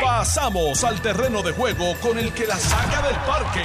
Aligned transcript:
Pasamos 0.00 0.84
al 0.84 1.00
terreno 1.00 1.42
de 1.42 1.52
juego 1.52 1.94
con 2.00 2.18
el 2.18 2.32
que 2.32 2.46
la 2.46 2.56
saca 2.56 3.06
del 3.06 3.16
parque. 3.26 3.64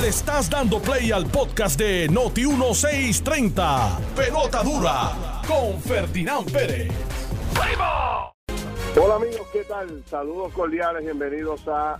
Le 0.00 0.08
estás 0.08 0.50
dando 0.50 0.80
play 0.80 1.12
al 1.12 1.26
podcast 1.26 1.78
de 1.78 2.08
Noti 2.08 2.46
1630. 2.46 3.98
Pelota 4.16 4.62
dura 4.62 5.42
con 5.46 5.80
Ferdinand 5.80 6.50
Pérez. 6.50 6.90
Hola 9.00 9.16
amigos, 9.16 9.46
¿qué 9.52 9.64
tal? 9.64 10.02
Saludos 10.06 10.52
cordiales, 10.52 11.02
bienvenidos 11.02 11.66
a 11.68 11.98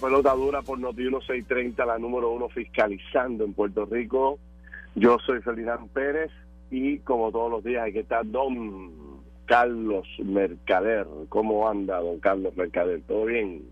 Pelota 0.00 0.32
Dura 0.34 0.62
por 0.62 0.78
Noti 0.78 1.02
1630, 1.02 1.84
la 1.84 1.98
número 1.98 2.30
uno 2.30 2.48
fiscalizando 2.48 3.44
en 3.44 3.52
Puerto 3.52 3.84
Rico. 3.84 4.38
Yo 4.94 5.18
soy 5.26 5.40
Ferdinand 5.42 5.90
Pérez 5.90 6.30
y 6.70 6.98
como 7.00 7.30
todos 7.30 7.50
los 7.50 7.64
días 7.64 7.84
hay 7.84 7.92
que 7.92 8.00
estar 8.00 8.24
Don 8.24 9.03
Carlos 9.46 10.06
Mercader. 10.22 11.06
¿Cómo 11.28 11.68
anda, 11.68 12.00
don 12.00 12.18
Carlos 12.20 12.56
Mercader? 12.56 13.02
¿Todo 13.06 13.26
bien? 13.26 13.62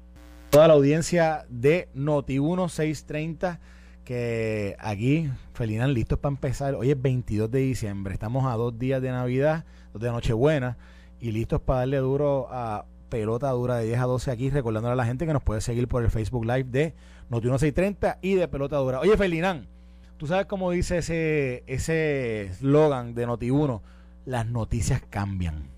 Toda 0.50 0.68
la 0.68 0.74
audiencia 0.74 1.46
de 1.48 1.88
Noti 1.94 2.38
1630 2.40 3.60
que 4.04 4.76
aquí, 4.78 5.30
Felinan, 5.54 5.94
listos 5.94 6.18
para 6.18 6.34
empezar. 6.34 6.74
Hoy 6.74 6.90
es 6.90 7.00
22 7.00 7.50
de 7.50 7.60
diciembre, 7.60 8.14
estamos 8.14 8.44
a 8.44 8.56
dos 8.56 8.78
días 8.78 9.00
de 9.00 9.10
Navidad, 9.10 9.64
de 9.94 10.10
Nochebuena, 10.10 10.76
y 11.20 11.30
listos 11.30 11.60
para 11.60 11.80
darle 11.80 11.98
duro 11.98 12.48
a 12.50 12.84
pelota 13.08 13.50
dura 13.50 13.76
de 13.76 13.86
10 13.86 14.00
a 14.00 14.04
12 14.04 14.30
aquí, 14.30 14.50
recordándole 14.50 14.94
a 14.94 14.96
la 14.96 15.04
gente 15.04 15.26
que 15.26 15.32
nos 15.32 15.42
puede 15.42 15.60
seguir 15.60 15.86
por 15.86 16.02
el 16.02 16.10
Facebook 16.10 16.44
Live 16.44 16.64
de 16.64 16.94
Noti 17.30 17.46
1630 17.46 18.18
y 18.22 18.34
de 18.34 18.48
pelota 18.48 18.76
dura. 18.76 19.00
Oye, 19.00 19.16
Felinán, 19.16 19.68
tú 20.16 20.26
sabes 20.26 20.46
cómo 20.46 20.70
dice 20.70 20.98
ese 20.98 21.62
ese 21.66 22.46
eslogan 22.46 23.14
de 23.14 23.26
Noti 23.26 23.50
1 23.50 23.82
las 24.24 24.46
noticias 24.46 25.02
cambian. 25.08 25.68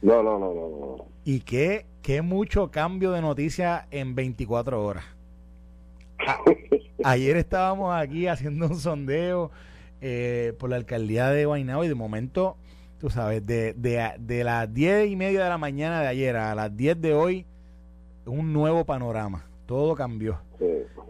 No, 0.00 0.22
no, 0.22 0.38
no, 0.38 0.54
no. 0.54 0.96
Y 1.24 1.40
qué, 1.40 1.86
qué 2.02 2.22
mucho 2.22 2.70
cambio 2.70 3.12
de 3.12 3.22
noticias 3.22 3.84
en 3.90 4.14
24 4.14 4.84
horas. 4.84 5.04
ayer 7.04 7.36
estábamos 7.36 7.94
aquí 7.94 8.26
haciendo 8.26 8.66
un 8.66 8.76
sondeo 8.76 9.50
eh, 10.00 10.54
por 10.58 10.70
la 10.70 10.76
alcaldía 10.76 11.30
de 11.30 11.46
Guaynabo 11.46 11.84
y 11.84 11.88
de 11.88 11.94
momento, 11.94 12.56
tú 12.98 13.10
sabes, 13.10 13.46
de, 13.46 13.74
de, 13.74 14.12
de 14.18 14.44
las 14.44 14.72
10 14.72 15.10
y 15.10 15.16
media 15.16 15.44
de 15.44 15.48
la 15.48 15.58
mañana 15.58 16.00
de 16.00 16.08
ayer 16.08 16.36
a 16.36 16.54
las 16.54 16.76
10 16.76 17.00
de 17.00 17.14
hoy, 17.14 17.46
un 18.26 18.52
nuevo 18.52 18.84
panorama. 18.84 19.46
Todo 19.66 19.94
cambió. 19.94 20.40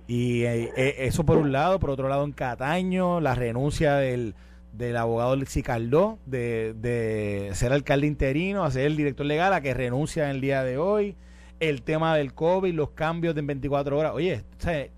Y 0.07 0.43
eh, 0.43 0.71
eh, 0.77 0.95
eso 0.99 1.25
por 1.25 1.39
un 1.39 1.53
lado, 1.53 1.79
por 1.79 1.91
otro 1.91 2.09
lado 2.09 2.25
en 2.25 2.33
Cataño, 2.33 3.21
la 3.21 3.35
renuncia 3.35 3.97
del 3.97 4.35
del 4.73 4.97
abogado 4.97 5.37
Lexi 5.37 5.63
Caldó 5.63 6.19
de, 6.27 6.75
de 6.75 7.51
ser 7.55 7.73
alcalde 7.73 8.07
interino 8.07 8.65
a 8.65 8.71
ser 8.71 8.87
el 8.87 8.97
director 8.97 9.27
legal 9.27 9.53
a 9.53 9.61
que 9.61 9.75
renuncia 9.75 10.25
en 10.25 10.31
el 10.31 10.41
día 10.41 10.65
de 10.65 10.79
hoy 10.79 11.17
el 11.63 11.83
tema 11.83 12.17
del 12.17 12.35
COVID, 12.35 12.75
los 12.75 12.91
cambios 12.91 13.35
de 13.35 13.41
en 13.41 13.47
24 13.47 13.97
horas. 13.97 14.13
Oye, 14.15 14.43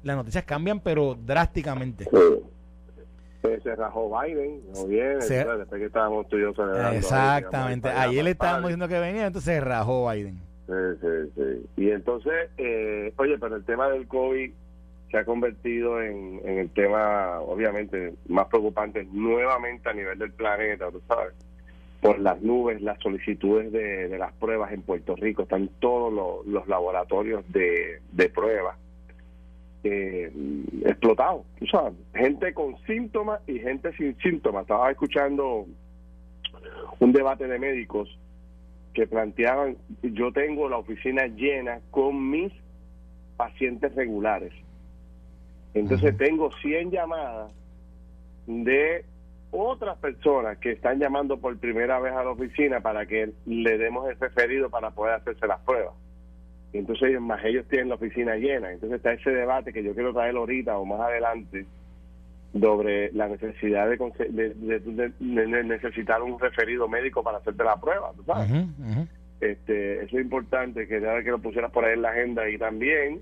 las 0.02 0.16
noticias 0.16 0.44
cambian, 0.44 0.80
pero 0.80 1.14
drásticamente. 1.14 2.06
Se 3.62 3.76
rajó 3.76 4.10
Biden, 4.18 4.62
no 4.74 4.86
bien, 4.86 5.18
después 5.18 5.68
que 5.68 5.84
estábamos 5.84 6.26
tú 6.28 6.38
y 6.38 6.40
yo 6.40 6.54
celebrando. 6.54 6.96
Exactamente. 6.96 7.90
Ayer 7.90 8.24
le 8.24 8.30
estábamos 8.30 8.68
diciendo 8.68 8.88
que 8.88 8.98
venía, 8.98 9.26
entonces 9.26 9.54
se 9.54 9.60
rajó 9.60 10.10
Biden. 10.10 10.40
Sí, 10.66 10.72
sí, 11.02 11.32
sí. 11.36 11.66
Y 11.82 11.90
entonces, 11.90 12.48
eh, 12.56 13.12
oye, 13.18 13.36
pero 13.38 13.56
el 13.56 13.64
tema 13.64 13.90
del 13.90 14.08
COVID 14.08 14.50
se 15.14 15.20
ha 15.20 15.24
convertido 15.24 16.02
en, 16.02 16.40
el 16.44 16.70
tema, 16.70 17.38
obviamente, 17.38 18.14
más 18.26 18.48
preocupante 18.48 19.06
nuevamente 19.12 19.88
a 19.88 19.92
nivel 19.92 20.18
del 20.18 20.32
planeta, 20.32 20.90
tú 20.90 21.00
sabes, 21.06 21.34
por 22.00 22.18
las 22.18 22.42
nubes, 22.42 22.82
las 22.82 22.98
solicitudes 22.98 23.70
de, 23.70 24.18
las 24.18 24.32
pruebas 24.32 24.72
en 24.72 24.82
Puerto 24.82 25.14
Rico, 25.14 25.42
están 25.42 25.70
todos 25.78 26.44
los, 26.44 26.66
laboratorios 26.66 27.44
de, 27.52 28.00
pruebas 28.34 28.76
eh, 29.84 30.32
explotados, 30.84 31.46
tú 31.60 31.66
sabes, 31.66 31.94
gente 32.12 32.52
con 32.52 32.76
síntomas 32.78 33.40
y 33.46 33.60
gente 33.60 33.92
sin 33.96 34.18
síntomas. 34.18 34.62
Estaba 34.62 34.90
escuchando 34.90 35.64
un 36.98 37.12
debate 37.12 37.46
de 37.46 37.60
médicos 37.60 38.18
que 38.92 39.06
planteaban, 39.06 39.76
yo 40.02 40.32
tengo 40.32 40.68
la 40.68 40.78
oficina 40.78 41.28
llena 41.28 41.78
con 41.92 42.30
mis 42.30 42.52
pacientes 43.36 43.94
regulares 43.94 44.52
entonces 45.74 46.16
tengo 46.16 46.50
100 46.52 46.90
llamadas 46.90 47.52
de 48.46 49.04
otras 49.50 49.98
personas 49.98 50.58
que 50.58 50.72
están 50.72 50.98
llamando 50.98 51.38
por 51.38 51.56
primera 51.58 52.00
vez 52.00 52.12
a 52.12 52.24
la 52.24 52.30
oficina 52.30 52.80
para 52.80 53.06
que 53.06 53.32
le 53.46 53.78
demos 53.78 54.08
el 54.08 54.18
referido 54.18 54.70
para 54.70 54.90
poder 54.90 55.14
hacerse 55.14 55.46
las 55.46 55.60
pruebas. 55.60 55.94
Entonces, 56.72 57.20
más 57.20 57.44
ellos 57.44 57.66
tienen 57.68 57.88
la 57.88 57.94
oficina 57.94 58.34
llena. 58.34 58.72
Entonces 58.72 58.96
está 58.96 59.12
ese 59.12 59.30
debate 59.30 59.72
que 59.72 59.84
yo 59.84 59.94
quiero 59.94 60.12
traer 60.12 60.34
ahorita 60.34 60.76
o 60.76 60.84
más 60.84 61.00
adelante 61.00 61.66
sobre 62.60 63.12
la 63.12 63.28
necesidad 63.28 63.88
de, 63.88 65.12
necesitar 65.20 66.22
un 66.22 66.38
referido 66.38 66.88
médico 66.88 67.22
para 67.22 67.38
hacerte 67.38 67.64
la 67.64 67.76
prueba, 67.76 68.12
sabes? 68.26 68.50
Este, 69.40 70.04
eso 70.04 70.18
es 70.18 70.24
importante 70.24 70.86
que 70.86 71.00
que 71.00 71.30
lo 71.30 71.38
pusieras 71.38 71.70
por 71.72 71.84
ahí 71.84 71.94
en 71.94 72.02
la 72.02 72.10
agenda 72.10 72.48
y 72.48 72.56
también 72.56 73.20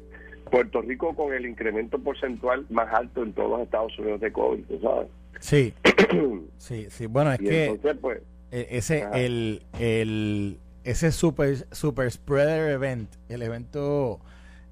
Puerto 0.52 0.82
Rico 0.82 1.16
con 1.16 1.32
el 1.32 1.46
incremento 1.46 1.98
porcentual 1.98 2.66
más 2.68 2.92
alto 2.92 3.22
en 3.22 3.32
todos 3.32 3.52
los 3.52 3.60
Estados 3.62 3.98
Unidos 3.98 4.20
de 4.20 4.32
COVID, 4.32 4.64
¿sabes? 4.82 5.08
Sí, 5.40 5.72
sí, 6.58 6.88
sí. 6.90 7.06
Bueno, 7.06 7.32
es 7.32 7.38
que 7.38 7.78
pues, 7.98 8.20
e, 8.50 8.66
ese, 8.72 9.06
el, 9.14 9.62
el, 9.78 10.58
ese 10.84 11.10
super, 11.10 11.56
super 11.70 12.10
spreader 12.10 12.70
event, 12.70 13.08
el 13.30 13.40
evento, 13.40 14.20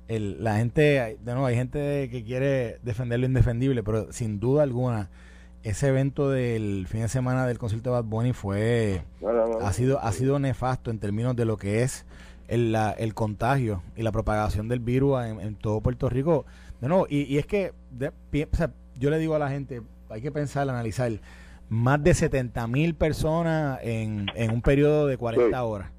el, 0.07 0.45
la 0.45 0.59
gente, 0.59 1.17
de 1.19 1.33
nuevo, 1.33 1.47
hay 1.47 1.57
gente 1.57 2.11
que 2.11 2.25
quiere 2.25 2.79
defender 2.83 3.19
lo 3.19 3.25
indefendible, 3.25 3.83
pero 3.83 4.13
sin 4.13 4.39
duda 4.39 4.65
alguna, 4.65 5.09
ese 5.63 5.89
evento 5.89 6.29
del 6.29 6.89
fin 6.89 7.01
de 7.01 7.09
semana 7.09 7.47
del 7.47 7.57
concierto 7.57 7.89
de 7.89 7.95
Bad 7.95 8.05
Bunny 8.05 8.35
fue, 8.35 9.01
ha 9.63 9.73
sido, 9.73 9.99
ha 9.99 10.13
sido 10.13 10.39
nefasto 10.39 10.91
en 10.91 10.99
términos 10.99 11.35
de 11.37 11.47
lo 11.47 11.57
que 11.57 11.83
es 11.83 12.05
el, 12.51 12.77
el 12.99 13.15
contagio 13.15 13.83
y 13.97 14.03
la 14.03 14.13
propagación 14.13 14.69
del 14.69 14.81
virus 14.81 15.25
en, 15.25 15.55
todo 15.55 15.81
Puerto 15.81 16.09
Rico. 16.09 16.45
De 16.81 16.89
nuevo, 16.89 17.07
y, 17.09 17.39
es 17.39 17.47
que 17.47 17.73
yo 18.99 19.11
le 19.11 19.19
digo 19.19 19.35
a 19.37 19.39
la 19.39 19.49
gente, 19.49 19.83
hay 20.09 20.21
que 20.21 20.33
pensar, 20.33 20.69
analizar, 20.69 21.13
más 21.69 22.03
de 22.03 22.13
70 22.13 22.67
mil 22.67 22.95
personas 22.95 23.79
en, 23.83 24.27
en 24.35 24.51
un 24.51 24.63
periodo 24.63 25.07
de 25.07 25.17
40 25.17 25.63
horas. 25.63 25.93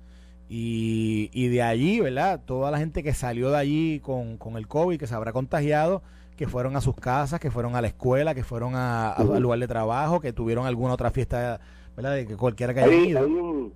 Y, 0.50 1.29
y 1.31 1.47
de 1.47 1.62
allí, 1.62 2.01
¿verdad? 2.01 2.41
Toda 2.45 2.69
la 2.72 2.78
gente 2.78 3.03
que 3.03 3.13
salió 3.13 3.51
de 3.51 3.57
allí 3.57 4.00
con, 4.01 4.38
con 4.38 4.57
el 4.57 4.68
COVID, 4.68 5.00
que 5.00 5.07
se 5.07 5.16
habrá 5.16 5.31
contagiado, 5.31 6.03
que 6.35 6.47
fueron 6.47 6.75
a 6.75 6.81
sus 6.81 6.95
casas, 6.95 7.39
que 7.39 7.50
fueron 7.50 7.78
a 7.78 7.81
la 7.81 7.88
escuela, 7.88 8.35
que 8.35 8.44
fueron 8.44 8.75
a, 8.75 9.13
al 9.13 9.41
lugar 9.41 9.59
de 9.59 9.68
trabajo, 9.69 10.19
que 10.19 10.33
tuvieron 10.33 10.66
alguna 10.66 10.94
otra 10.94 11.12
fiesta, 11.12 11.62
¿verdad? 11.95 12.16
De 12.16 12.28
que 12.28 12.35
cualquiera 12.35 12.73
que 12.73 12.81
haya 12.81 12.95
ido. 12.95 13.72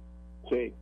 sí. 0.49 0.73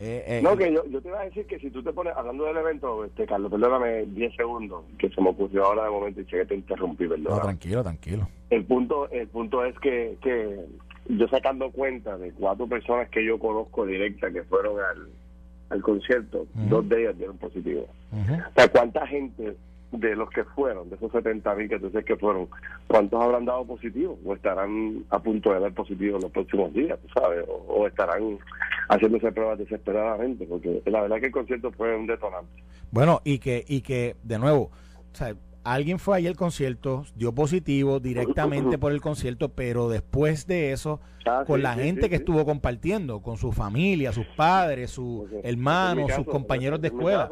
Eh, 0.00 0.24
eh, 0.26 0.40
no, 0.42 0.56
que 0.56 0.72
yo, 0.72 0.84
yo 0.86 1.00
te 1.00 1.08
iba 1.08 1.20
a 1.20 1.24
decir 1.24 1.44
que 1.46 1.58
si 1.58 1.70
tú 1.70 1.82
te 1.82 1.92
pones, 1.92 2.16
hablando 2.16 2.44
del 2.44 2.56
evento, 2.56 3.04
este 3.04 3.26
Carlos, 3.26 3.50
perdóname 3.50 4.06
10 4.06 4.36
segundos, 4.36 4.84
que 4.96 5.08
se 5.08 5.20
me 5.20 5.30
ocurrió 5.30 5.64
ahora 5.64 5.84
de 5.84 5.90
momento 5.90 6.20
y 6.20 6.24
sé 6.26 6.38
que 6.38 6.46
te 6.46 6.54
interrumpí, 6.54 7.08
perdón. 7.08 7.36
No, 7.36 7.40
tranquilo, 7.40 7.82
tranquilo. 7.82 8.28
El 8.50 8.64
punto, 8.64 9.10
el 9.10 9.26
punto 9.26 9.64
es 9.64 9.76
que, 9.80 10.16
que 10.22 10.66
yo 11.08 11.26
sacando 11.28 11.70
cuenta 11.72 12.16
de 12.16 12.30
cuatro 12.32 12.68
personas 12.68 13.08
que 13.08 13.24
yo 13.24 13.40
conozco 13.40 13.86
directa 13.86 14.30
que 14.30 14.44
fueron 14.44 14.76
al, 14.78 15.08
al 15.70 15.82
concierto, 15.82 16.46
dos 16.54 16.88
de 16.88 17.02
ellas 17.02 17.18
dieron 17.18 17.36
positivo. 17.38 17.88
O 18.12 18.54
sea, 18.54 18.68
¿cuánta 18.68 19.04
gente 19.06 19.56
de 19.92 20.14
los 20.14 20.28
que 20.30 20.44
fueron, 20.44 20.90
de 20.90 20.96
esos 20.96 21.10
70 21.12 21.54
mil 21.54 21.68
que 21.68 21.78
tú 21.78 21.90
sabes 21.90 22.04
que 22.04 22.16
fueron, 22.16 22.48
¿cuántos 22.86 23.22
habrán 23.22 23.44
dado 23.44 23.64
positivo? 23.64 24.18
¿O 24.24 24.34
estarán 24.34 25.04
a 25.08 25.18
punto 25.18 25.52
de 25.52 25.60
dar 25.60 25.72
positivo 25.72 26.16
en 26.16 26.22
los 26.22 26.30
próximos 26.30 26.72
días, 26.74 26.98
tú 27.00 27.08
sabes? 27.18 27.44
O, 27.48 27.86
estarán 27.86 28.38
haciéndose 28.88 29.32
pruebas 29.32 29.58
desesperadamente, 29.58 30.46
porque 30.46 30.82
la 30.86 31.02
verdad 31.02 31.20
que 31.20 31.26
el 31.26 31.32
concierto 31.32 31.72
fue 31.72 31.96
un 31.96 32.06
detonante. 32.06 32.62
Bueno, 32.90 33.20
y 33.24 33.38
que, 33.38 33.64
y 33.66 33.80
que 33.80 34.16
de 34.22 34.38
nuevo, 34.38 34.70
o 35.12 35.14
sea, 35.14 35.34
alguien 35.64 35.98
fue 35.98 36.18
ahí 36.18 36.26
al 36.26 36.36
concierto, 36.36 37.04
dio 37.14 37.34
positivo 37.34 38.00
directamente 38.00 38.78
por 38.78 38.92
el 38.92 39.00
concierto, 39.00 39.50
pero 39.50 39.88
después 39.88 40.46
de 40.46 40.72
eso, 40.72 41.00
ah, 41.26 41.44
con 41.46 41.62
la 41.62 41.74
gente 41.74 42.10
que 42.10 42.16
estuvo 42.16 42.44
compartiendo, 42.44 43.20
con 43.20 43.36
su 43.36 43.52
familia, 43.52 44.12
sus 44.12 44.26
padres, 44.26 44.90
sus 44.90 45.30
hermanos, 45.42 46.12
sus 46.12 46.26
compañeros 46.26 46.80
de 46.80 46.88
escuela. 46.88 47.28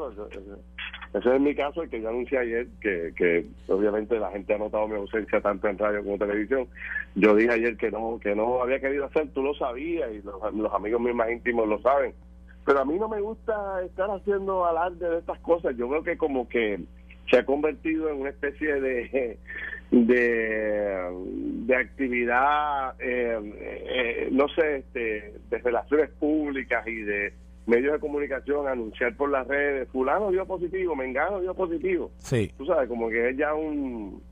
Ese 1.17 1.35
es 1.35 1.41
mi 1.41 1.55
caso, 1.55 1.83
el 1.83 1.89
que 1.89 2.03
yo 2.03 2.11
anuncié 2.11 2.39
ayer, 2.39 2.67
que, 2.79 3.13
que 3.17 3.47
obviamente 3.69 4.19
la 4.19 4.31
gente 4.31 4.53
ha 4.53 4.59
notado 4.59 4.87
mi 4.87 4.97
ausencia 4.97 5.41
tanto 5.41 5.67
en 5.67 5.79
radio 5.79 6.01
como 6.01 6.13
en 6.13 6.19
televisión. 6.19 6.69
Yo 7.15 7.35
dije 7.35 7.53
ayer 7.53 7.77
que 7.79 7.91
no 7.91 8.19
que 8.23 8.35
no 8.35 8.61
había 8.63 8.81
querido 8.81 9.07
hacer, 9.07 9.29
tú 9.33 9.43
lo 9.43 9.55
sabías 9.55 10.11
y 10.13 10.21
los, 10.23 10.75
amigos 10.75 11.01
míos 11.01 11.17
más 11.17 11.31
íntimos 11.31 11.67
lo 11.67 11.81
saben. 11.81 12.13
Pero 12.67 12.81
a 12.81 12.85
mí 12.85 12.99
no 12.99 13.09
me 13.09 13.23
gusta 13.23 13.55
estar 13.87 14.11
haciendo 14.11 14.67
alarde 14.67 15.09
de 15.09 15.19
estas 15.19 15.39
cosas. 15.39 15.75
Yo 15.79 15.89
creo 15.89 16.03
que 16.03 16.19
como 16.19 16.49
que 16.51 16.81
se 17.31 17.39
ha 17.39 17.47
convertido 17.47 18.11
en 18.11 18.21
una 18.21 18.31
especie 18.31 18.79
de 18.79 19.39
de, 19.91 21.75
actividad, 21.75 22.95
eh, 22.99 23.39
eh, 23.89 24.29
no 24.33 24.49
sé, 24.49 24.79
este, 24.79 25.35
de 25.49 25.59
relaciones 25.59 26.11
públicas 26.11 26.87
y 26.87 26.97
de 26.97 27.33
medios 27.67 27.93
de 27.95 27.99
comunicación 27.99 28.69
anunciar 28.69 29.17
por 29.17 29.31
las 29.31 29.47
redes, 29.47 29.89
fulano 29.89 30.31
dio 30.31 30.47
positivo, 30.47 30.95
mengano 30.95 31.41
dio 31.41 31.55
positivo. 31.55 32.11
Sí. 32.19 32.53
Tú 32.57 32.67
sabes, 32.67 32.89
como 32.89 33.09
que 33.09 33.31
es 33.31 33.37
ya 33.37 33.55
un, 33.55 34.23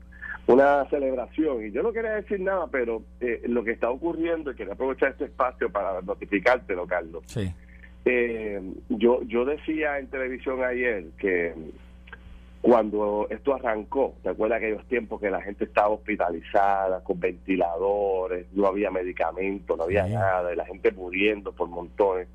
una 0.47 0.87
celebración. 0.89 1.65
Y 1.65 1.71
yo 1.71 1.83
no 1.83 1.91
quería 1.91 2.11
decir 2.13 2.39
nada, 2.39 2.67
pero 2.71 3.03
eh, 3.19 3.41
lo 3.45 3.63
que 3.63 3.71
está 3.71 3.89
ocurriendo, 3.89 4.51
y 4.51 4.55
quería 4.55 4.73
aprovechar 4.73 5.11
este 5.11 5.25
espacio 5.25 5.69
para 5.69 6.01
notificártelo, 6.01 6.87
Carlos. 6.87 7.23
Sí. 7.27 7.53
Eh, 8.05 8.61
yo, 8.89 9.23
yo 9.23 9.45
decía 9.45 9.97
en 9.99 10.07
televisión 10.07 10.63
ayer 10.63 11.05
que 11.17 11.53
cuando 12.61 13.27
esto 13.29 13.53
arrancó, 13.53 14.15
¿te 14.23 14.29
acuerdas 14.29 14.57
aquellos 14.57 14.85
tiempos 14.85 15.19
que 15.19 15.29
la 15.29 15.41
gente 15.41 15.65
estaba 15.65 15.89
hospitalizada, 15.89 17.03
con 17.03 17.19
ventiladores, 17.19 18.47
no 18.53 18.67
había 18.67 18.89
medicamentos, 18.89 19.77
no 19.77 19.83
había 19.83 20.07
nada, 20.07 20.51
y 20.53 20.55
la 20.55 20.65
gente 20.65 20.91
muriendo 20.91 21.51
por 21.51 21.67
montones, 21.67 22.27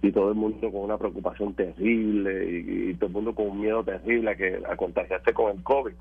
y 0.00 0.12
todo 0.12 0.28
el 0.28 0.36
mundo 0.36 0.70
con 0.70 0.82
una 0.82 0.96
preocupación 0.96 1.54
terrible, 1.54 2.60
y, 2.60 2.94
todo 2.94 3.06
el 3.06 3.12
mundo 3.12 3.34
con 3.34 3.48
un 3.50 3.60
miedo 3.60 3.82
terrible 3.82 4.30
a, 4.30 4.36
que, 4.36 4.60
a 4.68 4.76
contagiarse 4.76 5.32
con 5.32 5.56
el 5.56 5.62
COVID. 5.62 5.94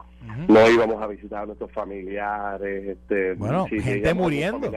No 0.48 0.70
íbamos 0.70 1.02
a 1.02 1.08
visitar 1.08 1.44
a 1.44 1.46
nuestros 1.48 1.72
familiares. 1.72 2.98
Este, 2.98 3.34
bueno, 3.34 3.66
gente 3.66 4.14
muriendo. 4.14 4.72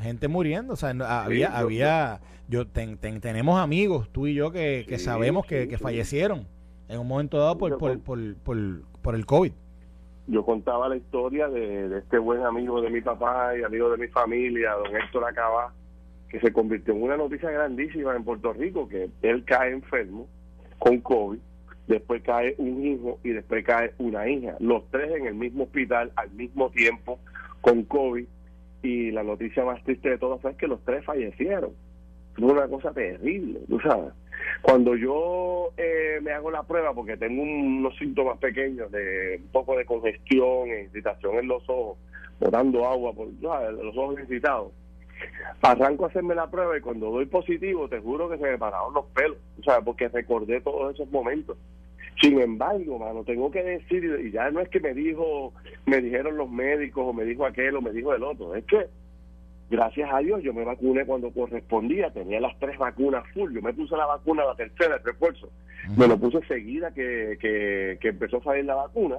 Gente 0.00 0.28
muriendo, 0.28 0.74
o 0.74 0.76
sea, 0.76 0.90
había, 1.22 1.56
había, 1.56 2.20
yo 2.48 2.66
tenemos 2.66 3.58
amigos, 3.58 4.10
tú 4.10 4.26
y 4.26 4.34
yo, 4.34 4.50
que, 4.50 4.84
que 4.86 4.98
sabemos 4.98 5.46
que, 5.46 5.66
que 5.68 5.78
fallecieron 5.78 6.46
en 6.90 6.98
un 6.98 7.06
momento 7.06 7.38
dado 7.38 7.56
por, 7.56 7.78
por, 7.78 8.00
por, 8.00 8.18
por, 9.02 9.14
el 9.14 9.24
COVID. 9.24 9.52
Yo 10.26 10.44
contaba 10.44 10.88
la 10.88 10.96
historia 10.96 11.48
de, 11.48 11.98
este 11.98 12.18
buen 12.18 12.44
amigo 12.44 12.82
de 12.82 12.90
mi 12.90 13.00
papá 13.00 13.56
y 13.56 13.62
amigo 13.62 13.90
de 13.90 13.96
mi 13.96 14.08
familia, 14.08 14.72
don 14.72 14.94
Héctor 14.94 15.24
Acaba, 15.24 15.72
que 16.30 16.40
se 16.40 16.52
convirtió 16.52 16.94
en 16.94 17.02
una 17.02 17.16
noticia 17.16 17.50
grandísima 17.50 18.14
en 18.14 18.24
Puerto 18.24 18.52
Rico, 18.52 18.88
que 18.88 19.10
él 19.22 19.44
cae 19.44 19.72
enfermo 19.72 20.28
con 20.78 21.00
COVID, 21.00 21.38
después 21.88 22.22
cae 22.22 22.54
un 22.58 22.86
hijo 22.86 23.18
y 23.24 23.30
después 23.30 23.64
cae 23.64 23.92
una 23.98 24.28
hija, 24.28 24.56
los 24.60 24.88
tres 24.90 25.10
en 25.16 25.26
el 25.26 25.34
mismo 25.34 25.64
hospital 25.64 26.12
al 26.14 26.30
mismo 26.30 26.70
tiempo 26.70 27.18
con 27.60 27.82
COVID 27.84 28.24
y 28.82 29.10
la 29.10 29.22
noticia 29.22 29.64
más 29.64 29.82
triste 29.84 30.10
de 30.10 30.18
todas 30.18 30.40
fue 30.40 30.56
que 30.56 30.66
los 30.66 30.82
tres 30.84 31.04
fallecieron. 31.04 31.72
Fue 32.34 32.46
una 32.46 32.68
cosa 32.68 32.92
terrible, 32.92 33.60
tú 33.68 33.78
sabes. 33.80 34.12
Cuando 34.62 34.94
yo 34.96 35.72
eh, 35.76 36.20
me 36.22 36.32
hago 36.32 36.50
la 36.50 36.62
prueba, 36.62 36.94
porque 36.94 37.16
tengo 37.16 37.42
unos 37.42 37.96
síntomas 37.98 38.38
pequeños 38.38 38.90
de 38.90 39.40
un 39.42 39.48
poco 39.48 39.76
de 39.76 39.84
congestión 39.84 40.68
e 40.68 40.84
irritación 40.84 41.38
en 41.38 41.48
los 41.48 41.68
ojos, 41.68 41.98
botando 42.38 42.86
agua 42.86 43.12
por 43.12 43.28
los 43.28 43.96
ojos 43.96 44.20
irritados, 44.20 44.72
arranco 45.62 46.04
a 46.04 46.08
hacerme 46.08 46.34
la 46.34 46.50
prueba 46.50 46.76
y 46.76 46.80
cuando 46.80 47.10
doy 47.10 47.26
positivo, 47.26 47.88
te 47.88 48.00
juro 48.00 48.28
que 48.28 48.38
se 48.38 48.44
me 48.44 48.58
pararon 48.58 48.94
los 48.94 49.06
pelos, 49.06 49.38
¿sabes? 49.64 49.84
porque 49.84 50.08
recordé 50.08 50.60
todos 50.60 50.94
esos 50.94 51.10
momentos. 51.10 51.56
Sin 52.20 52.38
embargo, 52.38 52.98
mano, 52.98 53.24
tengo 53.24 53.50
que 53.50 53.62
decir, 53.62 54.04
y 54.24 54.30
ya 54.30 54.50
no 54.50 54.60
es 54.60 54.68
que 54.68 54.80
me 54.80 54.92
dijo, 54.92 55.54
me 55.86 56.00
dijeron 56.00 56.36
los 56.36 56.50
médicos, 56.50 57.04
o 57.06 57.12
me 57.12 57.24
dijo 57.24 57.46
aquel, 57.46 57.76
o 57.76 57.80
me 57.80 57.92
dijo 57.92 58.14
el 58.14 58.22
otro, 58.22 58.54
es 58.54 58.64
que 58.64 58.86
gracias 59.70 60.10
a 60.12 60.18
Dios 60.18 60.42
yo 60.42 60.52
me 60.52 60.64
vacuné 60.64 61.06
cuando 61.06 61.30
correspondía, 61.30 62.10
tenía 62.10 62.40
las 62.40 62.58
tres 62.58 62.76
vacunas 62.76 63.24
full, 63.32 63.54
yo 63.54 63.62
me 63.62 63.72
puse 63.72 63.96
la 63.96 64.04
vacuna, 64.04 64.44
la 64.44 64.54
tercera, 64.54 64.96
el 64.96 65.02
refuerzo, 65.02 65.48
me 65.96 66.08
lo 66.08 66.18
puse 66.18 66.44
seguida 66.46 66.92
que, 66.92 67.38
que, 67.40 68.08
empezó 68.08 68.38
a 68.38 68.44
salir 68.44 68.64
la 68.64 68.74
vacuna 68.74 69.16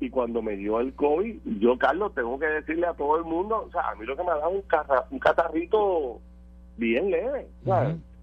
y 0.00 0.10
cuando 0.10 0.42
me 0.42 0.56
dio 0.56 0.80
el 0.80 0.92
COVID, 0.94 1.36
yo 1.60 1.76
Carlos 1.78 2.14
tengo 2.14 2.38
que 2.38 2.46
decirle 2.46 2.86
a 2.86 2.94
todo 2.94 3.18
el 3.18 3.24
mundo, 3.24 3.64
o 3.66 3.70
sea, 3.70 3.90
a 3.90 3.94
mí 3.96 4.06
lo 4.06 4.16
que 4.16 4.22
me 4.22 4.30
ha 4.30 4.36
dado 4.36 4.50
un, 4.50 4.64
un 5.10 5.18
catarrito 5.18 6.20
bien 6.76 7.10
leve, 7.10 7.46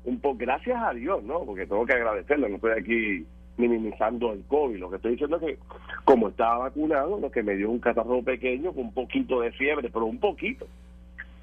un 0.05 0.19
poco 0.19 0.37
gracias 0.37 0.81
a 0.81 0.93
Dios, 0.93 1.23
¿no? 1.23 1.41
Porque 1.41 1.65
tengo 1.65 1.85
que 1.85 1.93
agradecerlo, 1.93 2.47
no 2.47 2.55
estoy 2.55 2.71
aquí 2.71 3.25
minimizando 3.57 4.33
el 4.33 4.43
COVID. 4.47 4.77
Lo 4.77 4.89
que 4.89 4.97
estoy 4.97 5.11
diciendo 5.11 5.37
es 5.37 5.43
que, 5.43 5.59
como 6.03 6.29
estaba 6.29 6.59
vacunado, 6.59 7.19
lo 7.19 7.31
que 7.31 7.43
me 7.43 7.55
dio 7.55 7.69
un 7.69 7.79
catarro 7.79 8.21
pequeño 8.21 8.73
con 8.73 8.85
un 8.85 8.93
poquito 8.93 9.41
de 9.41 9.51
fiebre, 9.51 9.89
pero 9.89 10.05
un 10.05 10.19
poquito 10.19 10.67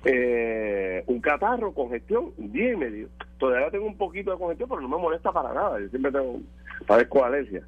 eh, 0.05 1.05
un 1.06 1.20
catarro, 1.20 1.73
congestión, 1.73 2.32
un 2.37 2.52
día 2.52 2.73
y 2.73 2.76
medio. 2.76 3.08
Todavía 3.38 3.70
tengo 3.70 3.87
un 3.87 3.96
poquito 3.96 4.32
de 4.32 4.38
congestión, 4.38 4.69
pero 4.69 4.81
no 4.81 4.88
me 4.88 4.99
molesta 4.99 5.32
para 5.32 5.52
nada. 5.52 5.81
Yo 5.81 5.88
siempre 5.88 6.12
tengo, 6.12 6.40
padezco 6.87 7.25
alergia. 7.25 7.62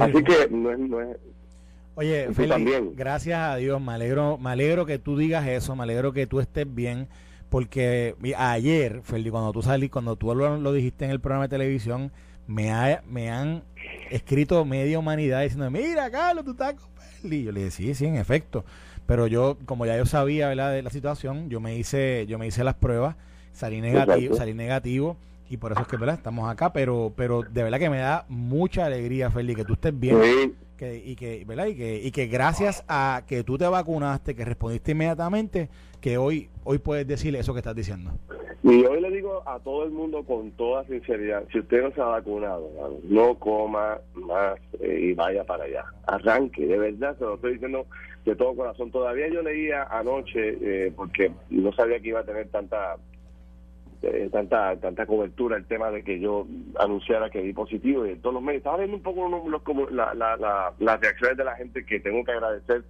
Así 0.00 0.24
que 0.24 0.48
no 0.50 0.70
es... 0.70 0.78
No 0.78 1.00
es 1.00 1.16
Oye, 1.98 2.32
Félix, 2.32 2.94
gracias 2.94 3.40
a 3.40 3.56
Dios, 3.56 3.80
me 3.80 3.90
alegro, 3.90 4.38
me 4.38 4.50
alegro 4.50 4.86
que 4.86 5.00
tú 5.00 5.18
digas 5.18 5.48
eso, 5.48 5.74
me 5.74 5.82
alegro 5.82 6.12
que 6.12 6.28
tú 6.28 6.38
estés 6.38 6.72
bien, 6.72 7.08
porque 7.48 8.14
ayer, 8.36 9.00
Félix, 9.02 9.32
cuando 9.32 9.50
tú 9.50 9.62
salí, 9.62 9.88
cuando 9.88 10.14
tú 10.14 10.32
lo, 10.32 10.72
dijiste 10.72 11.06
en 11.06 11.10
el 11.10 11.18
programa 11.18 11.46
de 11.46 11.48
televisión, 11.48 12.12
me, 12.46 13.00
me 13.10 13.32
han 13.32 13.64
escrito 14.12 14.64
media 14.64 14.96
humanidad 15.00 15.42
diciendo, 15.42 15.68
mira, 15.72 16.08
Carlos, 16.08 16.44
tú 16.44 16.52
estás 16.52 16.74
con 16.74 16.88
Félix. 16.94 17.46
Yo 17.46 17.50
le 17.50 17.64
dije, 17.64 17.70
sí, 17.72 17.94
sí, 17.96 18.06
en 18.06 18.14
efecto. 18.14 18.64
Pero 19.06 19.26
yo, 19.26 19.58
como 19.64 19.84
ya 19.84 19.96
yo 19.96 20.06
sabía 20.06 20.46
¿verdad? 20.46 20.72
de 20.72 20.82
la 20.82 20.90
situación, 20.90 21.50
yo 21.50 21.58
me 21.58 21.74
hice, 21.74 22.26
yo 22.28 22.38
me 22.38 22.46
hice 22.46 22.62
las 22.62 22.76
pruebas, 22.76 23.16
salí 23.50 23.80
negativo, 23.80 24.36
salí 24.36 24.54
negativo 24.54 25.16
y 25.50 25.56
por 25.56 25.72
eso 25.72 25.80
es 25.80 25.88
que 25.88 25.96
¿verdad? 25.96 26.14
estamos 26.14 26.48
acá, 26.48 26.72
pero, 26.72 27.12
pero 27.16 27.42
de 27.42 27.64
verdad 27.64 27.80
que 27.80 27.90
me 27.90 27.98
da 27.98 28.24
mucha 28.28 28.86
alegría, 28.86 29.32
Feli, 29.32 29.56
que 29.56 29.64
tú 29.64 29.72
estés 29.72 29.98
bien. 29.98 30.67
Que, 30.78 30.96
y 30.96 31.16
que 31.16 31.44
verdad 31.44 31.66
y 31.66 31.74
que 31.74 32.00
y 32.00 32.12
que 32.12 32.28
gracias 32.28 32.84
a 32.86 33.24
que 33.26 33.42
tú 33.42 33.58
te 33.58 33.66
vacunaste 33.66 34.36
que 34.36 34.44
respondiste 34.44 34.92
inmediatamente 34.92 35.68
que 36.00 36.18
hoy 36.18 36.48
hoy 36.62 36.78
puedes 36.78 37.04
decir 37.04 37.34
eso 37.34 37.52
que 37.52 37.58
estás 37.58 37.74
diciendo. 37.74 38.12
Y 38.62 38.84
hoy 38.84 39.00
le 39.00 39.10
digo 39.10 39.42
a 39.44 39.58
todo 39.58 39.84
el 39.84 39.90
mundo 39.90 40.22
con 40.22 40.52
toda 40.52 40.84
sinceridad 40.84 41.42
si 41.50 41.58
usted 41.58 41.82
no 41.82 41.90
se 41.90 42.00
ha 42.00 42.04
vacunado 42.04 42.70
no 43.02 43.34
coma 43.40 43.98
más 44.14 44.60
eh, 44.80 45.00
y 45.10 45.14
vaya 45.14 45.42
para 45.42 45.64
allá. 45.64 45.84
Arranque 46.06 46.64
de 46.64 46.78
verdad 46.78 47.18
se 47.18 47.24
lo 47.24 47.34
estoy 47.34 47.54
diciendo 47.54 47.84
de 48.28 48.36
todo 48.36 48.54
corazón. 48.54 48.90
Todavía 48.90 49.28
yo 49.28 49.42
leía 49.42 49.84
anoche, 49.84 50.58
eh, 50.60 50.92
porque 50.94 51.32
no 51.50 51.72
sabía 51.72 51.98
que 52.00 52.08
iba 52.08 52.20
a 52.20 52.24
tener 52.24 52.48
tanta 52.48 52.96
eh, 54.02 54.28
tanta 54.32 54.76
tanta 54.76 55.06
cobertura 55.06 55.56
el 55.56 55.66
tema 55.66 55.90
de 55.90 56.02
que 56.02 56.20
yo 56.20 56.46
anunciara 56.78 57.30
que 57.30 57.42
di 57.42 57.52
positivo 57.52 58.06
y 58.06 58.16
todos 58.16 58.34
los 58.34 58.42
medios. 58.42 58.60
Estaba 58.60 58.78
viendo 58.78 58.96
un 58.96 59.02
poco 59.02 59.28
los, 59.48 59.62
como 59.62 59.88
la, 59.90 60.14
la, 60.14 60.36
la, 60.36 60.72
las 60.78 61.00
reacciones 61.00 61.36
de 61.36 61.44
la 61.44 61.56
gente 61.56 61.84
que 61.84 62.00
tengo 62.00 62.24
que 62.24 62.32
agradecer 62.32 62.84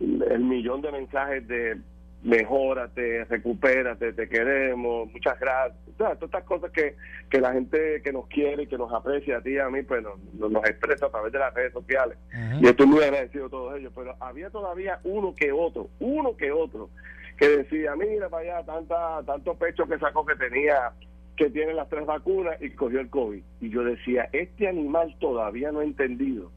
el 0.00 0.40
millón 0.40 0.80
de 0.80 0.92
mensajes 0.92 1.46
de 1.48 1.78
mejórate, 2.22 3.24
recupérate, 3.26 4.12
te 4.12 4.28
queremos, 4.28 5.10
muchas 5.12 5.38
gracias. 5.38 5.78
todas 5.96 6.20
estas 6.20 6.44
cosas 6.44 6.70
que, 6.72 6.96
que 7.30 7.40
la 7.40 7.52
gente 7.52 8.02
que 8.02 8.12
nos 8.12 8.26
quiere 8.26 8.64
y 8.64 8.66
que 8.66 8.76
nos 8.76 8.92
aprecia 8.92 9.38
a 9.38 9.40
ti 9.40 9.50
y 9.50 9.58
a 9.58 9.68
mí, 9.68 9.82
pues 9.82 10.02
nos, 10.02 10.18
nos 10.50 10.64
expresa 10.64 11.06
a 11.06 11.10
través 11.10 11.32
de 11.32 11.38
las 11.38 11.54
redes 11.54 11.72
sociales. 11.72 12.18
Y 12.60 12.66
estoy 12.66 12.86
muy 12.86 13.04
agradecido 13.04 13.46
a 13.46 13.50
todos 13.50 13.78
ellos. 13.78 13.92
Pero 13.94 14.16
había 14.20 14.50
todavía 14.50 14.98
uno 15.04 15.34
que 15.34 15.52
otro, 15.52 15.88
uno 16.00 16.36
que 16.36 16.50
otro, 16.50 16.90
que 17.38 17.48
decía, 17.48 17.94
mira 17.96 18.28
para 18.28 18.58
allá, 18.58 18.66
tanta, 18.66 19.22
tanto 19.24 19.54
pecho 19.54 19.86
que 19.86 19.98
sacó 19.98 20.26
que 20.26 20.34
tenía 20.36 20.92
que 21.36 21.50
tiene 21.50 21.72
las 21.72 21.88
tres 21.88 22.04
vacunas 22.04 22.60
y 22.60 22.70
cogió 22.70 22.98
el 22.98 23.10
COVID. 23.10 23.42
Y 23.60 23.70
yo 23.70 23.84
decía, 23.84 24.28
este 24.32 24.66
animal 24.66 25.14
todavía 25.20 25.70
no 25.70 25.80
ha 25.80 25.84
entendido 25.84 26.50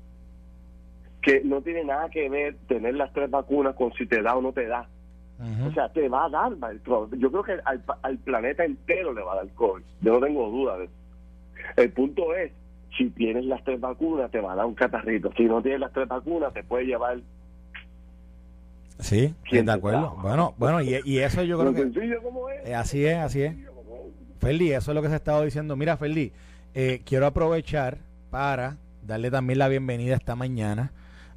que 1.22 1.42
no 1.44 1.62
tiene 1.62 1.84
nada 1.84 2.10
que 2.10 2.28
ver 2.30 2.56
tener 2.68 2.96
las 2.96 3.14
tres 3.14 3.30
vacunas 3.30 3.76
con 3.76 3.94
si 3.94 4.08
te 4.08 4.24
da 4.24 4.36
o 4.36 4.42
no 4.42 4.54
te 4.54 4.66
da 4.66 4.90
o 5.68 5.72
sea, 5.74 5.90
te 5.90 6.08
va 6.08 6.26
a 6.26 6.30
dar 6.30 6.52
Yo 7.18 7.32
creo 7.32 7.44
que 7.44 7.58
al, 7.66 8.18
planeta 8.20 8.64
entero 8.64 9.12
le 9.12 9.24
va 9.24 9.34
a 9.34 9.36
dar 9.38 9.50
COVID. 9.50 9.84
Yo 10.02 10.14
no 10.14 10.20
tengo 10.20 10.50
duda 10.50 10.78
de 10.78 10.86
eso. 10.86 10.94
El 11.78 11.92
punto 11.92 12.36
es, 12.36 12.52
si 12.96 13.10
tienes 13.10 13.46
las 13.46 13.64
tres 13.64 13.80
vacunas, 13.80 14.30
te 14.30 14.40
va 14.40 14.54
a 14.54 14.56
dar 14.56 14.68
un 14.68 14.76
catarrito. 14.76 15.32
Si 15.36 15.46
no 15.46 15.62
tienes 15.62 15.80
las 15.80 15.94
tres 15.94 16.08
vacunas, 16.08 16.54
te 16.54 16.64
puede 16.64 16.86
llevar... 16.86 17.20
Sí, 19.02 19.36
de 19.50 19.72
acuerdo. 19.72 20.16
Bueno, 20.22 20.54
bueno, 20.58 20.82
y, 20.82 21.20
eso 21.20 21.44
yo 21.44 21.60
creo 21.60 21.74
que... 21.74 21.82
es. 21.82 22.70
Eh, 22.70 22.76
así 22.76 23.06
es, 23.06 23.18
así 23.18 23.42
es. 23.42 23.56
Feli, 24.40 24.72
eso 24.72 24.92
es 24.92 24.96
lo 24.96 25.02
que 25.02 25.08
se 25.08 25.16
ha 25.16 25.18
estado 25.18 25.44
diciendo. 25.44 25.76
Mira, 25.76 25.98
Feli, 25.98 26.32
eh, 26.74 27.02
quiero 27.06 27.26
aprovechar 27.26 28.00
para 28.30 28.78
darle 29.02 29.30
también 29.30 29.60
la 29.60 29.68
bienvenida 29.68 30.16
esta 30.16 30.36
mañana 30.36 30.94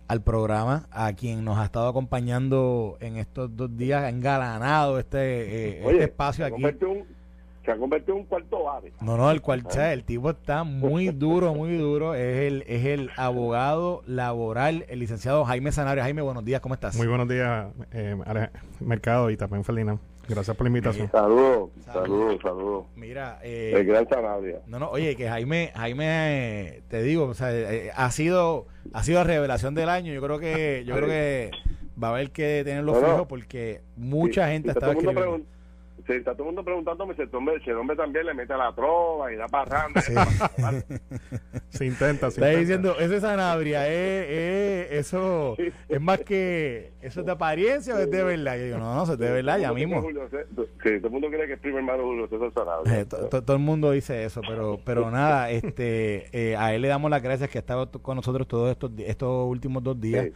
al 0.06 0.22
programa, 0.22 0.86
a 0.90 1.12
quien 1.14 1.44
nos 1.44 1.58
ha 1.58 1.64
estado 1.64 1.88
acompañando 1.88 2.98
en 3.00 3.16
estos 3.16 3.56
dos 3.56 3.74
días, 3.76 4.04
ha 4.04 4.10
engalanado 4.10 4.98
este, 4.98 5.78
eh, 5.78 5.82
este 5.82 6.04
espacio 6.04 6.44
aquí. 6.44 6.62
Se 7.64 7.72
ha 7.72 7.76
convertido 7.76 8.14
en 8.14 8.22
un 8.22 8.26
cuarto 8.26 8.70
ave. 8.70 8.92
No, 9.00 9.16
no, 9.16 9.30
el 9.30 9.40
cual, 9.40 9.64
el 9.76 10.04
tipo 10.04 10.30
está 10.30 10.64
muy 10.64 11.08
duro, 11.08 11.54
muy 11.54 11.76
duro. 11.76 12.14
Es 12.14 12.42
el, 12.42 12.64
es 12.66 12.84
el 12.84 13.10
abogado 13.16 14.02
laboral, 14.06 14.84
el 14.88 14.98
licenciado 14.98 15.44
Jaime 15.44 15.72
Sanario. 15.72 16.02
Jaime, 16.02 16.22
buenos 16.22 16.44
días, 16.44 16.60
¿cómo 16.60 16.74
estás? 16.74 16.96
Muy 16.96 17.06
buenos 17.06 17.28
días, 17.28 17.68
eh, 17.92 18.16
Mercado 18.80 19.30
y 19.30 19.36
también 19.36 19.64
Felina. 19.64 19.98
Gracias 20.28 20.56
por 20.56 20.64
la 20.64 20.68
invitación. 20.68 21.10
Saludos, 21.10 21.70
saludos, 21.84 22.40
saludos. 22.42 22.86
Mira, 22.96 23.40
eh, 23.42 23.72
el 23.76 23.84
gran 23.84 24.08
Sanabria. 24.08 24.60
No, 24.66 24.78
no, 24.78 24.88
oye, 24.88 25.16
que 25.16 25.28
Jaime, 25.28 25.70
Jaime, 25.74 26.82
te 26.88 27.02
digo, 27.02 27.24
o 27.24 27.34
sea, 27.34 27.52
eh, 27.52 27.90
ha 27.94 28.10
sido, 28.10 28.66
ha 28.94 29.02
sido 29.02 29.18
la 29.18 29.24
revelación 29.24 29.74
del 29.74 29.90
año. 29.90 30.14
Yo 30.14 30.22
creo 30.22 30.38
que, 30.38 30.84
yo 30.86 30.96
creo 30.96 31.08
que 31.08 31.50
va 32.02 32.08
a 32.08 32.10
haber 32.12 32.30
que 32.30 32.62
tenerlo 32.64 32.94
fijo 32.94 33.28
porque 33.28 33.82
mucha 33.96 34.48
gente 34.48 34.70
está 34.70 34.92
escribiendo. 34.92 35.40
Se 36.06 36.16
está 36.16 36.32
todo 36.32 36.42
el 36.42 36.46
mundo 36.46 36.64
preguntándome 36.64 37.14
si 37.14 37.22
el 37.22 37.34
hombre, 37.34 37.60
si 37.64 37.70
el 37.70 37.76
hombre 37.76 37.96
también 37.96 38.26
le 38.26 38.34
mete 38.34 38.56
la 38.56 38.72
trova 38.74 39.32
y 39.32 39.36
da 39.36 39.46
parranda. 39.48 40.00
se 41.68 41.86
intenta, 41.86 42.30
se 42.30 42.40
Está 42.40 42.58
diciendo, 42.58 42.96
esa 42.98 43.20
Sanabria, 43.20 43.88
eh, 43.88 44.26
eh, 44.28 44.88
eso 44.92 45.56
es 45.88 46.00
más 46.00 46.20
que, 46.20 46.92
¿eso 47.00 47.20
es 47.20 47.26
de 47.26 47.32
apariencia 47.32 47.94
o 47.94 47.98
es 47.98 48.10
de 48.10 48.22
verdad? 48.22 48.56
yo 48.58 48.64
digo, 48.64 48.78
no, 48.78 48.94
no, 48.94 49.02
es 49.10 49.18
de 49.18 49.30
verdad, 49.30 49.58
ya 49.58 49.72
mismo. 49.72 50.02
sí, 50.02 50.98
todo 50.98 51.06
el 51.06 51.10
mundo 51.10 51.28
cree 51.30 51.46
que 51.46 51.54
es 51.54 51.60
primer 51.60 51.78
hermano 51.80 52.04
Julio 52.04 52.28
César 52.28 52.52
Sanabria. 52.54 53.00
Eh, 53.00 53.06
todo 53.06 53.52
el 53.54 53.62
mundo 53.62 53.90
dice 53.92 54.24
eso, 54.24 54.40
pero 54.46 54.80
pero 54.84 55.10
nada, 55.10 55.50
este 55.50 56.28
eh, 56.32 56.56
a 56.56 56.74
él 56.74 56.82
le 56.82 56.88
damos 56.88 57.10
las 57.10 57.22
gracias 57.22 57.48
que 57.50 57.58
ha 57.58 57.60
estado 57.60 57.90
con 57.90 58.16
nosotros 58.16 58.46
todos 58.46 58.70
estos, 58.70 58.90
estos 58.98 59.48
últimos 59.48 59.82
dos 59.82 60.00
días 60.00 60.28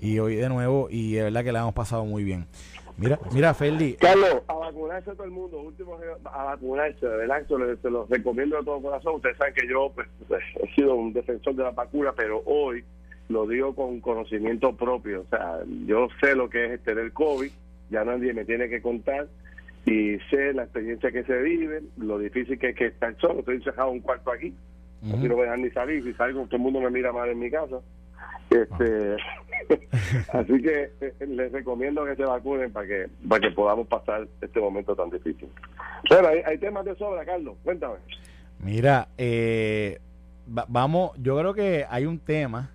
y 0.00 0.18
hoy 0.18 0.36
de 0.36 0.48
nuevo, 0.48 0.88
y 0.90 1.14
de 1.14 1.22
verdad 1.24 1.44
que 1.44 1.52
le 1.52 1.58
hemos 1.58 1.74
pasado 1.74 2.04
muy 2.04 2.24
bien. 2.24 2.46
Mira, 2.96 3.18
mira, 3.32 3.52
Feli. 3.54 3.94
Carlos, 3.94 4.42
a 4.46 4.54
vacunarse 4.54 5.12
todo 5.12 5.24
el 5.24 5.32
mundo, 5.32 5.60
último 5.60 5.98
a 6.24 6.44
vacunarse, 6.44 7.06
de 7.06 7.16
verdad, 7.16 7.44
se 7.82 7.90
los 7.90 8.08
recomiendo 8.08 8.56
de 8.56 8.64
todo 8.64 8.80
corazón. 8.80 9.16
Ustedes 9.16 9.36
saben 9.36 9.54
que 9.54 9.68
yo 9.68 9.90
pues, 9.94 10.06
pues, 10.28 10.42
he 10.62 10.74
sido 10.74 10.94
un 10.94 11.12
defensor 11.12 11.54
de 11.56 11.64
la 11.64 11.70
vacuna, 11.72 12.12
pero 12.16 12.42
hoy 12.46 12.84
lo 13.28 13.46
digo 13.46 13.74
con 13.74 14.00
conocimiento 14.00 14.76
propio. 14.76 15.22
O 15.22 15.26
sea, 15.28 15.60
yo 15.86 16.08
sé 16.20 16.36
lo 16.36 16.48
que 16.48 16.74
es 16.74 16.82
tener 16.82 17.12
COVID, 17.12 17.50
ya 17.90 18.04
nadie 18.04 18.32
me 18.32 18.44
tiene 18.44 18.68
que 18.68 18.80
contar, 18.80 19.26
y 19.86 20.18
sé 20.30 20.52
la 20.54 20.62
experiencia 20.64 21.10
que 21.10 21.24
se 21.24 21.36
vive, 21.42 21.82
lo 21.98 22.18
difícil 22.18 22.58
que 22.58 22.70
es 22.70 22.76
que 22.76 22.86
estar 22.86 23.16
solo. 23.18 23.40
Estoy 23.40 23.56
encerrado 23.56 23.90
un 23.90 24.00
cuarto 24.00 24.30
aquí, 24.30 24.54
uh 25.02 25.16
no 25.16 25.36
me 25.36 25.42
dejan 25.42 25.62
ni 25.62 25.70
salir, 25.70 26.02
si 26.04 26.14
salgo 26.14 26.44
todo 26.44 26.56
el 26.56 26.62
mundo 26.62 26.80
me 26.80 26.90
mira 26.90 27.12
mal 27.12 27.28
en 27.28 27.38
mi 27.38 27.50
casa. 27.50 27.80
Este, 28.50 29.16
así 30.32 30.62
que 30.62 30.92
eh, 31.00 31.14
les 31.26 31.50
recomiendo 31.52 32.04
que 32.04 32.16
se 32.16 32.24
vacunen 32.24 32.72
para 32.72 32.86
que 32.86 33.08
para 33.28 33.40
que 33.40 33.54
podamos 33.54 33.86
pasar 33.88 34.26
este 34.40 34.60
momento 34.60 34.94
tan 34.94 35.10
difícil. 35.10 35.48
Bueno, 36.08 36.28
hay, 36.46 36.58
temas 36.58 36.84
de 36.84 36.94
sobra, 36.96 37.24
Carlos. 37.24 37.56
Cuéntame. 37.64 37.96
Mira, 38.60 39.08
eh, 39.18 39.98
vamos, 40.46 41.12
yo 41.18 41.38
creo 41.38 41.54
que 41.54 41.86
hay 41.88 42.06
un 42.06 42.18
tema 42.18 42.70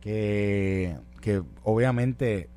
que, 0.00 0.94
que 1.20 1.42
obviamente 1.64 2.48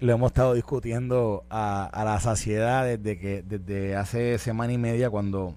lo 0.00 0.12
hemos 0.12 0.30
estado 0.30 0.54
discutiendo 0.54 1.44
a, 1.50 1.84
a 1.86 2.04
la 2.04 2.20
saciedad 2.20 2.84
desde 2.84 3.18
que 3.18 3.42
desde 3.42 3.96
hace 3.96 4.38
semana 4.38 4.72
y 4.72 4.78
media 4.78 5.10
cuando 5.10 5.54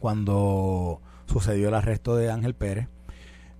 cuando 0.00 1.00
sucedió 1.26 1.68
el 1.68 1.74
arresto 1.74 2.14
de 2.14 2.30
Ángel 2.30 2.54
Pérez 2.54 2.88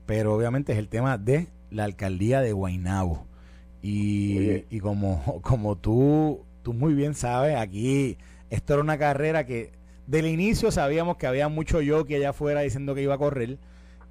pero 0.09 0.35
obviamente 0.35 0.73
es 0.73 0.79
el 0.79 0.89
tema 0.89 1.19
de 1.19 1.49
la 1.71 1.85
alcaldía 1.85 2.41
de 2.41 2.53
Guainabo. 2.53 3.27
Y, 3.83 4.65
y 4.71 4.81
como, 4.81 5.23
como 5.43 5.77
tú, 5.77 6.47
tú 6.63 6.73
muy 6.73 6.95
bien 6.95 7.15
sabes, 7.15 7.57
aquí 7.57 8.17
esto 8.49 8.73
era 8.73 8.83
una 8.83 8.97
carrera 8.97 9.45
que 9.45 9.73
del 10.07 10.25
inicio 10.25 10.71
sabíamos 10.71 11.19
que 11.19 11.27
había 11.27 11.51
mucho 11.51 11.83
yo 11.83 12.07
que 12.07 12.17
allá 12.17 12.31
afuera 12.31 12.63
diciendo 12.63 12.95
que 12.95 13.03
iba 13.03 13.17
a 13.17 13.19
correr 13.19 13.59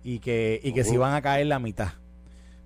y 0.03 0.19
que, 0.19 0.61
y 0.63 0.71
que 0.71 0.83
se 0.83 0.93
iban 0.93 1.15
a 1.15 1.21
caer 1.23 1.47
la 1.47 1.57
mitad. 1.57 1.93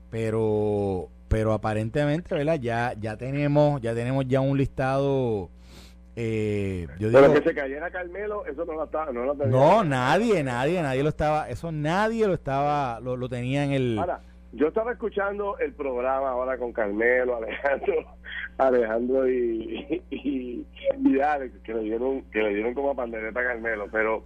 Pero, 0.09 1.07
pero 1.29 1.53
aparentemente, 1.53 2.35
¿verdad? 2.35 2.59
Ya, 2.59 2.95
ya 2.99 3.15
tenemos, 3.15 3.81
ya 3.81 3.95
tenemos 3.95 4.27
ya 4.27 4.41
un 4.41 4.57
listado. 4.57 5.49
Eh, 6.15 6.87
yo 6.99 7.09
pero 7.11 7.33
que 7.33 7.41
se 7.41 7.55
cayera 7.55 7.89
Carmelo, 7.89 8.45
eso 8.45 8.65
no 8.65 8.73
lo 8.73 8.83
estaba, 8.83 9.13
no, 9.13 9.33
no, 9.33 9.83
nadie, 9.83 10.43
nadie, 10.43 10.81
nadie 10.81 11.03
lo 11.03 11.09
estaba, 11.09 11.49
eso 11.49 11.71
nadie 11.71 12.27
lo 12.27 12.33
estaba, 12.33 12.99
lo, 12.99 13.15
lo 13.15 13.29
tenía 13.29 13.63
en 13.63 13.71
el. 13.71 13.99
Yo 14.53 14.67
estaba 14.67 14.91
escuchando 14.91 15.57
el 15.59 15.71
programa 15.71 16.31
ahora 16.31 16.57
con 16.57 16.73
Carmelo, 16.73 17.37
Alejandro, 17.37 18.05
Alejandro 18.57 19.29
y, 19.29 20.03
y, 20.09 21.19
Alex, 21.21 21.53
que 21.63 21.73
le 21.73 21.83
dieron, 21.83 22.23
que 22.23 22.39
le 22.39 22.55
dieron 22.55 22.73
como 22.73 22.93
pandereta 22.93 23.39
a 23.39 23.43
Carmelo, 23.45 23.87
pero 23.89 24.25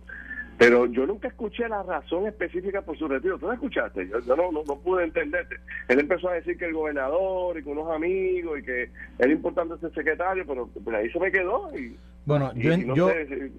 pero 0.57 0.85
yo 0.85 1.05
nunca 1.05 1.27
escuché 1.27 1.67
la 1.67 1.83
razón 1.83 2.27
específica 2.27 2.81
por 2.81 2.97
su 2.97 3.07
retiro. 3.07 3.37
¿Tú 3.37 3.47
la 3.47 3.55
escuchaste? 3.55 4.07
Yo, 4.07 4.35
no, 4.35 4.51
no, 4.51 4.63
pude 4.79 5.03
entenderte. 5.03 5.57
Él 5.87 5.99
empezó 5.99 6.29
a 6.29 6.33
decir 6.33 6.57
que 6.57 6.65
el 6.65 6.73
gobernador 6.73 7.57
y 7.57 7.63
con 7.63 7.77
unos 7.77 7.93
amigos 7.93 8.59
y 8.59 8.63
que 8.63 8.89
era 9.19 9.31
importante 9.31 9.77
ser 9.79 9.93
secretario, 9.93 10.45
pero, 10.47 10.69
ahí 10.95 11.09
se 11.09 11.19
me 11.19 11.31
quedó. 11.31 11.69
Y, 11.77 11.97
bueno, 12.25 12.53
yo, 12.55 12.75
yo 12.95 13.11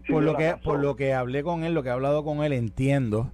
por, 0.09 0.23
lo 0.23 0.37
que, 0.37 0.55
por 0.63 0.81
lo 0.81 0.97
que 0.97 1.13
hablé 1.13 1.43
con 1.43 1.65
él, 1.65 1.75
lo 1.75 1.83
que 1.83 1.91
he 1.91 1.93
hablado 1.93 2.25
con 2.25 2.43
él, 2.43 2.53
entiendo 2.53 3.31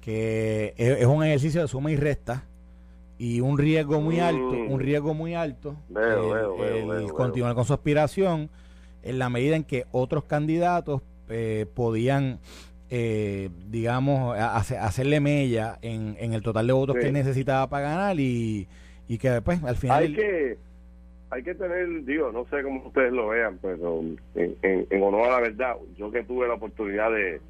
que 0.00 0.74
es, 0.76 1.06
un 1.06 1.24
ejercicio 1.24 1.62
de 1.62 1.68
suma 1.68 1.90
y 1.90 1.96
resta 1.96 2.44
y 3.16 3.40
un 3.40 3.56
riesgo 3.56 4.00
muy 4.00 4.20
alto, 4.20 4.50
un 4.50 4.74
mm. 4.74 4.78
riesgo 4.78 5.14
muy 5.14 5.34
alto, 5.34 5.76
el, 5.96 7.10
continuar 7.12 7.54
con 7.54 7.64
su 7.64 7.72
aspiración 7.72 8.50
en 9.02 9.18
la 9.18 9.30
medida 9.30 9.56
en 9.56 9.64
que 9.64 9.86
otros 9.92 10.24
candidatos 10.24 11.00
eh, 11.30 11.66
podían, 11.74 12.38
eh, 12.90 13.50
digamos, 13.70 14.38
hacerle 14.38 15.20
mella 15.20 15.78
en, 15.82 16.16
en, 16.18 16.32
el 16.32 16.42
total 16.42 16.66
de 16.66 16.72
votos 16.72 16.96
que 16.96 17.10
necesitaba 17.10 17.68
para 17.68 17.88
ganar 17.88 18.20
y, 18.20 18.68
y 19.08 19.18
que 19.18 19.30
después 19.30 19.62
al 19.64 19.76
final... 19.76 20.04
Hay 20.04 20.14
que, 20.14 20.58
hay 21.30 21.42
que 21.42 21.54
tener, 21.54 22.04
digo, 22.04 22.30
no 22.30 22.46
sé 22.46 22.62
cómo 22.62 22.86
ustedes 22.86 23.12
lo 23.12 23.28
vean, 23.28 23.58
pero 23.60 24.00
en, 24.34 24.56
en, 24.62 25.02
honor 25.02 25.28
a 25.28 25.32
la 25.32 25.40
verdad, 25.40 25.76
yo 25.96 26.10
que 26.10 26.22
tuve 26.22 26.46
la 26.46 26.54
oportunidad 26.54 27.10
de, 27.10 27.40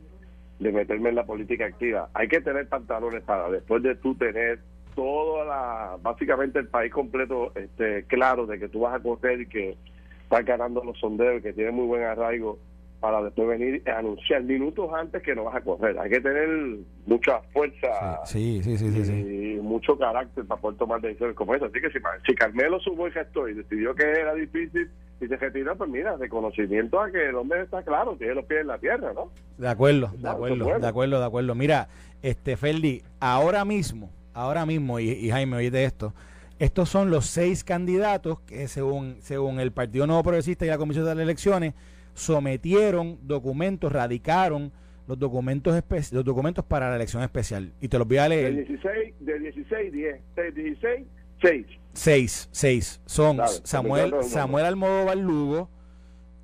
de 0.61 0.73
meterme 0.73 1.11
en 1.11 1.17
la 1.17 1.27
política 1.27 1.67
activa, 1.67 2.09
hay 2.15 2.29
que 2.29 2.41
tener 2.41 2.69
pantalones 2.69 3.23
para 3.25 3.51
después 3.51 3.83
de 3.83 3.97
tú 3.97 4.15
tener 4.15 4.61
toda 4.95 5.45
la, 5.45 5.97
básicamente 6.01 6.61
el 6.61 6.69
país 6.69 6.93
completo 6.93 7.53
este, 7.57 8.05
claro 8.05 8.47
de 8.47 8.59
que 8.59 8.69
tú 8.69 8.81
vas 8.81 8.95
a 8.95 9.03
correr 9.03 9.43
y 9.43 9.47
que 9.47 9.77
estás 10.23 10.45
ganando 10.45 10.83
los 10.83 10.99
sondeos, 10.99 11.43
que 11.43 11.53
tiene 11.53 11.73
muy 11.73 11.87
buen 11.87 12.05
arraigo 12.05 12.59
para 13.05 13.23
después 13.23 13.47
venir 13.47 13.83
a 13.87 13.99
anunciar 13.99 14.43
minutos 14.45 14.89
antes 14.95 15.23
que 15.23 15.35
no 15.35 15.45
vas 15.45 15.57
a 15.57 15.61
correr. 15.61 15.99
Hay 15.99 16.09
que 16.09 16.23
tener 16.23 16.79
mucha 17.05 17.41
fuerza 17.53 18.25
sí, 18.25 18.63
sí, 18.63 18.79
sí, 18.79 19.57
y 19.57 19.61
mucho 19.61 19.99
carácter 19.99 20.47
para 20.47 20.59
poder 20.59 20.79
tomar 20.79 21.03
decisiones 21.03 21.37
como 21.37 21.55
esa. 21.55 21.67
Así 21.67 21.83
que 21.83 21.91
si, 21.91 21.99
si 22.27 22.35
Carmelo 22.35 22.81
supo 22.81 23.07
el 23.07 23.13
gesto 23.13 23.47
y 23.47 23.53
decidió 23.53 23.95
que 23.95 24.05
era 24.05 24.33
difícil 24.33 24.89
y 25.21 25.27
se 25.27 25.37
retiró, 25.37 25.77
pues 25.77 25.91
mira, 25.91 26.17
reconocimiento 26.17 26.99
a 26.99 27.11
que 27.11 27.29
el 27.29 27.35
hombre 27.35 27.61
está 27.61 27.83
claro, 27.83 28.17
tiene 28.17 28.37
los 28.37 28.47
pies 28.47 28.63
en 28.63 28.69
la 28.69 28.79
tierra, 28.79 29.13
¿no? 29.13 29.31
De 29.59 29.69
acuerdo, 29.69 30.11
de 30.17 30.31
acuerdo, 30.31 30.79
de 30.79 30.87
acuerdo, 30.87 31.21
de 31.21 31.27
acuerdo. 31.27 31.55
Mira, 31.55 31.89
este 32.23 32.57
Ferdi, 32.57 33.03
ahora 33.21 33.67
mismo 33.67 34.11
ahora 34.35 34.67
mismo, 34.67 34.99
y, 34.99 35.31
Jaime, 35.31 35.57
oíste 35.57 35.85
esto, 35.85 36.13
estos 36.59 36.89
son 36.89 37.11
los 37.11 37.27
seis 37.27 37.65
candidatos 37.65 38.41
que 38.41 38.69
según, 38.69 39.19
según 39.21 39.61
el 39.61 39.73
Partido 39.73 40.07
Nuevo 40.07 40.23
Progresista 40.23 40.67
y 40.67 40.69
la 40.69 40.79
Comisión 40.79 41.05
de 41.05 41.15
las 41.15 41.23
Elecciones 41.23 41.75
sometieron 42.15 43.19
documentos, 43.23 43.93
radicaron 43.93 44.73
los 45.07 45.19
documentos 45.19 45.83
los 46.13 46.25
documentos 46.25 46.65
para 46.65 46.89
la 46.89 46.97
elección 46.97 47.23
especial. 47.23 47.73
Y 47.81 47.89
te 47.89 47.99
los 47.99 48.09
voy 48.09 48.19
a 48.19 48.29
leer. 48.29 48.55
Del 48.55 48.67
16, 48.67 49.15
del 49.21 49.43
16 49.43 49.93
10, 49.93 50.21
del 50.37 50.55
16, 50.55 51.07
6. 51.43 51.67
6, 51.93 52.49
6. 52.51 53.01
Son 53.05 53.39
Samuel, 53.65 54.15
Samuel 54.23 54.65
Almodóvar 54.65 55.17
Lugo, 55.17 55.69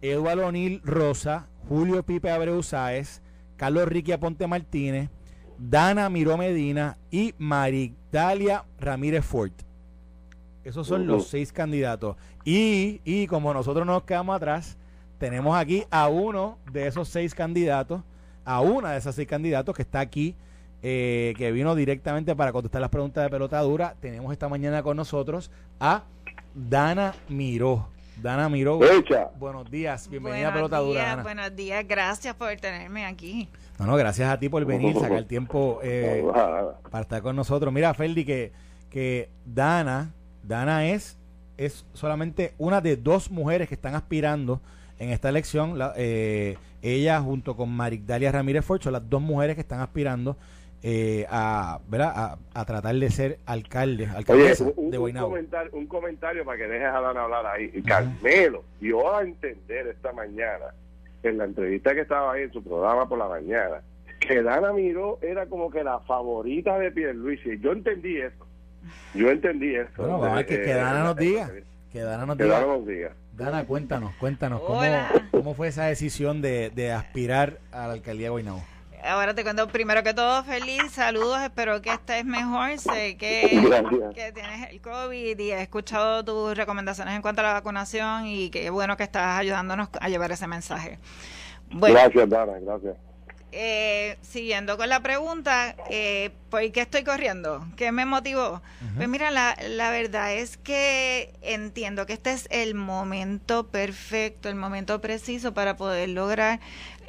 Eduardo 0.03 0.47
O'Neill 0.47 0.83
Rosa, 0.85 1.49
Julio 1.69 2.03
Pipe 2.03 2.31
Abreu 2.31 2.63
Sáez, 2.63 3.23
Carlos 3.57 3.89
Ricky 3.89 4.13
Aponte 4.13 4.47
Martínez, 4.47 5.11
Dana 5.59 6.09
Miró 6.09 6.37
Medina 6.37 6.99
y 7.11 7.35
Marigdalia 7.39 8.65
Ramírez 8.79 9.25
Fort. 9.25 9.53
Esos 10.65 10.87
son 10.87 11.07
los 11.07 11.29
seis 11.29 11.53
candidatos. 11.53 12.17
Y, 12.45 13.01
y 13.05 13.27
como 13.27 13.53
nosotros 13.55 13.87
nos 13.87 14.03
quedamos 14.05 14.37
atrás, 14.37 14.79
tenemos 15.21 15.55
aquí 15.55 15.85
a 15.91 16.09
uno 16.09 16.57
de 16.73 16.87
esos 16.87 17.07
seis 17.07 17.35
candidatos, 17.35 18.01
a 18.43 18.63
una 18.63 18.93
de 18.93 18.99
esas 18.99 19.15
seis 19.15 19.29
candidatos 19.29 19.77
que 19.77 19.83
está 19.83 20.01
aquí, 20.01 20.35
eh, 20.83 21.35
que 21.37 21.53
vino 21.53 21.75
directamente 21.75 22.35
para 22.35 22.53
contestar 22.53 22.81
las 22.81 22.89
preguntas 22.89 23.23
de 23.23 23.29
pelota 23.29 23.61
dura. 23.61 23.95
Tenemos 24.01 24.33
esta 24.33 24.49
mañana 24.49 24.83
con 24.83 24.97
nosotros 24.97 25.51
a 25.79 26.05
Dana 26.55 27.15
Miró. 27.29 27.87
Dana 28.17 28.49
Miró. 28.49 28.81
Buenos 29.39 29.71
días, 29.71 30.09
bienvenida 30.09 30.49
a 30.49 30.55
Pelota 30.55 30.79
Dura. 30.79 31.17
Buenos 31.23 31.55
días, 31.55 31.87
gracias 31.87 32.35
por 32.35 32.57
tenerme 32.57 33.05
aquí. 33.05 33.47
No, 33.79 33.85
no, 33.85 33.97
gracias 33.97 34.31
a 34.31 34.39
ti 34.39 34.49
por 34.49 34.65
venir, 34.65 34.95
sacar 34.95 35.19
el 35.19 35.27
tiempo 35.27 35.81
eh, 35.83 36.25
para 36.91 37.03
estar 37.03 37.21
con 37.21 37.37
nosotros. 37.37 37.71
Mira, 37.75 37.93
Ferdi, 37.93 38.25
que, 38.25 38.53
que 38.89 39.29
Dana, 39.45 40.15
Dana 40.43 40.87
es, 40.87 41.19
es 41.59 41.85
solamente 41.93 42.55
una 42.57 42.81
de 42.81 42.97
dos 42.97 43.31
mujeres 43.31 43.69
que 43.69 43.75
están 43.75 43.95
aspirando 43.95 44.63
en 45.01 45.11
esta 45.11 45.29
elección. 45.29 45.77
Eh, 45.97 46.57
ella 46.83 47.21
junto 47.21 47.57
con 47.57 47.71
Marigdalia 47.71 48.31
Ramírez 48.31 48.65
Forcho, 48.65 48.93
las 48.93 49.09
dos 49.11 49.21
mujeres 49.21 49.57
que 49.57 49.63
están 49.63 49.81
aspirando 49.81 50.37
eh, 50.83 51.27
a, 51.29 51.81
¿verdad? 51.89 52.39
A, 52.55 52.65
tratar 52.65 52.95
de 52.95 53.11
ser 53.11 53.39
alcalde, 53.45 54.07
alcaldesa 54.07 54.65
un, 54.77 54.91
de 54.91 54.99
Guaynabo. 54.99 55.35
Un 55.73 55.87
comentario, 55.87 56.45
para 56.45 56.57
que 56.57 56.69
dejes 56.69 56.89
a 56.89 57.01
Dana 57.01 57.25
hablar 57.25 57.47
ahí. 57.47 57.69
Carmelo, 57.83 58.63
yo 58.81 59.15
a 59.15 59.23
entender 59.23 59.89
esta 59.89 60.13
mañana 60.13 60.75
en 61.23 61.37
la 61.37 61.45
entrevista 61.45 61.95
que 61.95 62.01
estaba 62.01 62.33
ahí 62.33 62.45
en 62.45 62.53
su 62.53 62.63
programa 62.63 63.09
por 63.09 63.19
la 63.19 63.29
mañana, 63.29 63.83
que 64.21 64.43
Dana 64.43 64.73
Miró 64.73 65.19
era 65.21 65.47
como 65.47 65.71
que 65.71 65.85
la 65.85 66.01
favorita 66.01 66.79
de 66.79 66.91
Pierluisi. 66.91 67.59
Yo 67.59 67.73
entendí 67.73 68.19
eso. 68.19 68.47
Yo 69.15 69.31
entendí 69.31 69.75
eso. 69.75 69.91
Bueno, 69.99 70.19
vamos 70.19 70.39
a 70.39 70.47
que, 70.47 70.63
que 70.63 70.75
Dana 70.75 71.05
nos 71.05 71.17
diga. 71.17 71.51
Que 71.93 72.01
Dana 72.01 72.25
nos 72.25 72.39
diga. 72.87 73.13
Dana, 73.41 73.65
cuéntanos, 73.65 74.15
cuéntanos, 74.17 74.61
¿cómo, 74.61 74.83
¿cómo, 75.31 75.55
fue 75.55 75.69
esa 75.69 75.85
decisión 75.87 76.43
de, 76.43 76.69
de 76.69 76.93
aspirar 76.93 77.59
a 77.73 77.87
la 77.87 77.95
alcaldía 77.95 78.27
de 78.27 78.31
Guaynabo? 78.31 78.63
Ahora 79.03 79.35
te 79.35 79.43
cuento 79.43 79.67
primero 79.69 80.03
que 80.03 80.13
todo 80.13 80.45
feliz, 80.45 80.93
saludos, 80.93 81.41
espero 81.41 81.81
que 81.81 81.91
estés 81.91 82.23
mejor, 82.27 82.79
sé 82.79 83.17
que, 83.17 83.49
que, 84.15 84.33
tienes 84.33 84.71
el 84.71 84.83
COVID 84.83 85.39
y 85.39 85.53
he 85.53 85.63
escuchado 85.63 86.23
tus 86.23 86.55
recomendaciones 86.55 87.15
en 87.15 87.23
cuanto 87.23 87.41
a 87.41 87.45
la 87.45 87.53
vacunación 87.55 88.27
y 88.27 88.51
qué 88.51 88.69
bueno 88.69 88.99
que 88.99 89.05
estás 89.05 89.39
ayudándonos 89.39 89.89
a 89.99 90.09
llevar 90.11 90.33
ese 90.33 90.47
mensaje. 90.47 90.99
gracias, 91.71 92.29
Dana, 92.29 92.59
gracias. 92.61 92.97
Eh, 93.53 94.17
siguiendo 94.23 94.77
con 94.77 94.89
la 94.89 95.01
pregunta, 95.01 95.75
eh, 95.89 96.31
¿por 96.51 96.71
qué 96.71 96.83
estoy 96.83 97.03
corriendo? 97.03 97.67
¿Qué 97.77 97.91
me 97.91 98.05
motivó? 98.05 98.63
Pues 98.97 99.09
mira, 99.09 99.31
la, 99.33 99.57
la 99.69 99.91
verdad 99.91 100.33
es 100.35 100.57
que 100.57 101.33
entiendo 101.43 102.07
que 102.07 102.13
este 102.13 102.33
es 102.33 102.47
el 102.51 102.75
momento 102.75 103.67
perfecto, 103.67 104.49
el 104.49 104.55
momento 104.55 105.01
preciso 105.01 105.53
para 105.53 105.77
poder 105.77 106.11
lograr 106.11 106.61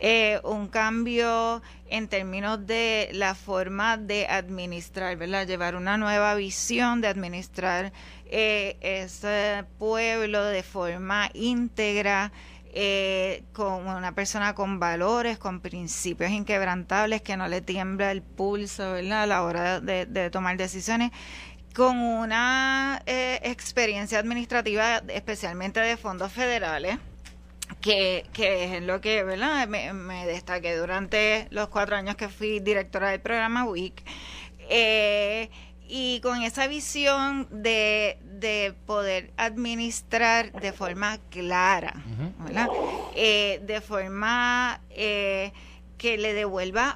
eh, 0.03 0.39
un 0.43 0.67
cambio 0.67 1.61
en 1.87 2.07
términos 2.07 2.65
de 2.65 3.09
la 3.13 3.35
forma 3.35 3.97
de 3.97 4.25
administrar, 4.25 5.15
¿verdad? 5.15 5.45
Llevar 5.45 5.75
una 5.75 5.95
nueva 5.99 6.33
visión 6.33 7.01
de 7.01 7.07
administrar 7.07 7.93
eh, 8.25 8.77
ese 8.81 9.63
pueblo 9.77 10.43
de 10.43 10.63
forma 10.63 11.29
íntegra. 11.35 12.31
Eh, 12.73 13.43
con 13.51 13.85
una 13.87 14.15
persona 14.15 14.55
con 14.55 14.79
valores, 14.79 15.37
con 15.37 15.59
principios 15.59 16.31
inquebrantables, 16.31 17.21
que 17.21 17.35
no 17.35 17.47
le 17.47 17.61
tiembla 17.61 18.11
el 18.11 18.21
pulso 18.21 18.93
a 18.93 19.01
la 19.01 19.43
hora 19.43 19.81
de, 19.81 20.29
tomar 20.29 20.55
decisiones, 20.55 21.11
con 21.75 21.97
una 21.97 23.01
experiencia 23.05 24.19
administrativa, 24.19 25.01
especialmente 25.09 25.81
de 25.81 25.97
fondos 25.97 26.31
federales, 26.31 26.97
que, 27.81 28.25
que 28.33 28.77
es 28.77 28.83
lo 28.83 29.01
que 29.01 29.23
¿verdad? 29.23 29.67
Me, 29.67 29.93
me, 29.93 30.25
destaqué 30.25 30.75
durante 30.75 31.47
los 31.51 31.69
cuatro 31.69 31.95
años 31.95 32.15
que 32.15 32.29
fui 32.29 32.59
directora 32.59 33.09
del 33.09 33.21
programa 33.21 33.65
WIC. 33.65 34.03
Eh, 34.69 35.49
y 35.93 36.21
con 36.21 36.41
esa 36.41 36.67
visión 36.67 37.49
de, 37.51 38.17
de, 38.23 38.73
poder 38.85 39.33
administrar 39.35 40.53
de 40.53 40.71
forma 40.71 41.17
clara, 41.29 42.01
¿verdad? 42.39 42.69
Eh, 43.13 43.61
de 43.65 43.81
forma 43.81 44.79
eh, 44.91 45.51
que 45.97 46.17
le 46.17 46.33
devuelva 46.33 46.95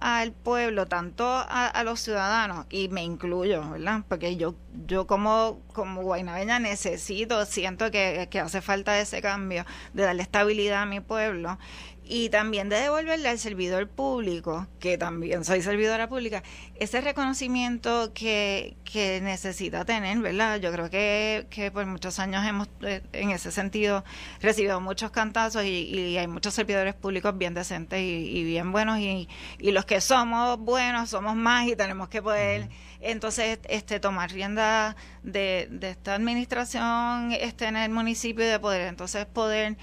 al 0.00 0.32
pueblo, 0.32 0.86
tanto 0.86 1.26
a, 1.28 1.82
los 1.84 2.00
ciudadanos, 2.00 2.64
y 2.70 2.88
me 2.88 3.04
incluyo, 3.04 3.68
¿verdad? 3.68 4.00
Porque 4.08 4.36
yo, 4.36 4.54
yo 4.86 5.06
como, 5.06 5.60
como 5.74 6.00
guaynabeña 6.00 6.58
necesito, 6.58 7.44
siento 7.44 7.90
que, 7.90 8.28
que 8.30 8.40
hace 8.40 8.62
falta 8.62 8.98
ese 8.98 9.20
cambio, 9.20 9.66
de 9.92 10.02
darle 10.02 10.22
estabilidad 10.22 10.80
a 10.82 10.86
mi 10.86 11.00
pueblo 11.00 11.58
y 12.06 12.28
también 12.28 12.68
de 12.68 12.76
devolverle 12.76 13.28
al 13.28 13.38
servidor 13.38 13.88
público, 13.88 14.66
que 14.78 14.98
también 14.98 15.44
soy 15.44 15.62
servidora 15.62 16.08
pública, 16.08 16.42
ese 16.76 17.00
reconocimiento 17.00 18.12
que, 18.12 18.76
que 18.84 19.20
necesita 19.22 19.86
tener, 19.86 20.18
¿verdad? 20.18 20.60
Yo 20.60 20.70
creo 20.70 20.90
que, 20.90 21.46
que 21.48 21.70
por 21.70 21.86
muchos 21.86 22.18
años 22.18 22.44
hemos, 22.46 22.68
eh, 22.82 23.00
en 23.12 23.30
ese 23.30 23.50
sentido, 23.50 24.04
recibido 24.42 24.80
muchos 24.80 25.10
cantazos 25.10 25.64
y, 25.64 26.14
hay 26.14 26.26
muchos 26.26 26.54
servidores 26.54 26.94
públicos 26.94 27.36
bien 27.36 27.54
decentes 27.54 28.00
y, 28.00 28.44
bien 28.44 28.70
buenos 28.70 28.98
y, 28.98 29.28
y, 29.58 29.70
los 29.72 29.84
que 29.84 30.00
somos 30.00 30.58
buenos 30.58 31.10
somos 31.10 31.34
más 31.34 31.66
y 31.66 31.74
tenemos 31.74 32.08
que 32.08 32.22
poder 32.22 32.68
entonces 33.00 33.58
este 33.68 33.98
tomar 34.00 34.30
rienda 34.30 34.96
de, 35.22 35.68
de 35.70 35.90
esta 35.90 36.14
administración 36.14 37.32
este 37.32 37.66
en 37.66 37.76
el 37.76 37.90
municipio 37.90 38.44
y 38.44 38.48
de 38.48 38.58
poder 38.58 38.82
entonces 38.82 39.26
poder 39.26 39.76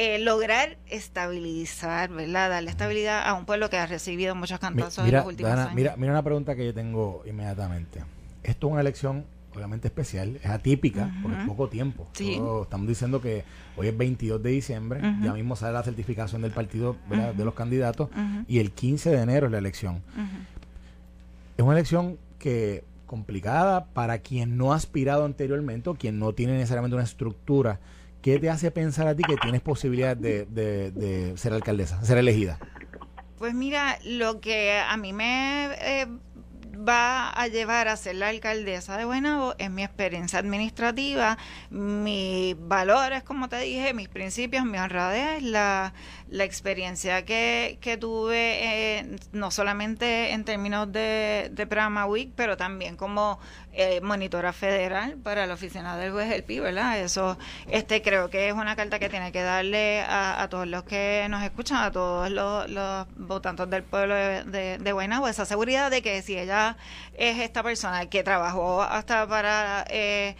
eh, 0.00 0.20
lograr 0.20 0.78
estabilizar, 0.86 2.10
¿verdad? 2.10 2.50
Darle 2.50 2.70
estabilidad 2.70 3.26
a 3.26 3.34
un 3.34 3.46
pueblo 3.46 3.68
que 3.68 3.78
ha 3.78 3.86
recibido 3.86 4.36
muchos 4.36 4.60
cantazos 4.60 5.04
en 5.04 5.12
los 5.12 5.26
últimos 5.26 5.50
años. 5.50 5.74
Mira, 5.74 5.96
mira 5.96 6.12
una 6.12 6.22
pregunta 6.22 6.54
que 6.54 6.64
yo 6.64 6.72
tengo 6.72 7.24
inmediatamente. 7.26 8.04
Esto 8.44 8.68
es 8.68 8.72
una 8.74 8.80
elección 8.80 9.24
obviamente 9.56 9.88
especial, 9.88 10.36
es 10.36 10.46
atípica 10.46 11.10
por 11.20 11.32
poco 11.46 11.68
tiempo. 11.68 12.06
estamos 12.14 12.86
diciendo 12.86 13.20
que 13.20 13.42
hoy 13.76 13.88
es 13.88 13.98
22 13.98 14.40
de 14.40 14.50
diciembre, 14.50 15.00
ya 15.20 15.32
mismo 15.32 15.56
sale 15.56 15.72
la 15.72 15.82
certificación 15.82 16.42
del 16.42 16.52
partido 16.52 16.94
de 17.36 17.44
los 17.44 17.54
candidatos 17.54 18.08
y 18.46 18.60
el 18.60 18.70
15 18.70 19.10
de 19.10 19.20
enero 19.20 19.46
es 19.46 19.52
la 19.52 19.58
elección. 19.58 20.00
Es 21.56 21.64
una 21.64 21.72
elección 21.72 22.18
que 22.38 22.84
complicada 23.06 23.86
para 23.86 24.18
quien 24.18 24.56
no 24.56 24.72
ha 24.72 24.76
aspirado 24.76 25.24
anteriormente 25.24 25.90
o 25.90 25.94
quien 25.94 26.20
no 26.20 26.34
tiene 26.34 26.52
necesariamente 26.52 26.94
una 26.94 27.02
estructura 27.02 27.80
¿qué 28.22 28.38
te 28.38 28.50
hace 28.50 28.70
pensar 28.70 29.06
a 29.06 29.14
ti 29.14 29.22
que 29.22 29.36
tienes 29.36 29.60
posibilidad 29.60 30.16
de, 30.16 30.46
de, 30.46 31.32
ser 31.36 31.52
alcaldesa, 31.52 32.02
ser 32.04 32.18
elegida? 32.18 32.58
Pues 33.38 33.54
mira, 33.54 33.98
lo 34.04 34.40
que 34.40 34.78
a 34.78 34.96
mí 34.96 35.12
me 35.12 35.68
eh, 35.80 36.06
va 36.86 37.30
a 37.30 37.48
llevar 37.48 37.88
a 37.88 37.96
ser 37.96 38.16
la 38.16 38.28
alcaldesa 38.28 38.96
de 38.96 39.04
Buenavo 39.04 39.54
es 39.58 39.70
mi 39.70 39.82
experiencia 39.82 40.38
administrativa, 40.38 41.38
mis 41.70 42.56
valores, 42.58 43.22
como 43.22 43.48
te 43.48 43.58
dije, 43.60 43.94
mis 43.94 44.08
principios, 44.08 44.64
mi 44.64 44.78
honradez, 44.78 45.42
la, 45.42 45.92
la 46.28 46.44
experiencia 46.44 47.24
que, 47.24 47.78
que 47.80 47.96
tuve, 47.96 48.98
eh, 48.98 49.16
no 49.32 49.50
solamente 49.50 50.32
en 50.32 50.44
términos 50.44 50.90
de, 50.92 51.50
de 51.52 51.66
programa 51.66 52.06
WIC, 52.06 52.32
pero 52.34 52.56
también 52.56 52.96
como 52.96 53.38
eh, 53.72 54.00
monitora 54.00 54.52
federal 54.52 55.16
para 55.16 55.46
la 55.46 55.54
oficina 55.54 55.96
del 55.96 56.12
juez 56.12 56.28
del 56.28 56.42
PI, 56.44 56.60
¿verdad? 56.60 56.98
Eso 56.98 57.38
este 57.70 58.02
creo 58.02 58.30
que 58.30 58.48
es 58.48 58.54
una 58.54 58.76
carta 58.76 58.98
que 58.98 59.08
tiene 59.08 59.32
que 59.32 59.42
darle 59.42 60.04
a, 60.08 60.46
todos 60.50 60.66
los 60.66 60.82
que 60.84 61.26
nos 61.30 61.42
escuchan, 61.42 61.78
a 61.78 61.90
todos 61.92 62.30
los, 62.30 62.68
los 62.70 63.06
votantes 63.16 63.68
del 63.70 63.82
pueblo 63.82 64.14
de, 64.14 64.44
de, 64.44 64.78
de 64.78 65.20
esa 65.28 65.44
seguridad 65.44 65.90
de 65.90 66.02
que 66.02 66.22
si 66.22 66.38
ella 66.38 66.76
es 67.16 67.38
esta 67.38 67.62
persona 67.62 68.06
que 68.06 68.22
trabajó 68.22 68.82
hasta 68.82 69.26
para... 69.26 69.84
Eh, 69.88 70.36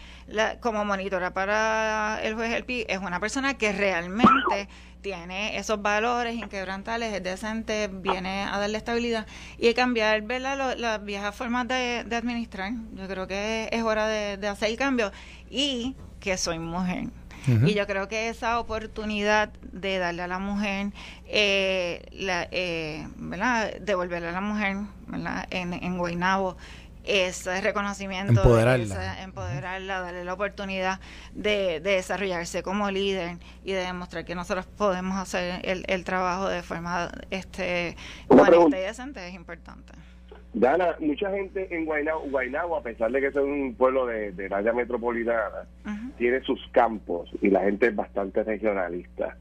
como 0.60 0.84
monitora 0.84 1.32
para 1.32 2.20
el 2.22 2.34
juez 2.34 2.50
del 2.50 2.64
PI, 2.64 2.86
es 2.88 2.98
una 2.98 3.20
persona 3.20 3.54
que 3.54 3.72
realmente 3.72 4.68
tiene 5.00 5.56
esos 5.56 5.80
valores 5.80 6.34
inquebrantables, 6.34 7.14
es 7.14 7.22
decente, 7.22 7.88
viene 7.90 8.42
a 8.42 8.58
darle 8.58 8.78
estabilidad 8.78 9.26
y 9.58 9.72
cambiar 9.74 10.22
las 10.22 11.04
viejas 11.04 11.34
formas 11.34 11.68
de, 11.68 12.04
administrar. 12.12 12.72
Yo 12.94 13.06
creo 13.06 13.26
que 13.26 13.68
es 13.72 13.82
hora 13.82 14.06
de, 14.06 14.48
hacer 14.48 14.70
el 14.70 14.76
cambio 14.76 15.12
y 15.50 15.96
que 16.20 16.36
soy 16.36 16.58
mujer. 16.58 17.04
Y 17.46 17.72
yo 17.72 17.86
creo 17.86 18.08
que 18.08 18.28
esa 18.28 18.60
oportunidad 18.60 19.48
de 19.62 19.96
darle 19.96 20.20
a 20.22 20.26
la 20.26 20.38
mujer, 20.38 20.92
eh, 21.24 22.04
la, 22.12 22.46
eh, 22.50 23.08
¿verdad? 23.16 23.72
devolverle 23.80 24.28
a 24.28 24.32
la 24.32 24.42
mujer 24.42 24.76
En, 25.50 25.72
en 25.72 25.96
Guaynabo 25.96 26.58
ese 27.08 27.60
reconocimiento, 27.60 28.40
empoderarla, 28.40 29.22
empoderarla 29.22 30.00
darle 30.00 30.24
la 30.24 30.34
oportunidad 30.34 31.00
de, 31.34 31.80
desarrollarse 31.80 32.62
como 32.62 32.90
líder 32.90 33.38
y 33.64 33.72
de 33.72 33.80
demostrar 33.80 34.24
que 34.24 34.34
nosotros 34.34 34.66
podemos 34.66 35.18
hacer 35.18 35.60
el, 35.64 36.04
trabajo 36.04 36.48
de 36.48 36.62
forma 36.62 37.10
este 37.30 37.96
honesta 38.28 38.78
y 38.78 38.82
decente 38.82 39.28
es 39.28 39.34
importante. 39.34 39.92
Dana, 40.54 40.96
mucha 40.98 41.30
gente 41.30 41.68
en 41.74 41.84
Guaynabo, 41.84 42.76
a 42.76 42.82
pesar 42.82 43.10
de 43.12 43.20
que 43.20 43.26
es 43.28 43.36
un 43.36 43.74
pueblo 43.74 44.06
de, 44.06 44.32
de 44.32 44.46
área 44.52 44.72
metropolitana, 44.72 45.66
tiene 46.16 46.40
sus 46.42 46.60
campos 46.72 47.30
y 47.42 47.48
la 47.50 47.60
gente 47.60 47.88
es 47.88 47.96
bastante 47.96 48.42
regionalista 48.42 49.36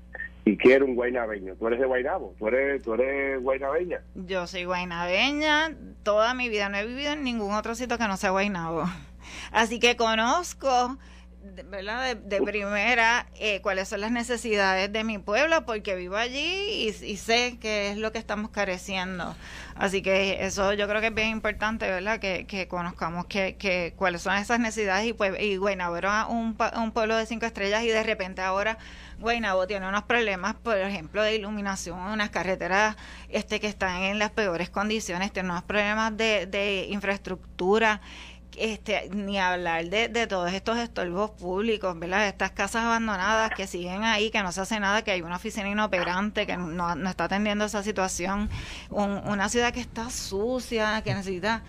y 0.48 0.58
quiero 0.58 0.86
un 0.86 0.96
guaynabeño. 0.96 1.56
¿Tú 1.56 1.68
eres 1.68 1.80
de 1.80 1.86
Guaynabo? 1.86 2.34
¿Tú 2.40 2.48
eres, 2.48 2.84
¿Tú 2.84 2.94
eres 2.94 3.42
guaynabeña? 3.42 4.02
Yo 4.16 4.48
soy 4.48 4.64
guaynabeña. 4.64 5.76
Toda 6.04 6.34
mi 6.34 6.50
vida 6.50 6.70
no 6.70 6.78
he 6.78 6.86
vivido 6.86 7.14
en 7.14 7.24
ningún 7.24 7.54
otro 7.54 7.76
sitio 7.76 7.98
que 7.98 8.08
no 8.08 8.18
sea 8.18 8.30
Guaynabo. 8.30 8.86
Así 9.52 9.80
que 9.80 9.98
conozco 9.98 10.98
¿verdad? 11.70 12.16
De, 12.16 12.42
primera 12.42 13.28
eh, 13.36 13.62
cuáles 13.62 13.88
son 13.88 14.02
las 14.02 14.12
necesidades 14.12 14.92
de 14.92 15.04
mi 15.04 15.18
pueblo 15.18 15.66
porque 15.66 15.96
vivo 15.96 16.16
allí 16.16 16.90
y, 17.02 17.18
sé 17.18 17.58
qué 17.60 17.92
es 17.92 17.98
lo 17.98 18.12
que 18.12 18.20
estamos 18.20 18.52
careciendo. 18.52 19.36
Así 19.76 20.02
que 20.02 20.46
eso 20.46 20.74
yo 20.74 20.88
creo 20.88 21.02
que 21.02 21.08
es 21.08 21.14
bien 21.14 21.30
importante, 21.30 21.90
¿verdad? 21.90 22.20
Que, 22.20 22.46
que 22.48 22.68
conozcamos 22.68 23.26
que, 23.26 23.56
que, 23.58 23.94
cuáles 23.96 24.22
son 24.22 24.36
esas 24.36 24.60
necesidades 24.60 25.08
y 25.08 25.14
pues 25.14 25.40
y 25.42 25.58
era 25.98 26.28
un, 26.28 26.58
un 26.76 26.92
pueblo 26.92 27.16
de 27.16 27.26
cinco 27.26 27.46
estrellas 27.46 27.84
y 27.84 27.88
de 27.88 28.04
repente 28.04 28.42
ahora 28.42 28.78
Guaynabo 29.20 29.66
tiene 29.68 29.88
unos 29.88 30.04
problemas, 30.04 30.56
por 30.56 30.78
ejemplo, 30.78 31.24
de 31.24 31.36
iluminación, 31.36 32.00
unas 32.00 32.30
carreteras 32.30 32.96
este 33.30 33.60
que 33.60 33.68
están 33.68 34.04
en 34.04 34.20
las 34.20 34.32
peores 34.32 34.70
condiciones, 34.70 35.34
tiene 35.34 35.50
unos 35.50 35.64
problemas 35.64 36.16
de, 36.16 36.46
de 36.46 36.88
infraestructura 36.90 38.02
este, 38.58 39.10
ni 39.14 39.38
hablar 39.38 39.86
de, 39.86 40.08
de 40.08 40.28
todos 40.28 40.52
estos 40.52 40.78
estorbos 40.78 41.32
públicos, 41.32 41.98
¿verdad? 41.98 42.28
Estas 42.28 42.52
casas 42.52 42.84
abandonadas 42.84 43.52
que 43.56 43.68
siguen 43.68 44.04
ahí, 44.04 44.32
que 44.32 44.42
no 44.42 44.52
se 44.52 44.62
hace 44.62 44.80
nada, 44.80 45.04
que 45.04 45.12
hay 45.12 45.22
una 45.22 45.36
oficina 45.36 45.70
inoperante 45.70 46.48
que 46.48 46.58
no, 46.58 47.10
está 47.10 47.26
atendiendo 47.26 47.66
esa 47.66 47.84
situación, 47.84 48.50
una 48.90 49.50
ciudad 49.50 49.72
que 49.74 49.80
está 49.80 50.10
sucia, 50.10 51.02
que 51.04 51.14
necesita 51.14 51.62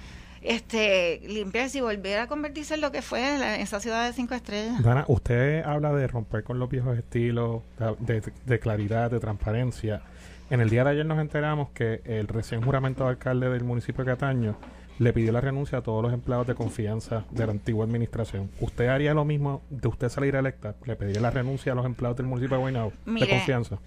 este 0.42 1.20
limpiarse 1.26 1.78
y 1.78 1.80
volver 1.80 2.18
a 2.18 2.26
convertirse 2.26 2.74
en 2.74 2.80
lo 2.80 2.92
que 2.92 3.02
fue 3.02 3.60
esa 3.60 3.80
ciudad 3.80 4.06
de 4.06 4.12
cinco 4.12 4.34
estrellas. 4.34 4.82
Dana, 4.82 5.04
usted 5.08 5.62
habla 5.64 5.92
de 5.92 6.06
romper 6.06 6.44
con 6.44 6.58
los 6.58 6.68
viejos 6.68 6.96
estilos, 6.96 7.62
de, 7.98 8.60
claridad, 8.60 9.10
de 9.10 9.20
transparencia. 9.20 10.02
En 10.50 10.60
el 10.60 10.70
día 10.70 10.84
de 10.84 10.90
ayer 10.90 11.06
nos 11.06 11.18
enteramos 11.18 11.70
que 11.70 12.00
el 12.04 12.26
recién 12.28 12.62
juramentado 12.62 13.08
alcalde 13.08 13.50
del 13.50 13.64
municipio 13.64 14.04
de 14.04 14.12
Cataño 14.12 14.56
le 14.98 15.12
pidió 15.12 15.30
la 15.30 15.40
renuncia 15.40 15.78
a 15.78 15.82
todos 15.82 16.02
los 16.02 16.12
empleados 16.12 16.46
de 16.46 16.54
confianza 16.54 17.24
de 17.30 17.46
la 17.46 17.52
antigua 17.52 17.84
administración. 17.84 18.50
¿Usted 18.60 18.88
haría 18.88 19.14
lo 19.14 19.24
mismo 19.24 19.62
de 19.70 19.88
usted 19.88 20.08
salir 20.08 20.34
electa? 20.34 20.74
¿Le 20.84 20.96
pediría 20.96 21.20
la 21.20 21.30
renuncia 21.30 21.72
a 21.72 21.74
los 21.74 21.86
empleados 21.86 22.16
del 22.16 22.26
municipio 22.26 22.56
de 22.56 22.62
Guaynabo 22.62 22.92
de 23.06 23.28
confianza? 23.28 23.78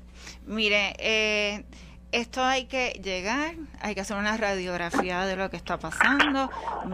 Mire, 0.47 0.93
eh, 0.99 1.65
esto 2.11 2.43
hay 2.43 2.65
que 2.65 2.99
llegar, 3.03 3.55
hay 3.79 3.95
que 3.95 4.01
hacer 4.01 4.17
una 4.17 4.35
radiografía 4.35 5.25
de 5.25 5.35
lo 5.35 5.49
que 5.49 5.57
está 5.57 5.79
pasando, 5.79 6.49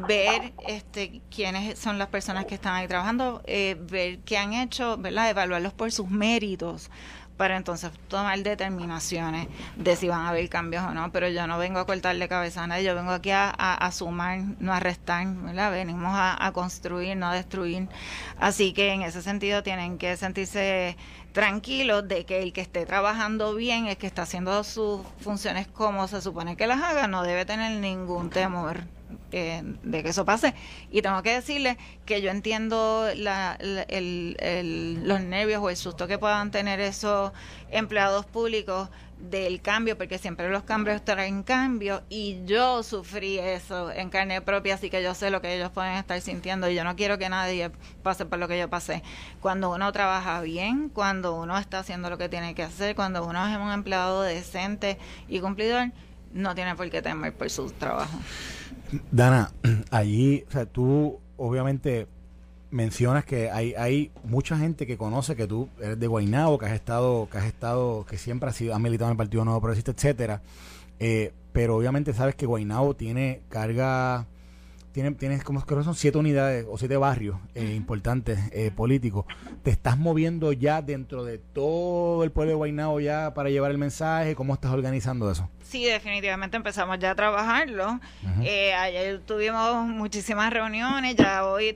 ver 0.08 0.54
este 0.68 1.22
quiénes 1.34 1.80
son 1.80 1.98
las 1.98 2.08
personas 2.08 2.46
que 2.46 2.56
están 2.56 2.76
ahí 2.76 2.88
trabajando, 2.88 3.42
eh, 3.46 3.76
ver 3.80 4.20
qué 4.20 4.38
han 4.38 4.54
hecho, 4.54 4.98
¿verdad? 4.98 5.30
evaluarlos 5.30 5.74
por 5.74 5.92
sus 5.92 6.10
méritos 6.10 6.90
para 7.38 7.56
entonces 7.56 7.92
tomar 8.08 8.40
determinaciones 8.40 9.48
de 9.76 9.96
si 9.96 10.08
van 10.08 10.22
a 10.22 10.30
haber 10.30 10.50
cambios 10.50 10.84
o 10.84 10.94
no. 10.94 11.12
Pero 11.12 11.30
yo 11.30 11.46
no 11.46 11.58
vengo 11.58 11.80
a 11.80 11.86
cortarle 11.86 12.28
cabeza 12.28 12.64
a 12.64 12.68
nadie, 12.68 12.84
yo 12.84 12.96
vengo 12.96 13.12
aquí 13.12 13.30
a, 13.32 13.90
sumar, 13.92 14.42
no 14.60 14.74
a 14.74 14.80
restar, 14.80 15.28
¿verdad? 15.28 15.72
Venimos 15.72 16.14
a, 16.14 16.46
a, 16.46 16.52
construir, 16.52 17.16
no 17.16 17.28
a 17.28 17.36
destruir. 17.36 17.88
Así 18.40 18.74
que 18.74 18.92
en 18.92 19.04
ese 19.04 19.22
sentido 19.22 19.62
tienen 19.62 20.00
que 20.00 20.18
sentirse 20.18 20.98
tranquilos 21.38 22.08
de 22.08 22.26
que 22.26 22.42
el 22.42 22.52
que 22.52 22.62
esté 22.62 22.88
trabajando 22.88 23.54
bien, 23.54 23.86
el 23.86 23.96
que 23.96 24.08
está 24.08 24.24
haciendo 24.24 24.64
sus 24.64 25.02
funciones 25.20 25.68
como 25.68 26.08
se 26.08 26.20
supone 26.20 26.58
que 26.58 26.66
las 26.66 26.82
haga, 26.82 27.08
no 27.08 27.22
debe 27.22 27.46
tener 27.46 27.80
ningún 27.80 28.32
temor 28.32 28.86
de 29.30 30.02
que 30.02 30.10
eso 30.10 30.26
pase. 30.26 30.56
Y 30.90 31.04
tengo 31.04 31.22
que 31.22 31.36
decirle 31.36 31.78
que 32.08 32.24
yo 32.24 32.32
entiendo 32.32 33.06
los 33.14 35.22
nervios 35.22 35.62
o 35.62 35.70
el 35.70 35.78
susto 35.78 36.08
que 36.08 36.18
puedan 36.18 36.50
tener 36.50 36.80
esos 36.80 37.32
empleados 37.70 38.26
públicos 38.26 38.90
del 39.20 39.62
cambio, 39.62 39.98
porque 39.98 40.18
siempre 40.18 40.50
los 40.50 40.64
cambios 40.64 41.04
traen 41.04 41.44
cambio 41.44 42.04
y 42.10 42.44
yo 42.46 42.84
sufrí 42.84 43.40
eso 43.40 43.92
en 43.92 44.10
carne 44.10 44.42
propia, 44.42 44.76
así 44.76 44.90
que 44.90 45.02
yo 45.02 45.14
sé 45.14 45.30
lo 45.32 45.42
que 45.42 45.56
ellos 45.56 45.72
pueden 45.72 45.94
estar 45.94 46.20
sintiendo 46.22 46.70
y 46.70 46.76
yo 46.76 46.84
no 46.84 46.96
quiero 46.96 47.18
que 47.18 47.30
nadie 47.30 47.72
pase 48.04 48.26
por 48.26 48.40
lo 48.40 48.48
que 48.48 48.60
yo 48.60 48.70
pasé. 48.70 49.04
Cuando 49.42 49.72
uno 49.72 49.92
trabaja 49.92 50.42
bien, 50.42 50.90
cuando 50.90 51.36
uno 51.36 51.58
está 51.58 51.80
haciendo 51.80 52.10
lo 52.10 52.18
que 52.18 52.30
tiene 52.30 52.56
que 52.56 52.64
hacer, 52.64 52.96
cuando 52.96 53.26
uno 53.26 53.48
es 53.48 53.58
un 53.58 53.72
empleado 53.72 54.22
decente 54.22 54.98
y 55.28 55.40
cumplidor, 55.40 55.92
no 56.34 56.56
tiene 56.56 56.76
por 56.76 56.90
qué 56.90 57.02
temer 57.02 57.34
por 57.34 57.50
su 57.50 57.72
trabajo. 57.72 58.20
Dana, 59.12 59.52
allí, 59.92 60.46
o 60.48 60.52
sea, 60.52 60.66
tú 60.66 61.20
obviamente 61.38 62.08
mencionas 62.72 63.26
que 63.26 63.50
hay, 63.50 63.74
hay 63.76 64.12
mucha 64.24 64.58
gente 64.58 64.86
que 64.86 64.98
conoce 64.98 65.36
que 65.36 65.48
tú 65.48 65.70
eres 65.82 66.00
de 66.00 66.08
Guaynabo, 66.08 66.58
que 66.58 66.66
has 66.66 66.74
estado, 66.74 67.28
que 67.32 67.38
has 67.38 67.46
estado, 67.46 68.06
que 68.06 68.18
siempre 68.18 68.50
has 68.50 68.56
sido, 68.56 68.74
has 68.74 68.82
militado 68.82 69.10
en 69.10 69.14
el 69.14 69.18
Partido 69.18 69.46
Nuevo 69.46 69.62
Progresista, 69.62 69.92
etcétera. 69.92 70.42
Eh, 71.00 71.34
pero 71.54 71.76
obviamente 71.78 72.14
sabes 72.14 72.36
que 72.36 72.46
Guaynabo 72.46 72.96
tiene 72.96 73.42
carga, 73.50 74.28
tiene, 74.98 75.12
tienes 75.12 75.44
como 75.44 75.62
creo 75.64 75.78
que 75.78 75.86
son 75.86 75.94
siete 75.94 76.18
unidades 76.18 76.66
o 76.68 76.76
siete 76.76 76.98
barrios 76.98 77.38
eh, 77.54 77.76
importantes 77.76 78.40
eh, 78.52 78.72
políticos. 78.76 79.26
¿Te 79.62 79.70
estás 79.70 79.96
moviendo 79.96 80.54
ya 80.54 80.82
dentro 80.82 81.24
de 81.24 81.38
todo 81.38 82.24
el 82.24 82.32
pueblo 82.32 82.54
de 82.54 82.56
Guaynabo 82.56 83.00
ya 83.00 83.32
para 83.36 83.52
llevar 83.52 83.70
el 83.70 83.78
mensaje? 83.78 84.34
¿Cómo 84.34 84.56
estás 84.56 84.72
organizando 84.72 85.30
eso? 85.30 85.52
Sí, 85.62 85.86
definitivamente 85.86 86.58
empezamos 86.58 86.98
ya 86.98 87.12
a 87.12 87.16
trabajarlo. 87.16 88.00
eh, 88.42 88.74
ayer 88.74 89.20
tuvimos 89.20 89.86
muchísimas 89.86 90.52
reuniones, 90.52 91.16
ya 91.16 91.46
hoy 91.46 91.76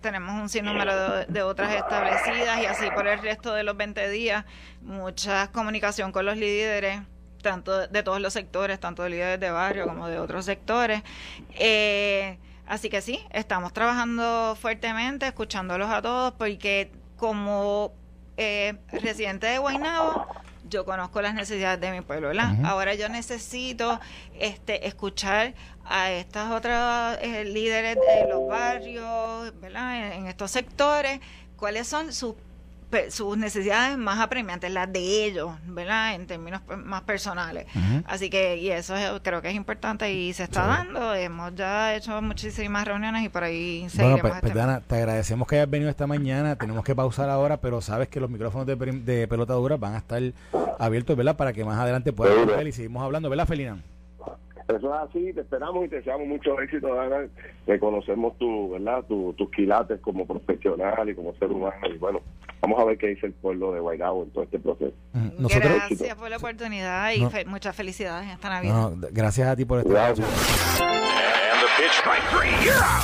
tenemos 0.00 0.32
un 0.40 0.48
sinnúmero 0.48 1.26
de, 1.26 1.42
otras 1.42 1.70
establecidas 1.74 2.62
y 2.62 2.64
así 2.64 2.86
por 2.94 3.06
el 3.06 3.18
resto 3.18 3.52
de 3.52 3.62
los 3.62 3.76
20 3.76 4.08
días, 4.08 4.46
mucha 4.80 5.52
comunicación 5.52 6.12
con 6.12 6.24
los 6.24 6.38
líderes 6.38 7.02
tanto 7.42 7.86
de 7.86 8.02
todos 8.02 8.22
los 8.22 8.32
sectores, 8.32 8.80
tanto 8.80 9.02
de 9.02 9.10
líderes 9.10 9.38
de 9.38 9.50
barrio 9.50 9.84
como 9.84 10.08
de 10.08 10.18
otros 10.18 10.46
sectores. 10.46 11.02
Eh, 11.50 12.38
así 12.66 12.88
que 12.88 13.00
sí, 13.00 13.20
estamos 13.30 13.72
trabajando 13.72 14.56
fuertemente, 14.60 15.26
escuchándolos 15.26 15.90
a 15.90 16.02
todos, 16.02 16.32
porque 16.32 16.92
como 17.16 17.92
eh, 18.36 18.74
residente 18.90 19.46
de 19.46 19.58
Guaynabo, 19.58 20.26
yo 20.68 20.84
conozco 20.84 21.20
las 21.22 21.34
necesidades 21.34 21.80
de 21.80 21.92
mi 21.92 22.00
pueblo, 22.00 22.28
¿verdad? 22.28 22.54
Ahora 22.64 22.94
yo 22.94 23.08
necesito 23.08 24.00
este 24.38 24.86
escuchar 24.86 25.54
a 25.84 26.10
estas 26.10 26.50
otras 26.50 27.18
eh, 27.20 27.44
líderes 27.44 27.96
de 27.96 28.28
los 28.28 28.48
barrios, 28.48 29.52
¿verdad? 29.60 30.14
En, 30.14 30.26
estos 30.26 30.50
sectores, 30.50 31.20
cuáles 31.56 31.86
son 31.86 32.12
sus 32.12 32.34
sus 33.10 33.36
necesidades 33.36 33.96
más 33.98 34.20
apremiantes, 34.20 34.70
las 34.72 34.92
de 34.92 35.24
ellos, 35.24 35.52
¿verdad? 35.66 36.14
En 36.14 36.26
términos 36.26 36.60
más 36.84 37.02
personales. 37.02 37.66
Así 38.06 38.30
que, 38.30 38.56
y 38.56 38.70
eso 38.70 38.94
creo 39.22 39.42
que 39.42 39.48
es 39.48 39.54
importante 39.54 40.12
y 40.12 40.32
se 40.32 40.44
está 40.44 40.66
dando. 40.66 41.14
Hemos 41.14 41.54
ya 41.54 41.94
hecho 41.94 42.20
muchísimas 42.22 42.86
reuniones 42.86 43.24
y 43.24 43.28
por 43.28 43.44
ahí 43.44 43.88
seguiremos. 43.88 44.22
Bueno, 44.22 44.38
pues, 44.40 44.52
pues 44.52 44.86
te 44.86 44.94
agradecemos 44.96 45.48
que 45.48 45.56
hayas 45.56 45.70
venido 45.70 45.90
esta 45.90 46.06
mañana. 46.06 46.56
Tenemos 46.56 46.84
que 46.84 46.94
pausar 46.94 47.28
ahora, 47.30 47.56
pero 47.56 47.80
sabes 47.80 48.08
que 48.08 48.20
los 48.20 48.30
micrófonos 48.30 48.66
de, 48.66 48.76
de 48.76 49.28
pelota 49.28 49.54
dura 49.54 49.76
van 49.76 49.94
a 49.94 49.98
estar 49.98 50.22
abiertos, 50.78 51.16
¿verdad? 51.16 51.36
Para 51.36 51.52
que 51.52 51.64
más 51.64 51.78
adelante 51.78 52.12
puedas 52.12 52.46
ver 52.46 52.66
y 52.66 52.72
seguimos 52.72 53.02
hablando, 53.02 53.30
¿verdad, 53.30 53.46
Felina? 53.46 53.78
Eso 54.68 54.94
es 54.94 55.10
así, 55.10 55.32
te 55.34 55.42
esperamos 55.42 55.84
y 55.84 55.88
te 55.88 55.96
deseamos 55.96 56.26
mucho 56.26 56.58
éxito, 56.60 56.94
Dana. 56.94 57.26
Reconocemos 57.66 58.36
tu, 58.38 58.70
¿verdad? 58.70 59.04
tus 59.04 59.50
quilates 59.50 60.00
como 60.00 60.26
profesional 60.26 61.08
y 61.08 61.14
como 61.14 61.34
ser 61.34 61.50
humano. 61.50 61.74
Y 61.94 61.98
bueno, 61.98 62.20
vamos 62.64 62.80
a 62.80 62.84
ver 62.84 62.96
qué 62.96 63.08
dice 63.08 63.26
el 63.26 63.34
pueblo 63.34 63.72
de 63.72 63.80
Guaynabo 63.80 64.22
en 64.22 64.30
todo 64.30 64.44
este 64.44 64.58
proceso. 64.58 64.94
gracias 65.12 66.16
por 66.16 66.30
la 66.30 66.38
oportunidad 66.38 67.12
y 67.12 67.46
muchas 67.46 67.76
felicidades 67.76 68.24
en 68.26 68.30
esta 68.30 68.48
Navidad. 68.48 68.92
gracias 69.12 69.48
a 69.48 69.56
ti 69.56 69.64
por 69.66 69.80
estar 69.80 70.14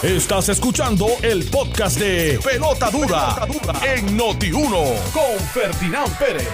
Estás 0.02 0.48
escuchando 0.48 1.06
el 1.22 1.44
podcast 1.50 1.98
de 1.98 2.38
Pelota 2.42 2.90
Dura, 2.90 3.46
en 3.86 4.18
Noti1 4.18 5.12
con 5.12 5.38
Ferdinand 5.52 6.18
Pérez. 6.18 6.48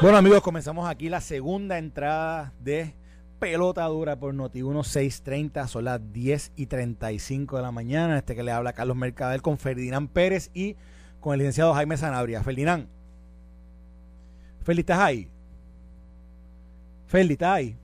Bueno 0.00 0.16
amigos, 0.16 0.40
comenzamos 0.42 0.88
aquí 0.88 1.08
la 1.08 1.20
segunda 1.20 1.78
entrada 1.78 2.52
de 2.60 2.94
Pelota 3.40 3.84
Dura 3.86 4.16
por 4.16 4.34
Noti1 4.34 4.84
630. 4.84 5.66
Son 5.66 5.84
las 5.84 6.12
10 6.12 6.52
y 6.54 6.66
35 6.66 7.56
de 7.56 7.62
la 7.62 7.72
mañana. 7.72 8.18
Este 8.18 8.36
que 8.36 8.44
le 8.44 8.52
habla 8.52 8.72
Carlos 8.72 8.96
Mercader 8.96 9.42
con 9.42 9.58
Ferdinand 9.58 10.08
Pérez 10.10 10.50
y 10.54 10.76
con 11.28 11.34
el 11.34 11.40
licenciado 11.40 11.74
Jaime 11.74 11.98
Sanabria. 11.98 12.42
Ferdinand. 12.42 12.88
Feli, 14.64 14.80
¿estás 14.80 14.98
ahí? 14.98 15.28
Feli, 17.06 17.34
¿estás 17.34 17.50
ahí? 17.50 17.76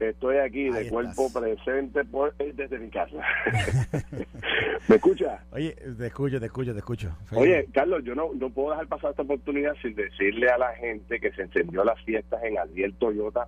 Estoy 0.00 0.38
aquí 0.38 0.70
de 0.70 0.88
cuerpo 0.88 1.32
presente 1.32 2.04
por, 2.04 2.34
eh, 2.40 2.52
desde 2.52 2.80
mi 2.80 2.90
casa. 2.90 3.16
¿Me 4.88 4.96
escucha? 4.96 5.44
Oye, 5.52 5.76
te 5.96 6.06
escucho, 6.08 6.40
te 6.40 6.46
escucho, 6.46 6.72
te 6.72 6.78
escucho. 6.78 7.16
Oye, 7.30 7.68
Carlos, 7.72 8.02
yo 8.02 8.16
no, 8.16 8.30
no 8.34 8.50
puedo 8.50 8.70
dejar 8.70 8.88
pasar 8.88 9.10
esta 9.10 9.22
oportunidad 9.22 9.74
sin 9.80 9.94
decirle 9.94 10.48
a 10.48 10.58
la 10.58 10.72
gente 10.74 11.20
que 11.20 11.30
se 11.30 11.42
encendió 11.42 11.84
las 11.84 12.02
fiestas 12.02 12.42
en 12.42 12.58
Adiel 12.58 12.94
Toyota 12.94 13.46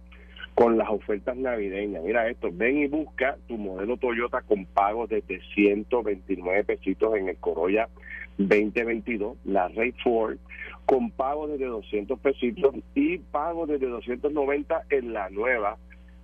con 0.55 0.79
las 0.79 0.89
ofertas 0.89 1.37
navideñas. 1.37 2.05
Mira 2.05 2.29
esto, 2.29 2.51
ven 2.53 2.79
y 2.79 2.87
busca 2.87 3.37
tu 3.49 3.59
modelo 3.59 3.97
Toyota 3.97 4.43
con 4.43 4.67
pagos 4.67 5.09
desde 5.09 5.41
129 5.53 6.63
pesitos 6.63 7.17
en 7.17 7.29
el 7.29 7.37
Corolla 7.39 7.89
2022, 8.39 9.37
la 9.45 9.69
Ray 9.69 9.93
Ford, 10.03 10.37
con 10.85 11.11
pagos 11.11 11.51
desde 11.51 11.67
200 11.67 12.19
pesitos 12.21 12.75
y 12.95 13.19
pagos 13.19 13.69
desde 13.69 13.89
290 13.89 14.85
en 14.91 15.13
la 15.13 15.29
nueva 15.31 15.79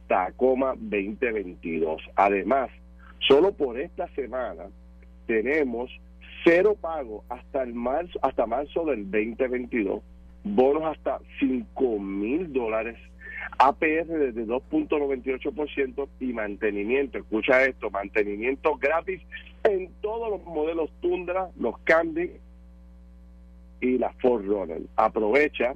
Tacoma 0.06 0.74
2022. 0.78 2.02
Además, 2.16 2.70
solo 3.26 3.52
por 3.52 3.78
esta 3.78 4.08
semana 4.14 4.64
tenemos 5.26 5.90
cero 6.44 6.76
pago 6.80 7.24
hasta 7.28 7.62
el 7.62 7.74
marzo, 7.74 8.18
hasta 8.22 8.46
marzo 8.46 8.84
del 8.84 9.10
2022, 9.10 10.02
bonos 10.44 10.84
hasta 10.84 11.18
5 11.40 11.98
mil 11.98 12.52
dólares, 12.52 12.96
APR 13.58 14.06
desde 14.06 14.46
2.98% 14.46 16.08
y 16.20 16.32
mantenimiento, 16.32 17.18
escucha 17.18 17.64
esto, 17.64 17.90
mantenimiento 17.90 18.76
gratis 18.76 19.20
en 19.64 19.92
todos 20.00 20.30
los 20.30 20.44
modelos 20.44 20.90
Tundra, 21.00 21.50
los 21.58 21.76
Candy 21.80 22.30
y 23.80 23.98
la 23.98 24.12
Ford 24.14 24.44
Runner. 24.44 24.80
Aprovecha 24.96 25.74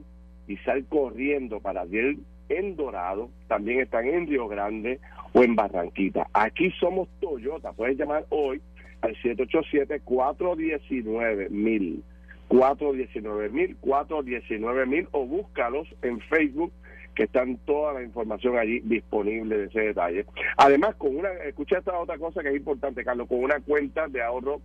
y 0.48 0.56
sal 0.58 0.84
corriendo 0.88 1.60
para 1.60 1.84
ver 1.84 2.16
en 2.48 2.76
Dorado, 2.76 3.28
también 3.48 3.80
están 3.80 4.06
en 4.06 4.28
Río 4.28 4.48
Grande 4.48 5.00
o 5.32 5.42
en 5.42 5.56
Barranquita. 5.56 6.28
Aquí 6.32 6.70
somos 6.78 7.08
Toyota, 7.20 7.72
puedes 7.72 7.98
llamar 7.98 8.24
hoy 8.28 8.62
al 9.00 9.16
787-419-1000, 9.16 12.02
419-1000, 12.48 13.76
419-1000 13.80 15.08
o 15.10 15.26
búscalos 15.26 15.88
en 16.02 16.20
Facebook 16.20 16.72
que 17.16 17.24
están 17.24 17.56
toda 17.64 17.94
la 17.94 18.02
información 18.02 18.58
allí 18.58 18.80
disponible 18.80 19.56
de 19.56 19.64
ese 19.64 19.80
detalle. 19.80 20.26
Además, 20.58 20.94
con 20.96 21.16
una, 21.16 21.30
escucha 21.48 21.78
esta 21.78 21.98
otra 21.98 22.18
cosa 22.18 22.42
que 22.42 22.50
es 22.50 22.56
importante, 22.56 23.02
Carlos, 23.04 23.26
con 23.26 23.42
una 23.42 23.58
cuenta 23.60 24.06
de 24.06 24.22
ahorro 24.22 24.60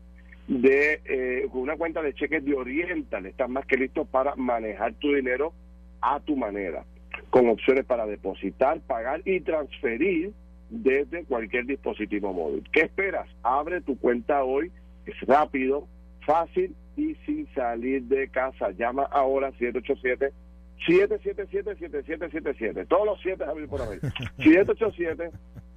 de 0.48 1.00
eh, 1.06 1.48
con 1.50 1.62
una 1.62 1.78
cuenta 1.78 2.02
de 2.02 2.14
cheques 2.14 2.44
de 2.44 2.54
Oriental, 2.54 3.26
están 3.26 3.54
más 3.54 3.66
que 3.66 3.78
listos 3.78 4.06
para 4.10 4.36
manejar 4.36 4.94
tu 4.96 5.14
dinero 5.14 5.54
a 6.02 6.20
tu 6.20 6.36
manera, 6.36 6.84
con 7.30 7.48
opciones 7.48 7.86
para 7.86 8.06
depositar, 8.06 8.82
pagar 8.82 9.22
y 9.24 9.40
transferir 9.40 10.34
desde 10.70 11.24
cualquier 11.24 11.66
dispositivo 11.66 12.34
móvil. 12.34 12.68
¿Qué 12.74 12.82
esperas? 12.82 13.30
Abre 13.44 13.80
tu 13.80 13.98
cuenta 13.98 14.44
hoy, 14.44 14.72
es 15.06 15.20
rápido, 15.22 15.88
fácil 16.26 16.76
y 16.98 17.16
sin 17.26 17.48
salir 17.54 18.04
de 18.04 18.28
casa. 18.28 18.72
Llama 18.72 19.04
ahora 19.04 19.52
787 19.52 20.34
777-7777. 20.88 22.88
Todos 22.88 23.06
los 23.06 23.22
siete 23.22 23.46
Javier 23.46 23.68
por 23.68 23.82
haber. 23.82 24.00
787 24.38 25.32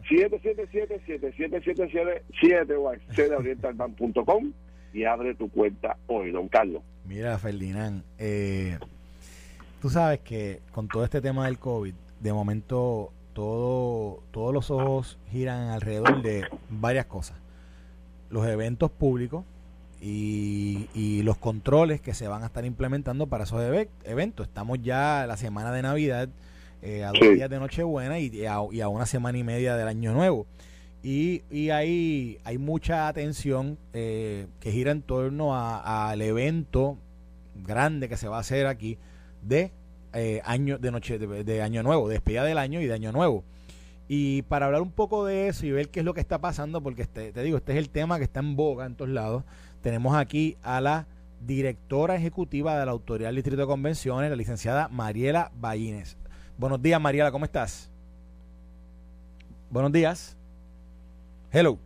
777-7777 0.08 2.78
o 2.78 2.88
accede 2.90 3.34
a 3.34 3.38
orientalbank.com 3.38 4.52
y 4.92 5.04
abre 5.04 5.34
tu 5.34 5.50
cuenta 5.50 5.96
hoy, 6.06 6.30
don 6.30 6.46
Carlos. 6.48 6.84
Mira, 7.06 7.36
Ferdinand, 7.38 8.04
eh, 8.18 8.78
tú 9.80 9.88
sabes 9.90 10.20
que 10.20 10.60
con 10.72 10.88
todo 10.88 11.04
este 11.04 11.20
tema 11.20 11.44
del 11.46 11.58
COVID, 11.58 11.94
de 12.20 12.32
momento 12.32 13.12
todo, 13.32 14.22
todos 14.30 14.54
los 14.54 14.70
ojos 14.70 15.18
giran 15.30 15.70
alrededor 15.70 16.22
de 16.22 16.46
varias 16.70 17.06
cosas. 17.06 17.36
Los 18.30 18.46
eventos 18.46 18.90
públicos, 18.90 19.44
y, 20.04 21.22
los 21.22 21.38
controles 21.38 22.00
que 22.02 22.12
se 22.12 22.28
van 22.28 22.42
a 22.42 22.46
estar 22.46 22.64
implementando 22.66 23.26
para 23.26 23.44
esos 23.44 23.62
eventos. 24.04 24.46
Estamos 24.46 24.78
ya 24.82 25.24
la 25.26 25.38
semana 25.38 25.72
de 25.72 25.80
Navidad, 25.80 26.28
eh, 26.82 27.02
a 27.02 27.12
dos 27.12 27.20
días 27.34 27.48
de 27.48 27.58
Nochebuena 27.58 28.18
y 28.18 28.44
a, 28.44 28.58
y 28.70 28.80
a 28.82 28.88
una 28.88 29.06
semana 29.06 29.38
y 29.38 29.44
media 29.44 29.76
del 29.76 29.88
Año 29.88 30.12
Nuevo. 30.12 30.46
Y, 31.02 31.42
y 31.50 31.70
hay, 31.70 32.38
hay 32.44 32.58
mucha 32.58 33.08
atención 33.08 33.78
eh, 33.94 34.46
que 34.60 34.70
gira 34.70 34.90
en 34.90 35.00
torno 35.00 35.54
al 35.54 36.20
evento 36.20 36.98
grande 37.54 38.08
que 38.08 38.16
se 38.16 38.28
va 38.28 38.38
a 38.38 38.40
hacer 38.40 38.66
aquí 38.66 38.98
de 39.42 39.70
eh, 40.12 40.40
año 40.44 40.78
de 40.78 40.90
noche 40.90 41.18
de, 41.18 41.62
año 41.62 41.82
nuevo, 41.82 42.08
despedida 42.08 42.44
del 42.44 42.58
año 42.58 42.80
y 42.80 42.86
de 42.86 42.92
año 42.92 43.12
nuevo. 43.12 43.44
Y 44.06 44.42
para 44.42 44.66
hablar 44.66 44.82
un 44.82 44.90
poco 44.90 45.24
de 45.24 45.48
eso 45.48 45.64
y 45.64 45.72
ver 45.72 45.88
qué 45.88 46.00
es 46.00 46.06
lo 46.06 46.12
que 46.12 46.20
está 46.20 46.38
pasando, 46.38 46.82
porque 46.82 47.02
este, 47.02 47.32
te 47.32 47.42
digo, 47.42 47.56
este 47.56 47.72
es 47.72 47.78
el 47.78 47.88
tema 47.88 48.18
que 48.18 48.24
está 48.24 48.40
en 48.40 48.54
boga 48.56 48.84
en 48.84 48.94
todos 48.94 49.10
lados, 49.10 49.44
tenemos 49.84 50.16
aquí 50.16 50.56
a 50.62 50.80
la 50.80 51.06
directora 51.42 52.16
ejecutiva 52.16 52.78
de 52.78 52.86
la 52.86 52.92
Autoridad 52.92 53.28
del 53.28 53.36
Distrito 53.36 53.60
de 53.60 53.66
Convenciones, 53.66 54.30
la 54.30 54.36
licenciada 54.36 54.88
Mariela 54.88 55.52
Ballines. 55.56 56.16
Buenos 56.56 56.80
días, 56.80 56.98
Mariela, 56.98 57.30
¿cómo 57.30 57.44
estás? 57.44 57.92
Buenos 59.68 59.92
días. 59.92 60.38
Hello. 61.52 61.78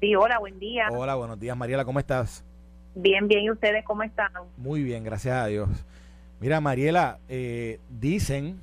Sí, 0.00 0.14
hola, 0.14 0.38
buen 0.38 0.60
día. 0.60 0.90
Hola, 0.92 1.16
buenos 1.16 1.40
días, 1.40 1.56
Mariela, 1.56 1.84
¿cómo 1.84 1.98
estás? 1.98 2.44
Bien, 2.94 3.26
bien, 3.26 3.42
¿y 3.42 3.50
ustedes 3.50 3.84
cómo 3.84 4.04
están? 4.04 4.30
Muy 4.56 4.84
bien, 4.84 5.02
gracias 5.02 5.34
a 5.34 5.46
Dios. 5.46 5.68
Mira, 6.38 6.60
Mariela, 6.60 7.18
eh, 7.28 7.80
dicen, 7.90 8.60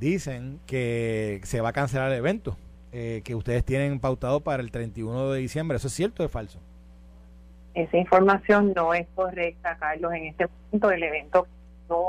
dicen 0.00 0.60
que 0.64 1.42
se 1.44 1.60
va 1.60 1.68
a 1.68 1.72
cancelar 1.74 2.10
el 2.10 2.16
evento 2.16 2.56
eh, 2.90 3.20
que 3.22 3.34
ustedes 3.34 3.66
tienen 3.66 4.00
pautado 4.00 4.40
para 4.40 4.62
el 4.62 4.70
31 4.70 5.32
de 5.32 5.40
diciembre. 5.40 5.76
¿Eso 5.76 5.88
es 5.88 5.92
cierto 5.92 6.22
o 6.22 6.26
es 6.26 6.32
falso? 6.32 6.58
Esa 7.78 7.96
información 7.96 8.72
no 8.74 8.92
es 8.92 9.06
correcta, 9.14 9.76
Carlos. 9.78 10.12
En 10.12 10.24
este 10.24 10.48
momento 10.48 10.90
el 10.90 11.00
evento 11.00 11.46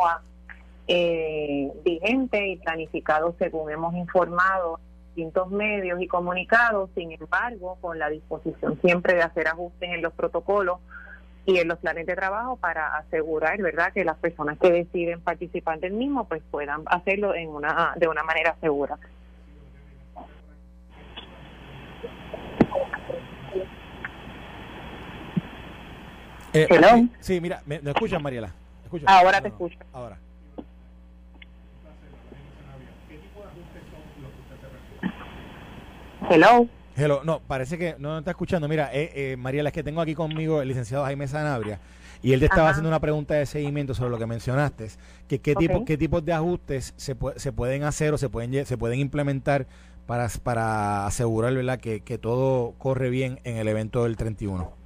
ha 0.04 0.20
eh, 0.88 1.72
vigente 1.86 2.48
y 2.48 2.58
planificado 2.58 3.36
según 3.38 3.70
hemos 3.70 3.94
informado 3.94 4.80
distintos 5.10 5.52
medios 5.52 6.02
y 6.02 6.08
comunicados, 6.08 6.90
sin 6.96 7.12
embargo, 7.12 7.78
con 7.82 8.00
la 8.00 8.10
disposición 8.10 8.82
siempre 8.82 9.14
de 9.14 9.22
hacer 9.22 9.48
ajustes 9.48 9.90
en 9.90 10.02
los 10.02 10.12
protocolos 10.14 10.80
y 11.46 11.60
en 11.60 11.68
los 11.68 11.78
planes 11.78 12.08
de 12.08 12.16
trabajo 12.16 12.56
para 12.58 12.98
asegurar, 12.98 13.62
¿verdad?, 13.62 13.94
que 13.94 14.04
las 14.04 14.18
personas 14.18 14.58
que 14.58 14.72
deciden 14.72 15.22
participar 15.22 15.80
del 15.80 15.94
mismo 15.94 16.28
pues 16.28 16.42
puedan 16.50 16.82
hacerlo 16.88 17.36
en 17.36 17.50
una 17.50 17.94
de 17.96 18.08
una 18.08 18.24
manera 18.24 18.56
segura. 18.60 18.98
Eh, 26.54 26.68
Hello. 26.70 27.08
Sí, 27.20 27.40
mira, 27.40 27.62
¿me, 27.66 27.76
escuchas, 27.76 28.22
Mariela? 28.22 28.54
Ahora 29.06 29.42
te 29.42 29.50
escucho. 29.50 29.78
Ahora. 29.94 30.18
Hello. 36.30 36.68
Hello, 36.96 37.22
no, 37.24 37.40
parece 37.40 37.78
que 37.78 37.96
no 37.98 38.14
me 38.14 38.20
está 38.20 38.32
escuchando. 38.32 38.68
Mira, 38.68 38.90
eh, 38.94 39.12
eh, 39.16 39.38
Mariela, 39.38 39.70
es 39.70 39.74
que 39.74 39.84
tengo 39.84 40.02
aquí 40.02 40.16
conmigo 40.16 40.62
el 40.62 40.68
licenciado 40.68 41.06
Jaime 41.06 41.28
Sanabria 41.28 41.80
y 42.22 42.34
él 42.34 42.40
te 42.40 42.48
estaba 42.48 42.70
haciendo 42.70 42.90
una 42.90 43.00
pregunta 43.00 43.36
de 43.36 43.46
seguimiento 43.46 43.94
sobre 43.94 44.10
lo 44.10 44.18
que 44.18 44.26
mencionaste, 44.26 44.90
que 45.28 45.40
qué 45.40 45.56
tipo 45.56 45.86
qué 45.86 45.98
tipos 45.98 46.26
de 46.26 46.34
ajustes 46.34 46.94
se, 46.98 47.16
se 47.38 47.52
pueden 47.54 47.84
hacer 47.84 48.14
o 48.14 48.18
se 48.18 48.28
pueden 48.28 48.66
se 48.66 48.78
pueden 48.78 49.00
implementar 49.00 49.68
para, 50.06 50.28
para 50.44 51.06
asegurar 51.06 51.54
¿verdad? 51.54 51.80
Que, 51.80 52.02
que 52.02 52.18
todo 52.18 52.74
corre 52.78 53.10
bien 53.10 53.40
en 53.46 53.56
el 53.56 53.70
evento 53.70 54.04
del 54.04 54.18
31. 54.18 54.79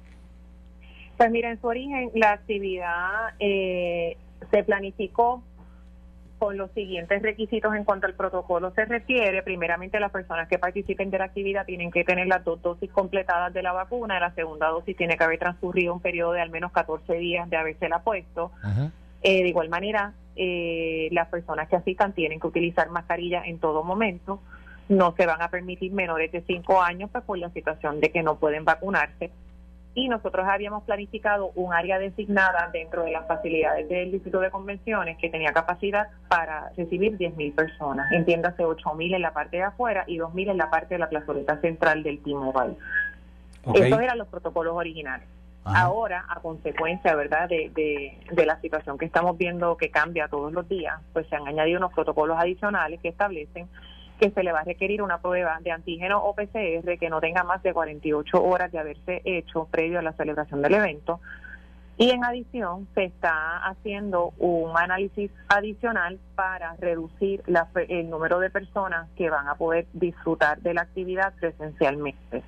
Pues 1.16 1.30
mira, 1.30 1.50
en 1.50 1.60
su 1.60 1.66
origen 1.66 2.10
la 2.14 2.32
actividad 2.32 3.34
eh, 3.38 4.16
se 4.50 4.64
planificó 4.64 5.42
con 6.38 6.56
los 6.58 6.70
siguientes 6.72 7.22
requisitos 7.22 7.74
en 7.74 7.84
cuanto 7.84 8.06
al 8.06 8.14
protocolo 8.14 8.72
se 8.72 8.84
refiere. 8.84 9.42
Primeramente, 9.42 10.00
las 10.00 10.10
personas 10.10 10.48
que 10.48 10.58
participen 10.58 11.10
de 11.10 11.18
la 11.18 11.24
actividad 11.24 11.64
tienen 11.64 11.90
que 11.90 12.04
tener 12.04 12.26
las 12.26 12.44
dos 12.44 12.60
dosis 12.60 12.90
completadas 12.90 13.54
de 13.54 13.62
la 13.62 13.72
vacuna. 13.72 14.18
La 14.18 14.34
segunda 14.34 14.68
dosis 14.68 14.96
tiene 14.96 15.16
que 15.16 15.24
haber 15.24 15.38
transcurrido 15.38 15.94
un 15.94 16.00
periodo 16.00 16.32
de 16.32 16.40
al 16.40 16.50
menos 16.50 16.72
14 16.72 17.14
días 17.14 17.48
de 17.48 17.56
haberse 17.56 17.88
la 17.88 18.02
puesto. 18.02 18.50
Eh, 19.22 19.42
de 19.42 19.48
igual 19.48 19.68
manera, 19.68 20.12
eh, 20.36 21.08
las 21.12 21.28
personas 21.28 21.68
que 21.68 21.76
asistan 21.76 22.12
tienen 22.12 22.40
que 22.40 22.48
utilizar 22.48 22.90
mascarilla 22.90 23.42
en 23.44 23.58
todo 23.58 23.84
momento. 23.84 24.40
No 24.88 25.14
se 25.16 25.24
van 25.24 25.40
a 25.40 25.48
permitir 25.48 25.92
menores 25.92 26.30
de 26.30 26.42
5 26.42 26.82
años 26.82 27.08
pues, 27.10 27.24
por 27.24 27.38
la 27.38 27.48
situación 27.50 28.00
de 28.00 28.10
que 28.10 28.22
no 28.22 28.36
pueden 28.36 28.64
vacunarse 28.66 29.30
y 29.94 30.08
nosotros 30.08 30.46
habíamos 30.48 30.82
planificado 30.84 31.52
un 31.54 31.72
área 31.72 31.98
designada 31.98 32.68
dentro 32.72 33.04
de 33.04 33.12
las 33.12 33.26
facilidades 33.28 33.88
del 33.88 34.10
Distrito 34.10 34.40
de 34.40 34.50
Convenciones 34.50 35.16
que 35.18 35.30
tenía 35.30 35.52
capacidad 35.52 36.08
para 36.28 36.70
recibir 36.76 37.16
10.000 37.16 37.54
personas, 37.54 38.10
entiéndase 38.10 38.64
8.000 38.64 39.14
en 39.14 39.22
la 39.22 39.32
parte 39.32 39.58
de 39.58 39.62
afuera 39.62 40.04
y 40.06 40.18
2.000 40.18 40.50
en 40.50 40.56
la 40.58 40.70
parte 40.70 40.94
de 40.94 40.98
la 40.98 41.08
plazoleta 41.08 41.60
central 41.60 42.02
del 42.02 42.20
T-Mobile. 42.22 42.76
Esos 43.74 44.00
eran 44.00 44.18
los 44.18 44.28
protocolos 44.28 44.74
originales. 44.74 45.28
Ahora, 45.64 46.26
a 46.28 46.40
consecuencia, 46.40 47.14
¿verdad?, 47.14 47.48
de, 47.48 47.70
de, 47.74 48.18
de 48.30 48.46
la 48.46 48.60
situación 48.60 48.98
que 48.98 49.06
estamos 49.06 49.38
viendo 49.38 49.78
que 49.78 49.90
cambia 49.90 50.28
todos 50.28 50.52
los 50.52 50.68
días, 50.68 51.00
pues 51.14 51.26
se 51.28 51.36
han 51.36 51.46
añadido 51.48 51.78
unos 51.78 51.92
protocolos 51.94 52.36
adicionales 52.38 53.00
que 53.00 53.08
establecen 53.08 53.66
que 54.18 54.30
se 54.30 54.42
le 54.42 54.52
va 54.52 54.60
a 54.60 54.64
requerir 54.64 55.02
una 55.02 55.18
prueba 55.18 55.58
de 55.60 55.72
antígeno 55.72 56.22
o 56.22 56.34
PCR 56.34 56.98
que 56.98 57.10
no 57.10 57.20
tenga 57.20 57.42
más 57.42 57.62
de 57.62 57.72
48 57.72 58.42
horas 58.42 58.70
de 58.70 58.78
haberse 58.78 59.22
hecho 59.24 59.66
previo 59.70 59.98
a 59.98 60.02
la 60.02 60.12
celebración 60.12 60.62
del 60.62 60.74
evento. 60.74 61.20
Y 61.96 62.10
en 62.10 62.24
adición, 62.24 62.88
se 62.94 63.04
está 63.04 63.58
haciendo 63.58 64.32
un 64.38 64.76
análisis 64.76 65.30
adicional 65.48 66.18
para 66.34 66.74
reducir 66.76 67.42
la, 67.46 67.68
el 67.88 68.10
número 68.10 68.40
de 68.40 68.50
personas 68.50 69.08
que 69.16 69.30
van 69.30 69.46
a 69.46 69.54
poder 69.54 69.86
disfrutar 69.92 70.60
de 70.60 70.74
la 70.74 70.82
actividad 70.82 71.32
presencialmente. 71.38 72.42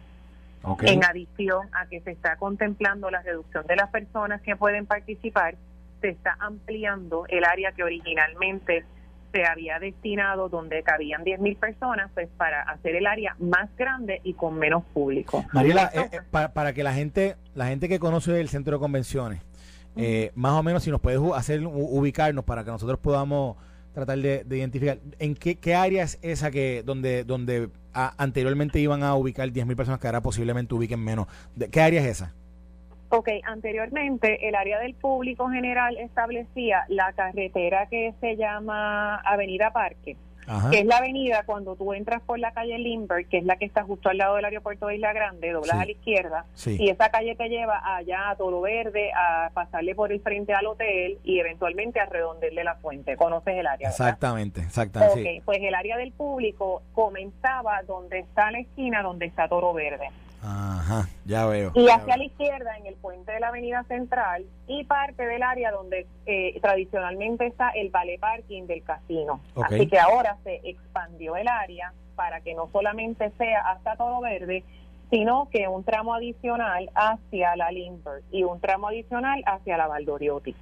En 0.83 1.05
adición 1.05 1.69
a 1.73 1.87
que 1.87 2.01
se 2.01 2.11
está 2.11 2.37
contemplando 2.39 3.09
la 3.09 3.23
reducción 3.23 3.65
de 3.69 3.77
las 3.77 3.89
personas 3.91 4.43
que 4.43 4.57
pueden 4.57 4.85
participar, 4.85 5.55
se 6.01 6.09
está 6.09 6.37
ampliando 6.41 7.25
el 7.29 7.45
área 7.45 7.71
que 7.71 7.85
originalmente 7.85 8.85
se 9.33 9.45
había 9.45 9.79
destinado 9.79 10.49
donde 10.49 10.83
cabían 10.83 11.25
10.000 11.25 11.59
personas 11.59 12.11
pues 12.15 12.29
para 12.37 12.63
hacer 12.63 12.97
el 12.97 13.07
área 13.07 13.37
más 13.39 13.69
grande 13.77 14.21
y 14.25 14.35
con 14.35 14.59
menos 14.59 14.85
público. 14.93 15.45
Mariela, 15.53 15.91
eh, 15.95 16.09
eh, 16.13 16.21
para, 16.31 16.73
que 16.73 16.83
la 16.83 16.93
gente 16.93 17.37
la 17.55 17.67
gente 17.67 17.89
que 17.89 17.99
conoce 17.99 18.41
el 18.41 18.49
centro 18.49 18.77
de 18.77 18.81
convenciones, 18.81 19.43
eh, 19.97 20.33
más 20.35 20.53
o 20.53 20.63
menos 20.63 20.83
si 20.83 20.91
nos 20.91 21.01
puedes 21.01 21.21
hacer 21.35 21.65
ubicarnos 21.67 22.45
para 22.45 22.65
que 22.65 22.71
nosotros 22.71 22.99
podamos 22.99 23.57
tratar 23.93 24.19
de, 24.19 24.45
identificar 24.51 24.99
en 25.19 25.35
qué, 25.35 25.57
qué, 25.57 25.75
área 25.75 26.05
es 26.05 26.19
esa 26.21 26.51
que 26.51 26.83
donde 26.85 27.25
donde 27.25 27.71
anteriormente 27.93 28.79
iban 28.79 29.03
a 29.03 29.15
ubicar 29.15 29.49
10.000 29.49 29.75
personas 29.75 30.01
que 30.01 30.07
ahora 30.07 30.21
posiblemente 30.21 30.75
ubiquen 30.75 31.03
menos. 31.03 31.27
¿De, 31.55 31.71
¿Qué 31.71 31.81
área 31.81 32.03
es 32.03 32.09
esa? 32.09 32.35
Ok, 33.17 33.31
anteriormente 33.45 34.47
el 34.47 34.55
área 34.55 34.79
del 34.79 34.95
público 34.95 35.49
general 35.49 35.97
establecía 35.97 36.85
la 36.89 37.15
carretera 37.15 37.87
que 37.87 38.13
se 38.21 38.37
llama 38.37 39.17
Avenida 39.21 39.73
Parque, 39.73 40.19
que 40.71 40.81
es 40.81 40.85
la 40.85 40.99
avenida 40.99 41.45
cuando 41.47 41.77
tú 41.77 41.95
entras 41.95 42.21
por 42.21 42.39
la 42.39 42.53
calle 42.53 42.77
Lindbergh, 42.79 43.27
que 43.27 43.39
es 43.39 43.45
la 43.45 43.57
que 43.57 43.65
está 43.65 43.85
justo 43.85 44.11
al 44.11 44.19
lado 44.19 44.37
del 44.37 44.45
aeropuerto 44.45 44.89
de 44.89 44.97
Isla 44.97 45.15
Grande, 45.15 45.51
doblas 45.51 45.79
a 45.79 45.87
la 45.87 45.91
izquierda, 45.91 46.45
y 46.67 46.91
esa 46.91 47.09
calle 47.09 47.35
te 47.37 47.49
lleva 47.49 47.81
allá 47.97 48.29
a 48.29 48.37
Todo 48.37 48.61
Verde, 48.61 49.11
a 49.15 49.49
pasarle 49.55 49.95
por 49.95 50.13
el 50.13 50.21
frente 50.21 50.53
al 50.53 50.67
hotel 50.67 51.19
y 51.25 51.41
eventualmente 51.41 52.01
a 52.01 52.05
redondearle 52.05 52.65
la 52.65 52.75
fuente. 52.75 53.17
¿Conoces 53.17 53.57
el 53.57 53.67
área? 53.67 53.89
Exactamente, 53.89 54.61
exactamente. 54.61 55.39
Ok, 55.39 55.45
pues 55.47 55.63
el 55.63 55.75
área 55.75 55.97
del 55.97 56.13
público 56.13 56.83
comenzaba 56.93 57.83
donde 57.85 58.19
está 58.19 58.51
la 58.51 58.59
esquina, 58.59 59.03
donde 59.03 59.25
está 59.25 59.49
Toro 59.49 59.73
Verde. 59.73 60.11
Ajá, 60.43 61.09
ya 61.25 61.47
veo. 61.47 61.73
Y 61.75 61.89
hacia 61.89 62.17
la 62.17 62.25
izquierda, 62.25 62.77
en 62.77 62.87
el 62.87 62.95
puente 62.95 63.33
de 63.33 63.41
la 63.41 63.49
Avenida 63.49 63.83
Central 63.85 64.45
y 64.67 64.85
parte 64.85 65.27
del 65.27 65.43
área 65.43 65.73
donde 65.73 66.07
eh, 66.27 66.59
tradicionalmente 66.61 67.47
está 67.47 67.71
el 67.71 67.91
ballet 67.91 68.21
parking 68.21 68.67
del 68.67 68.83
casino. 68.83 69.41
Así 69.61 69.87
que 69.89 69.99
ahora 69.99 70.37
se 70.45 70.61
expandió 70.65 71.37
el 71.37 71.49
área 71.49 71.93
para 72.15 72.41
que 72.41 72.55
no 72.55 72.69
solamente 72.73 73.31
sea 73.39 73.61
hasta 73.71 73.97
Toro 73.97 74.21
Verde, 74.21 74.65
sino 75.11 75.49
que 75.51 75.69
un 75.69 75.85
tramo 75.85 76.15
adicional 76.15 76.91
hacia 76.95 77.57
la 77.57 77.71
Lindbergh 77.71 78.25
y 78.31 78.45
un 78.45 78.61
tramo 78.61 78.89
adicional 78.89 79.43
hacia 79.47 79.77
la 79.77 79.87
Valdoriotti. 79.87 80.55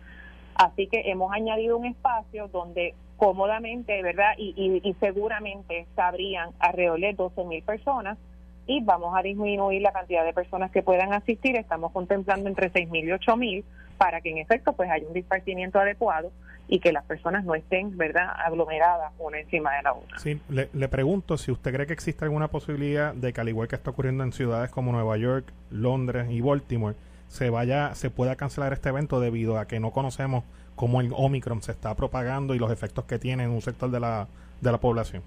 Así 0.55 0.87
que 0.87 1.11
hemos 1.11 1.33
añadido 1.33 1.77
un 1.77 1.87
espacio 1.87 2.49
donde 2.49 2.95
cómodamente, 3.17 4.03
¿verdad? 4.03 4.33
Y, 4.37 4.55
y, 4.57 4.89
y 4.89 4.95
seguramente 4.95 5.87
cabrían 5.95 6.51
alrededor 6.59 7.01
de 7.01 7.13
12 7.13 7.45
mil 7.45 7.63
personas 7.63 8.19
y 8.66 8.83
vamos 8.83 9.16
a 9.16 9.22
disminuir 9.22 9.83
la 9.83 9.92
cantidad 9.92 10.24
de 10.24 10.33
personas 10.33 10.70
que 10.70 10.83
puedan 10.83 11.12
asistir. 11.12 11.57
Estamos 11.57 11.92
contemplando 11.92 12.48
entre 12.48 12.72
6.000 12.72 13.05
y 13.05 13.09
8.000 13.09 13.64
para 13.98 14.20
que 14.20 14.31
en 14.31 14.38
efecto 14.38 14.72
pues 14.72 14.90
haya 14.90 15.07
un 15.07 15.12
dispartimiento 15.12 15.79
adecuado 15.79 16.33
y 16.66 16.81
que 16.81 16.92
las 16.92 17.05
personas 17.05 17.44
no 17.44 17.55
estén, 17.55 17.96
¿verdad?, 17.96 18.29
aglomeradas 18.44 19.12
una 19.18 19.38
encima 19.38 19.77
de 19.77 19.83
la 19.83 19.92
otra. 19.92 20.18
Sí, 20.18 20.40
le, 20.48 20.70
le 20.72 20.88
pregunto 20.88 21.37
si 21.37 21.53
usted 21.53 21.72
cree 21.74 21.87
que 21.87 21.92
existe 21.92 22.24
alguna 22.24 22.48
posibilidad 22.48 23.14
de 23.14 23.33
que 23.33 23.40
al 23.40 23.48
igual 23.50 23.68
que 23.68 23.77
está 23.77 23.90
ocurriendo 23.90 24.24
en 24.24 24.33
ciudades 24.33 24.70
como 24.70 24.90
Nueva 24.92 25.16
York, 25.18 25.53
Londres 25.70 26.27
y 26.31 26.40
Baltimore, 26.40 26.96
se 27.29 27.50
vaya 27.50 27.94
se 27.94 28.11
pueda 28.11 28.37
cancelar 28.37 28.72
este 28.72 28.88
evento 28.88 29.20
debido 29.20 29.59
a 29.59 29.66
que 29.66 29.81
no 29.81 29.90
conocemos 29.90 30.44
cómo 30.77 31.00
el 31.00 31.12
Omicron 31.14 31.62
se 31.62 31.72
está 31.72 31.94
propagando 31.94 32.55
y 32.55 32.59
los 32.59 32.70
efectos 32.70 33.05
que 33.05 33.18
tiene 33.18 33.44
en 33.44 33.50
un 33.50 33.62
sector 33.62 33.90
de 33.90 34.00
la, 34.00 34.27
de 34.61 34.72
la 34.72 34.79
población. 34.79 35.22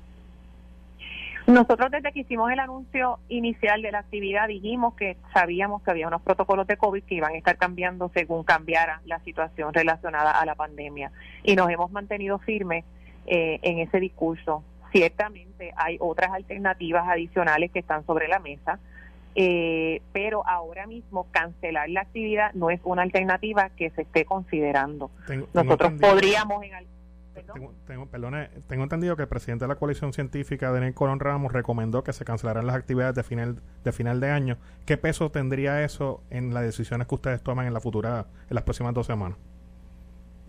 Nosotros 1.47 1.89
desde 1.91 2.11
que 2.11 2.19
hicimos 2.19 2.51
el 2.51 2.59
anuncio 2.59 3.19
inicial 3.29 3.81
de 3.81 3.93
la 3.93 3.99
actividad 3.99 4.49
dijimos 4.49 4.95
que 4.95 5.15
sabíamos 5.33 5.81
que 5.81 5.91
había 5.91 6.09
unos 6.09 6.21
protocolos 6.21 6.67
de 6.67 6.75
COVID 6.75 7.03
que 7.03 7.15
iban 7.15 7.33
a 7.33 7.37
estar 7.37 7.57
cambiando 7.57 8.11
según 8.13 8.43
cambiara 8.43 9.01
la 9.05 9.19
situación 9.21 9.73
relacionada 9.73 10.31
a 10.31 10.45
la 10.45 10.55
pandemia 10.55 11.09
y 11.43 11.55
nos 11.55 11.69
hemos 11.69 11.89
mantenido 11.89 12.37
firmes 12.39 12.83
eh, 13.27 13.59
en 13.61 13.79
ese 13.79 14.01
discurso. 14.01 14.61
Ciertamente 14.91 15.73
hay 15.77 15.95
otras 16.01 16.31
alternativas 16.31 17.07
adicionales 17.07 17.71
que 17.71 17.79
están 17.79 18.05
sobre 18.05 18.27
la 18.27 18.39
mesa, 18.39 18.79
eh, 19.35 20.01
pero 20.11 20.45
ahora 20.45 20.85
mismo 20.85 21.27
cancelar 21.31 21.89
la 21.89 22.01
actividad 22.01 22.51
no 22.55 22.71
es 22.71 22.81
una 22.83 23.03
alternativa 23.03 23.69
que 23.69 23.89
se 23.91 24.01
esté 24.01 24.25
considerando. 24.25 25.11
Nosotros 25.53 25.93
podríamos 26.01 26.61
en 26.65 26.73
tengo, 27.43 27.73
tengo, 27.85 28.07
tengo 28.67 28.83
entendido 28.83 29.15
que 29.15 29.23
el 29.23 29.27
presidente 29.27 29.65
de 29.65 29.69
la 29.69 29.75
coalición 29.75 30.13
científica, 30.13 30.71
Daniel 30.71 30.93
Colón 30.93 31.19
Ramos, 31.19 31.53
recomendó 31.53 32.03
que 32.03 32.13
se 32.13 32.25
cancelaran 32.25 32.65
las 32.65 32.75
actividades 32.75 33.15
de 33.15 33.23
final, 33.23 33.61
de 33.83 33.91
final 33.91 34.19
de 34.19 34.31
año. 34.31 34.57
¿Qué 34.85 34.97
peso 34.97 35.31
tendría 35.31 35.83
eso 35.83 36.23
en 36.29 36.53
las 36.53 36.63
decisiones 36.63 37.07
que 37.07 37.15
ustedes 37.15 37.41
toman 37.41 37.67
en 37.67 37.73
la 37.73 37.79
futura, 37.79 38.27
en 38.49 38.55
las 38.55 38.63
próximas 38.63 38.93
dos 38.93 39.07
semanas? 39.07 39.37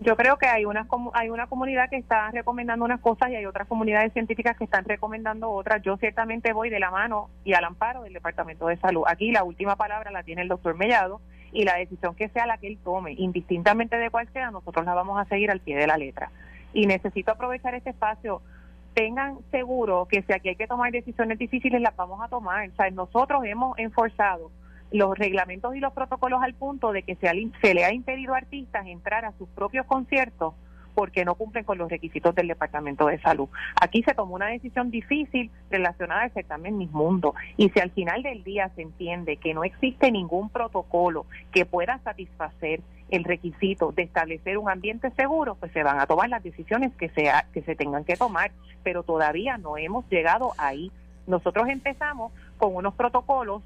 Yo 0.01 0.15
creo 0.15 0.37
que 0.37 0.47
hay 0.47 0.63
una 0.63 0.87
hay 1.13 1.29
una 1.29 1.47
comunidad 1.47 1.89
que 1.89 1.97
está 1.97 2.31
recomendando 2.31 2.85
unas 2.85 3.01
cosas 3.01 3.31
y 3.31 3.35
hay 3.35 3.45
otras 3.45 3.67
comunidades 3.67 4.13
científicas 4.13 4.57
que 4.57 4.63
están 4.63 4.85
recomendando 4.85 5.51
otras. 5.51 5.81
Yo 5.81 5.97
ciertamente 5.97 6.53
voy 6.53 6.69
de 6.69 6.79
la 6.79 6.89
mano 6.89 7.29
y 7.43 7.51
al 7.51 7.65
amparo 7.65 8.03
del 8.03 8.13
Departamento 8.13 8.67
de 8.67 8.77
Salud. 8.77 9.03
Aquí 9.07 9.31
la 9.31 9.43
última 9.43 9.75
palabra 9.75 10.09
la 10.11 10.23
tiene 10.23 10.43
el 10.43 10.47
doctor 10.47 10.75
Mellado 10.75 11.19
y 11.51 11.65
la 11.65 11.75
decisión 11.75 12.15
que 12.15 12.29
sea 12.29 12.45
la 12.45 12.57
que 12.59 12.67
él 12.67 12.79
tome, 12.81 13.11
indistintamente 13.17 13.97
de 13.97 14.09
cuál 14.09 14.29
sea, 14.31 14.51
nosotros 14.51 14.85
la 14.85 14.93
vamos 14.93 15.19
a 15.19 15.25
seguir 15.25 15.51
al 15.51 15.59
pie 15.59 15.75
de 15.75 15.87
la 15.87 15.97
letra 15.97 16.31
y 16.73 16.85
necesito 16.85 17.31
aprovechar 17.31 17.75
este 17.75 17.91
espacio. 17.91 18.41
Tengan 18.93 19.37
seguro 19.51 20.07
que 20.09 20.23
si 20.23 20.33
aquí 20.33 20.49
hay 20.49 20.55
que 20.55 20.67
tomar 20.67 20.91
decisiones 20.91 21.37
difíciles, 21.37 21.81
las 21.81 21.95
vamos 21.95 22.21
a 22.21 22.27
tomar. 22.27 22.69
O 22.69 22.75
sea, 22.75 22.89
nosotros 22.89 23.43
hemos 23.45 23.77
enforzado 23.77 24.51
los 24.91 25.17
reglamentos 25.17 25.75
y 25.75 25.79
los 25.79 25.93
protocolos 25.93 26.41
al 26.41 26.55
punto 26.55 26.91
de 26.91 27.03
que 27.03 27.15
se, 27.15 27.29
se 27.61 27.73
le 27.73 27.85
ha 27.85 27.93
impedido 27.93 28.33
a 28.33 28.37
artistas 28.37 28.87
entrar 28.87 29.25
a 29.25 29.33
sus 29.33 29.47
propios 29.49 29.85
conciertos 29.85 30.53
porque 30.95 31.23
no 31.23 31.35
cumplen 31.35 31.63
con 31.63 31.77
los 31.77 31.89
requisitos 31.89 32.35
del 32.35 32.47
Departamento 32.47 33.05
de 33.07 33.19
Salud. 33.21 33.47
Aquí 33.79 34.03
se 34.03 34.13
tomó 34.13 34.35
una 34.35 34.47
decisión 34.47 34.91
difícil 34.91 35.49
relacionada 35.69 36.23
al 36.23 36.33
certamen 36.33 36.77
Mis 36.77 36.91
Mundo 36.91 37.35
y 37.55 37.69
si 37.69 37.79
al 37.79 37.91
final 37.91 38.21
del 38.21 38.43
día 38.43 38.69
se 38.75 38.81
entiende 38.81 39.37
que 39.37 39.53
no 39.53 39.63
existe 39.63 40.11
ningún 40.11 40.49
protocolo 40.49 41.25
que 41.53 41.65
pueda 41.65 41.99
satisfacer 42.03 42.81
el 43.11 43.23
requisito 43.23 43.91
de 43.91 44.03
establecer 44.03 44.57
un 44.57 44.69
ambiente 44.69 45.11
seguro, 45.11 45.55
pues 45.55 45.71
se 45.71 45.83
van 45.83 45.99
a 45.99 46.05
tomar 46.05 46.29
las 46.29 46.43
decisiones 46.43 46.93
que, 46.95 47.09
sea, 47.09 47.45
que 47.53 47.61
se 47.63 47.75
tengan 47.75 48.03
que 48.03 48.15
tomar, 48.15 48.51
pero 48.83 49.03
todavía 49.03 49.57
no 49.57 49.77
hemos 49.77 50.07
llegado 50.09 50.53
ahí. 50.57 50.91
Nosotros 51.27 51.67
empezamos 51.69 52.31
con 52.57 52.75
unos 52.75 52.93
protocolos, 52.93 53.61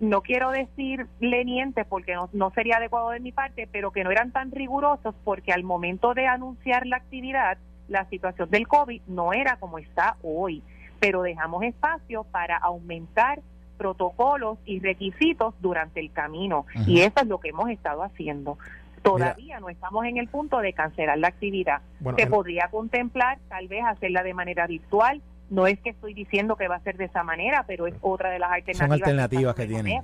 no 0.00 0.22
quiero 0.22 0.50
decir 0.50 1.06
lenientes 1.20 1.84
porque 1.86 2.14
no, 2.14 2.28
no 2.32 2.50
sería 2.50 2.76
adecuado 2.76 3.10
de 3.10 3.20
mi 3.20 3.32
parte, 3.32 3.68
pero 3.70 3.90
que 3.90 4.04
no 4.04 4.10
eran 4.10 4.30
tan 4.30 4.52
rigurosos 4.52 5.14
porque 5.24 5.52
al 5.52 5.64
momento 5.64 6.14
de 6.14 6.26
anunciar 6.26 6.86
la 6.86 6.96
actividad, 6.96 7.58
la 7.88 8.04
situación 8.06 8.48
del 8.50 8.68
COVID 8.68 9.02
no 9.06 9.32
era 9.32 9.56
como 9.56 9.78
está 9.78 10.16
hoy, 10.22 10.62
pero 11.00 11.22
dejamos 11.22 11.64
espacio 11.64 12.24
para 12.24 12.56
aumentar 12.56 13.40
protocolos 13.78 14.58
y 14.66 14.80
requisitos 14.80 15.54
durante 15.60 16.00
el 16.00 16.12
camino. 16.12 16.66
Y 16.86 17.00
eso 17.00 17.20
es 17.22 17.26
lo 17.26 17.38
que 17.38 17.50
hemos 17.50 17.70
estado 17.70 18.02
haciendo. 18.02 18.58
Todavía 19.02 19.60
no 19.60 19.68
estamos 19.68 20.04
en 20.04 20.18
el 20.18 20.28
punto 20.28 20.58
de 20.58 20.72
cancelar 20.72 21.18
la 21.18 21.28
actividad. 21.28 21.82
Se 22.16 22.26
podría 22.26 22.68
contemplar 22.70 23.38
tal 23.48 23.68
vez 23.68 23.84
hacerla 23.84 24.22
de 24.22 24.34
manera 24.34 24.66
virtual. 24.66 25.22
No 25.50 25.66
es 25.66 25.80
que 25.80 25.90
estoy 25.90 26.12
diciendo 26.12 26.56
que 26.56 26.68
va 26.68 26.76
a 26.76 26.80
ser 26.80 26.96
de 26.96 27.06
esa 27.06 27.22
manera, 27.22 27.64
pero 27.66 27.86
es 27.86 27.94
otra 28.02 28.30
de 28.30 28.38
las 28.38 28.50
alternativas. 28.50 28.88
Son 28.88 28.92
alternativas 28.92 29.54
que, 29.54 29.66
tienen. 29.66 30.02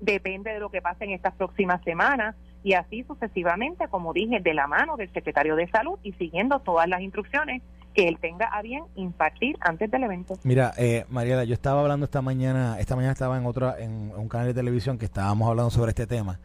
Depende 0.00 0.52
de 0.52 0.60
lo 0.60 0.70
que 0.70 0.82
pase 0.82 1.04
en 1.04 1.12
estas 1.12 1.34
próximas 1.34 1.82
semanas 1.82 2.34
y 2.62 2.74
así 2.74 3.04
sucesivamente, 3.04 3.88
como 3.88 4.12
dije, 4.12 4.40
de 4.40 4.54
la 4.54 4.66
mano 4.66 4.96
del 4.96 5.10
secretario 5.12 5.56
de 5.56 5.68
Salud 5.68 5.98
y 6.02 6.12
siguiendo 6.12 6.58
todas 6.60 6.88
las 6.88 7.00
instrucciones 7.00 7.62
que 7.94 8.08
él 8.08 8.18
tenga 8.18 8.46
a 8.46 8.60
bien 8.60 8.84
impartir 8.96 9.56
antes 9.60 9.90
del 9.90 10.02
evento. 10.02 10.34
Mira, 10.42 10.72
eh, 10.76 11.04
Mariela, 11.08 11.44
yo 11.44 11.54
estaba 11.54 11.80
hablando 11.80 12.04
esta 12.04 12.22
mañana, 12.22 12.78
esta 12.80 12.96
mañana 12.96 13.12
estaba 13.12 13.38
en 13.38 13.46
otra, 13.46 13.76
en 13.78 14.12
un 14.16 14.28
canal 14.28 14.48
de 14.48 14.54
televisión 14.54 14.98
que 14.98 15.04
estábamos 15.04 15.48
hablando 15.48 15.70
sobre 15.70 15.90
este 15.90 16.06
tema 16.06 16.40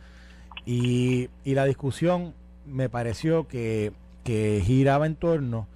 y, 0.65 1.29
y 1.43 1.53
la 1.53 1.65
discusión 1.65 2.33
me 2.65 2.89
pareció 2.89 3.47
que, 3.47 3.91
que 4.23 4.61
giraba 4.63 5.05
en 5.05 5.15
torno 5.15 5.67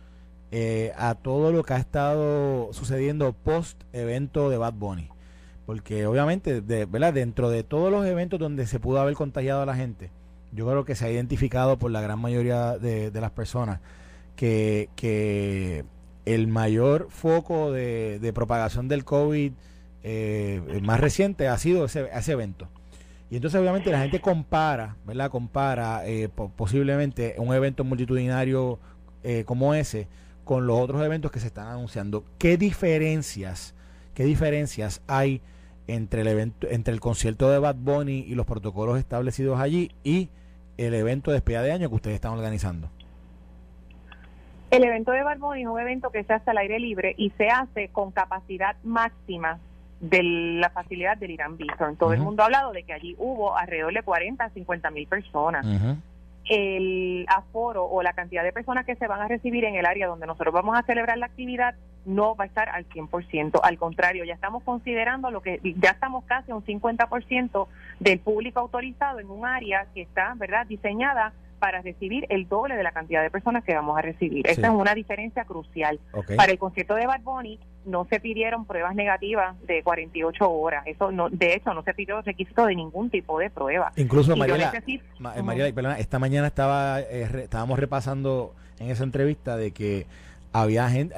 eh, 0.52 0.92
a 0.98 1.16
todo 1.16 1.52
lo 1.52 1.64
que 1.64 1.74
ha 1.74 1.78
estado 1.78 2.72
sucediendo 2.74 3.34
post 3.34 3.82
evento 3.92 4.50
de 4.50 4.58
Bad 4.58 4.74
Bunny. 4.74 5.10
Porque 5.66 6.06
obviamente, 6.06 6.62
de, 6.62 6.86
¿verdad? 6.86 7.14
dentro 7.14 7.50
de 7.50 7.64
todos 7.64 7.92
los 7.92 8.06
eventos 8.06 8.40
donde 8.40 8.68
se 8.68 8.80
pudo 8.80 9.00
haber 9.00 9.16
contagiado 9.16 9.62
a 9.62 9.66
la 9.66 9.76
gente, 9.76 10.12
yo 10.52 10.68
creo 10.68 10.86
que 10.86 10.96
se 10.96 11.06
ha 11.06 11.12
identificado 11.12 11.80
por 11.80 11.90
la 11.90 12.02
gran 12.02 12.20
mayoría 12.20 12.78
de, 12.78 13.10
de 13.10 13.22
las 13.22 13.32
personas 13.32 13.80
que, 14.36 14.90
que 14.96 15.86
el 16.26 16.48
mayor 16.48 17.08
foco 17.10 17.72
de, 17.72 18.20
de 18.20 18.34
propagación 18.34 18.88
del 18.88 19.04
COVID 19.06 19.54
eh, 20.04 20.82
más 20.84 21.00
reciente 21.00 21.48
ha 21.48 21.58
sido 21.58 21.86
ese, 21.86 22.10
ese 22.14 22.34
evento. 22.34 22.68
Y 23.34 23.38
entonces 23.38 23.60
obviamente 23.60 23.90
la 23.90 24.00
gente 24.02 24.20
compara, 24.20 24.96
¿verdad? 25.08 25.32
Compara 25.32 26.06
eh, 26.06 26.30
posiblemente 26.30 27.34
un 27.40 27.52
evento 27.52 27.84
multitudinario 27.84 28.78
eh, 29.24 29.44
como 29.44 29.74
ese 29.74 30.08
con 30.44 30.68
los 30.68 30.80
otros 30.80 31.04
eventos 31.04 31.32
que 31.32 31.40
se 31.40 31.48
están 31.48 31.66
anunciando. 31.66 32.24
¿Qué 32.38 32.58
diferencias, 32.58 33.74
qué 34.14 34.24
diferencias 34.24 35.02
hay 35.08 35.42
entre 35.88 36.22
el 36.22 36.28
evento, 36.28 36.68
entre 36.70 36.94
el 36.94 37.00
concierto 37.00 37.50
de 37.50 37.58
Bad 37.58 37.78
Bunny 37.78 38.20
y 38.20 38.36
los 38.36 38.46
protocolos 38.46 39.00
establecidos 39.00 39.60
allí 39.60 39.90
y 40.04 40.30
el 40.78 40.94
evento 40.94 41.32
de 41.32 41.38
despedida 41.38 41.64
de 41.64 41.72
año 41.72 41.90
que 41.90 41.96
ustedes 41.96 42.14
están 42.14 42.34
organizando? 42.34 42.92
El 44.70 44.84
evento 44.84 45.12
de 45.12 45.24
Barbón 45.24 45.58
es 45.58 45.66
un 45.66 45.80
evento 45.80 46.12
que 46.12 46.24
se 46.24 46.34
hace 46.34 46.52
al 46.52 46.58
aire 46.60 46.80
libre 46.80 47.16
y 47.18 47.32
se 47.32 47.48
hace 47.48 47.88
con 47.88 48.12
capacidad 48.12 48.76
máxima 48.84 49.58
de 50.04 50.22
la 50.22 50.70
facilidad 50.70 51.18
del 51.18 51.32
Irán 51.32 51.56
Bison. 51.56 51.96
Todo 51.96 52.12
el 52.12 52.20
mundo 52.20 52.44
ha 52.44 52.48
hablado 52.48 52.74
de 52.74 52.84
que 52.84 52.92
allí 52.92 53.16
hubo 53.18 53.58
alrededor 53.58 53.94
de 53.94 54.04
40 54.04 54.44
a 54.44 54.50
50 54.50 54.92
mil 54.92 55.08
personas. 55.08 55.66
El 56.50 57.26
aforo 57.30 57.86
o 57.86 58.04
la 58.04 58.12
cantidad 58.12 58.44
de 58.44 58.52
personas 58.52 58.86
que 58.86 58.98
se 58.98 59.08
van 59.08 59.22
a 59.22 59.30
recibir 59.30 59.64
en 59.64 59.76
el 59.76 59.86
área 59.86 60.08
donde 60.08 60.28
nosotros 60.28 60.54
vamos 60.54 60.78
a 60.78 60.84
celebrar 60.84 61.18
la 61.18 61.28
actividad 61.28 61.76
no 62.06 62.36
va 62.36 62.44
a 62.44 62.48
estar 62.48 62.68
al 62.68 62.86
100%. 62.90 63.62
Al 63.64 63.78
contrario, 63.78 64.26
ya 64.26 64.34
estamos 64.34 64.62
considerando 64.64 65.32
lo 65.32 65.42
que 65.42 65.62
ya 65.78 65.92
estamos 65.92 66.26
casi 66.26 66.52
a 66.52 66.56
un 66.56 66.66
50% 66.66 67.68
del 68.02 68.20
público 68.20 68.60
autorizado 68.60 69.20
en 69.20 69.30
un 69.30 69.46
área 69.46 69.88
que 69.94 70.02
está, 70.02 70.34
¿verdad?, 70.36 70.68
diseñada 70.68 71.32
para 71.60 71.82
recibir 71.82 72.26
el 72.28 72.50
doble 72.50 72.76
de 72.76 72.84
la 72.84 72.92
cantidad 72.92 73.22
de 73.24 73.32
personas 73.32 73.64
que 73.64 73.74
vamos 73.74 73.98
a 73.98 74.02
recibir. 74.02 74.46
Esa 74.46 74.68
es 74.68 74.74
una 74.74 74.94
diferencia 74.94 75.46
crucial. 75.46 75.98
Para 76.36 76.52
el 76.52 76.60
concierto 76.60 76.96
de 76.96 77.08
Bad 77.08 77.22
Bunny 77.22 77.58
no 77.86 78.06
se 78.10 78.20
pidieron 78.20 78.66
pruebas 78.66 78.96
negativas 78.96 79.56
de 79.66 79.84
48 79.84 80.50
horas. 80.50 80.86
Eso 80.88 81.12
no, 81.12 81.30
de 81.30 81.56
hecho, 81.56 81.74
no 81.74 81.84
se 81.84 81.94
pidió 81.94 82.22
requisito 82.22 82.66
de 82.66 82.76
ningún 82.76 83.10
tipo 83.10 83.40
de 83.40 83.50
prueba. 83.50 83.92
Incluso, 83.96 84.36
Mariela, 84.36 84.74
Mariela 85.20 86.00
esta 86.00 86.20
mañana 86.20 86.48
estaba 86.48 87.02
eh, 87.02 87.28
estábamos 87.44 87.80
repasando 87.80 88.54
en 88.80 88.90
esa 88.90 89.04
entrevista 89.04 89.58
de 89.58 89.72
que 89.72 90.06
había 90.52 90.88
gente, 90.90 91.16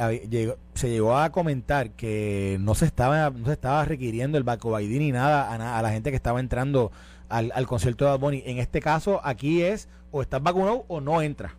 se 0.75 0.89
llegó 0.89 1.17
a 1.17 1.29
comentar 1.31 1.91
que 1.91 2.57
no 2.61 2.73
se 2.73 2.85
estaba, 2.85 3.29
no 3.29 3.45
se 3.45 3.51
estaba 3.51 3.83
requiriendo 3.83 4.37
el 4.37 4.45
Baco 4.45 4.77
ni 4.79 5.11
nada 5.11 5.49
a, 5.51 5.77
a, 5.77 5.81
la 5.81 5.89
gente 5.91 6.09
que 6.09 6.15
estaba 6.15 6.39
entrando 6.39 6.91
al, 7.27 7.51
al 7.53 7.67
concierto 7.67 8.05
de 8.05 8.11
Bad 8.11 8.19
Bunny. 8.19 8.43
En 8.45 8.59
este 8.59 8.79
caso, 8.79 9.19
aquí 9.23 9.61
es 9.61 9.89
o 10.11 10.21
estás 10.21 10.41
vacunado 10.41 10.85
o 10.87 11.01
no 11.01 11.21
entra. 11.21 11.55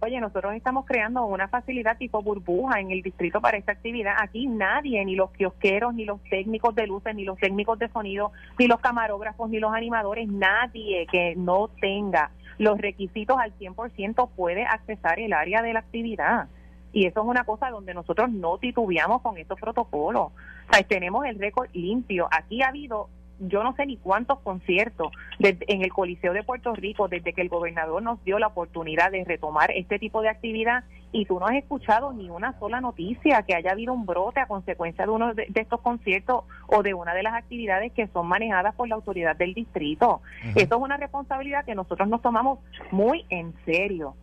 Oye, 0.00 0.20
nosotros 0.20 0.54
estamos 0.54 0.84
creando 0.84 1.24
una 1.24 1.48
facilidad 1.48 1.96
tipo 1.96 2.22
burbuja 2.22 2.80
en 2.80 2.90
el 2.90 3.00
distrito 3.00 3.40
para 3.40 3.56
esta 3.56 3.72
actividad. 3.72 4.14
Aquí 4.20 4.46
nadie, 4.46 5.02
ni 5.04 5.16
los 5.16 5.30
kiosqueros, 5.30 5.94
ni 5.94 6.04
los 6.04 6.22
técnicos 6.24 6.74
de 6.74 6.86
luces, 6.86 7.14
ni 7.14 7.24
los 7.24 7.38
técnicos 7.38 7.78
de 7.78 7.88
sonido, 7.88 8.30
ni 8.58 8.66
los 8.66 8.78
camarógrafos, 8.80 9.48
ni 9.48 9.58
los 9.58 9.72
animadores, 9.72 10.28
nadie 10.28 11.06
que 11.10 11.34
no 11.36 11.68
tenga 11.80 12.30
los 12.58 12.78
requisitos 12.78 13.38
al 13.38 13.56
100% 13.58 14.30
puede 14.34 14.64
accesar 14.64 15.18
el 15.18 15.32
área 15.32 15.62
de 15.62 15.72
la 15.72 15.80
actividad. 15.80 16.48
Y 16.92 17.06
eso 17.06 17.20
es 17.20 17.26
una 17.26 17.44
cosa 17.44 17.70
donde 17.70 17.92
nosotros 17.92 18.30
no 18.30 18.58
titubeamos 18.58 19.20
con 19.22 19.36
estos 19.38 19.58
protocolos. 19.60 20.32
O 20.68 20.84
tenemos 20.88 21.26
el 21.26 21.38
récord 21.38 21.68
limpio. 21.72 22.28
Aquí 22.30 22.62
ha 22.62 22.68
habido 22.68 23.08
yo 23.38 23.62
no 23.62 23.74
sé 23.74 23.86
ni 23.86 23.96
cuántos 23.96 24.38
conciertos 24.40 25.12
en 25.40 25.82
el 25.82 25.92
Coliseo 25.92 26.32
de 26.32 26.42
Puerto 26.42 26.74
Rico 26.74 27.08
desde 27.08 27.32
que 27.32 27.42
el 27.42 27.48
gobernador 27.48 28.02
nos 28.02 28.22
dio 28.24 28.38
la 28.38 28.48
oportunidad 28.48 29.10
de 29.10 29.24
retomar 29.24 29.70
este 29.72 29.98
tipo 29.98 30.22
de 30.22 30.28
actividad 30.28 30.84
y 31.12 31.24
tú 31.26 31.38
no 31.38 31.46
has 31.46 31.56
escuchado 31.56 32.12
ni 32.12 32.28
una 32.30 32.58
sola 32.58 32.80
noticia 32.80 33.42
que 33.42 33.54
haya 33.54 33.72
habido 33.72 33.92
un 33.92 34.06
brote 34.06 34.40
a 34.40 34.46
consecuencia 34.46 35.04
de 35.04 35.10
uno 35.10 35.34
de, 35.34 35.48
estos 35.54 35.80
conciertos 35.80 36.44
o 36.66 36.82
de 36.82 36.94
una 36.94 37.14
de 37.14 37.22
las 37.22 37.34
actividades 37.34 37.92
que 37.92 38.06
son 38.08 38.26
manejadas 38.26 38.74
por 38.74 38.88
la 38.88 38.96
autoridad 38.96 39.36
del 39.36 39.54
distrito. 39.54 40.20
Eso 40.54 40.76
es 40.76 40.80
una 40.80 40.96
responsabilidad 40.96 41.64
que 41.64 41.74
nosotros 41.74 42.08
nos 42.08 42.22
tomamos 42.22 42.58
muy 42.90 43.24
en 43.30 43.54
serio. 43.64 44.14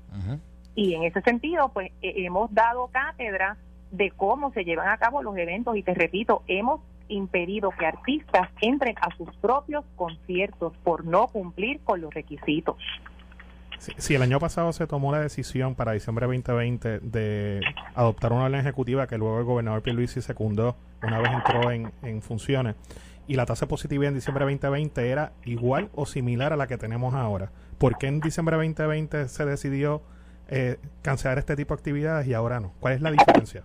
Y 0.76 0.96
en 0.96 1.04
ese 1.04 1.22
sentido, 1.22 1.70
pues 1.70 1.92
hemos 2.02 2.54
dado 2.54 2.88
cátedra 2.88 3.58
de 3.92 4.10
cómo 4.12 4.52
se 4.54 4.64
llevan 4.64 4.90
a 4.90 4.98
cabo 4.98 5.22
los 5.22 5.38
eventos 5.38 5.78
y 5.78 5.84
te 5.84 5.94
repito, 5.94 6.42
hemos 6.48 6.82
impedido 7.08 7.72
que 7.72 7.86
artistas 7.86 8.50
entren 8.62 8.96
a 9.02 9.16
sus 9.16 9.30
propios 9.38 9.84
conciertos 9.96 10.74
por 10.84 11.06
no 11.06 11.28
cumplir 11.28 11.80
con 11.82 12.02
los 12.02 12.14
requisitos. 12.14 12.76
Si, 13.98 14.16
el 14.16 14.22
año 14.22 14.40
pasado 14.40 14.72
se 14.72 14.88
tomó 14.88 15.12
la 15.12 15.20
decisión 15.20 15.76
para 15.76 15.92
diciembre 15.92 16.26
2020 16.26 17.00
de 17.00 17.60
adoptar 17.96 18.32
una 18.32 18.46
orden 18.46 18.62
ejecutiva 18.62 19.08
que 19.08 19.18
luego 19.18 19.40
el 19.40 19.44
gobernador 19.44 19.82
Pierluisi 19.82 20.22
secundó 20.22 20.78
una 21.02 21.20
vez 21.20 21.32
entró 21.34 21.70
en, 21.70 21.92
en 22.02 22.22
funciones 22.22 22.76
y 23.28 23.36
la 23.36 23.46
tasa 23.46 23.66
de 23.66 23.70
positividad 23.70 24.10
en 24.10 24.16
diciembre 24.16 24.46
2020 24.46 25.10
era 25.10 25.34
igual 25.46 25.90
o 25.96 26.06
similar 26.06 26.54
a 26.54 26.58
la 26.58 26.68
que 26.68 26.78
tenemos 26.78 27.14
ahora. 27.14 27.52
¿Por 27.78 27.98
qué 27.98 28.08
en 28.08 28.20
diciembre 28.20 28.58
2020 28.58 29.28
se 29.28 29.46
decidió 29.46 30.02
eh, 30.50 30.78
cancelar 31.02 31.38
este 31.38 31.56
tipo 31.56 31.74
de 31.74 31.80
actividades 31.80 32.28
y 32.28 32.34
ahora 32.34 32.60
no? 32.60 32.74
¿Cuál 32.80 32.96
es 32.96 33.02
la 33.02 33.12
diferencia? 33.12 33.64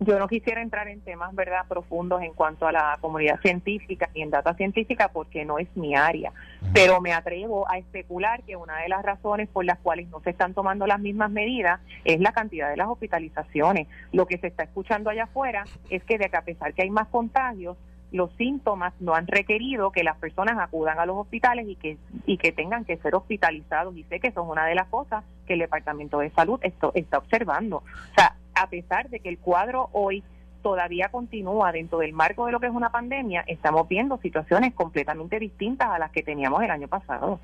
Yo 0.00 0.18
no 0.18 0.26
quisiera 0.26 0.60
entrar 0.60 0.88
en 0.88 1.00
temas 1.00 1.34
verdad 1.34 1.66
profundos 1.68 2.20
en 2.22 2.34
cuanto 2.34 2.66
a 2.66 2.72
la 2.72 2.98
comunidad 3.00 3.40
científica 3.40 4.10
y 4.12 4.22
en 4.22 4.30
data 4.30 4.54
científica 4.54 5.10
porque 5.12 5.44
no 5.44 5.58
es 5.58 5.68
mi 5.76 5.94
área, 5.94 6.32
pero 6.72 7.00
me 7.00 7.12
atrevo 7.12 7.70
a 7.70 7.78
especular 7.78 8.42
que 8.42 8.56
una 8.56 8.78
de 8.78 8.88
las 8.88 9.04
razones 9.04 9.48
por 9.48 9.64
las 9.64 9.78
cuales 9.78 10.08
no 10.08 10.20
se 10.20 10.30
están 10.30 10.52
tomando 10.52 10.86
las 10.86 10.98
mismas 10.98 11.30
medidas 11.30 11.80
es 12.04 12.20
la 12.20 12.32
cantidad 12.32 12.68
de 12.70 12.76
las 12.76 12.88
hospitalizaciones. 12.88 13.86
Lo 14.12 14.26
que 14.26 14.38
se 14.38 14.48
está 14.48 14.64
escuchando 14.64 15.10
allá 15.10 15.24
afuera 15.24 15.64
es 15.88 16.02
que 16.02 16.18
de 16.18 16.28
que 16.28 16.36
a 16.36 16.42
pesar 16.42 16.74
que 16.74 16.82
hay 16.82 16.90
más 16.90 17.06
contagios, 17.08 17.76
los 18.10 18.32
síntomas 18.34 18.94
no 19.00 19.14
han 19.14 19.26
requerido 19.26 19.90
que 19.90 20.04
las 20.04 20.16
personas 20.18 20.56
acudan 20.58 20.98
a 20.98 21.06
los 21.06 21.16
hospitales 21.16 21.66
y 21.68 21.76
que 21.76 21.98
y 22.26 22.38
que 22.38 22.52
tengan 22.52 22.84
que 22.84 22.96
ser 22.98 23.14
hospitalizados 23.14 23.96
y 23.96 24.04
sé 24.04 24.20
que 24.20 24.28
eso 24.28 24.42
es 24.42 24.48
una 24.48 24.66
de 24.66 24.74
las 24.74 24.86
cosas 24.88 25.24
que 25.46 25.54
el 25.54 25.60
Departamento 25.60 26.18
de 26.18 26.30
Salud 26.30 26.60
esto, 26.62 26.92
está 26.94 27.18
observando. 27.18 27.78
O 27.78 28.14
sea, 28.16 28.36
a 28.54 28.68
pesar 28.68 29.08
de 29.10 29.20
que 29.20 29.28
el 29.28 29.38
cuadro 29.38 29.90
hoy 29.92 30.22
todavía 30.62 31.08
continúa 31.10 31.72
dentro 31.72 31.98
del 31.98 32.14
marco 32.14 32.46
de 32.46 32.52
lo 32.52 32.58
que 32.58 32.66
es 32.66 32.72
una 32.72 32.90
pandemia, 32.90 33.44
estamos 33.46 33.86
viendo 33.86 34.18
situaciones 34.18 34.72
completamente 34.72 35.38
distintas 35.38 35.90
a 35.90 35.98
las 35.98 36.10
que 36.10 36.22
teníamos 36.22 36.62
el 36.62 36.70
año 36.70 36.88
pasado. 36.88 37.38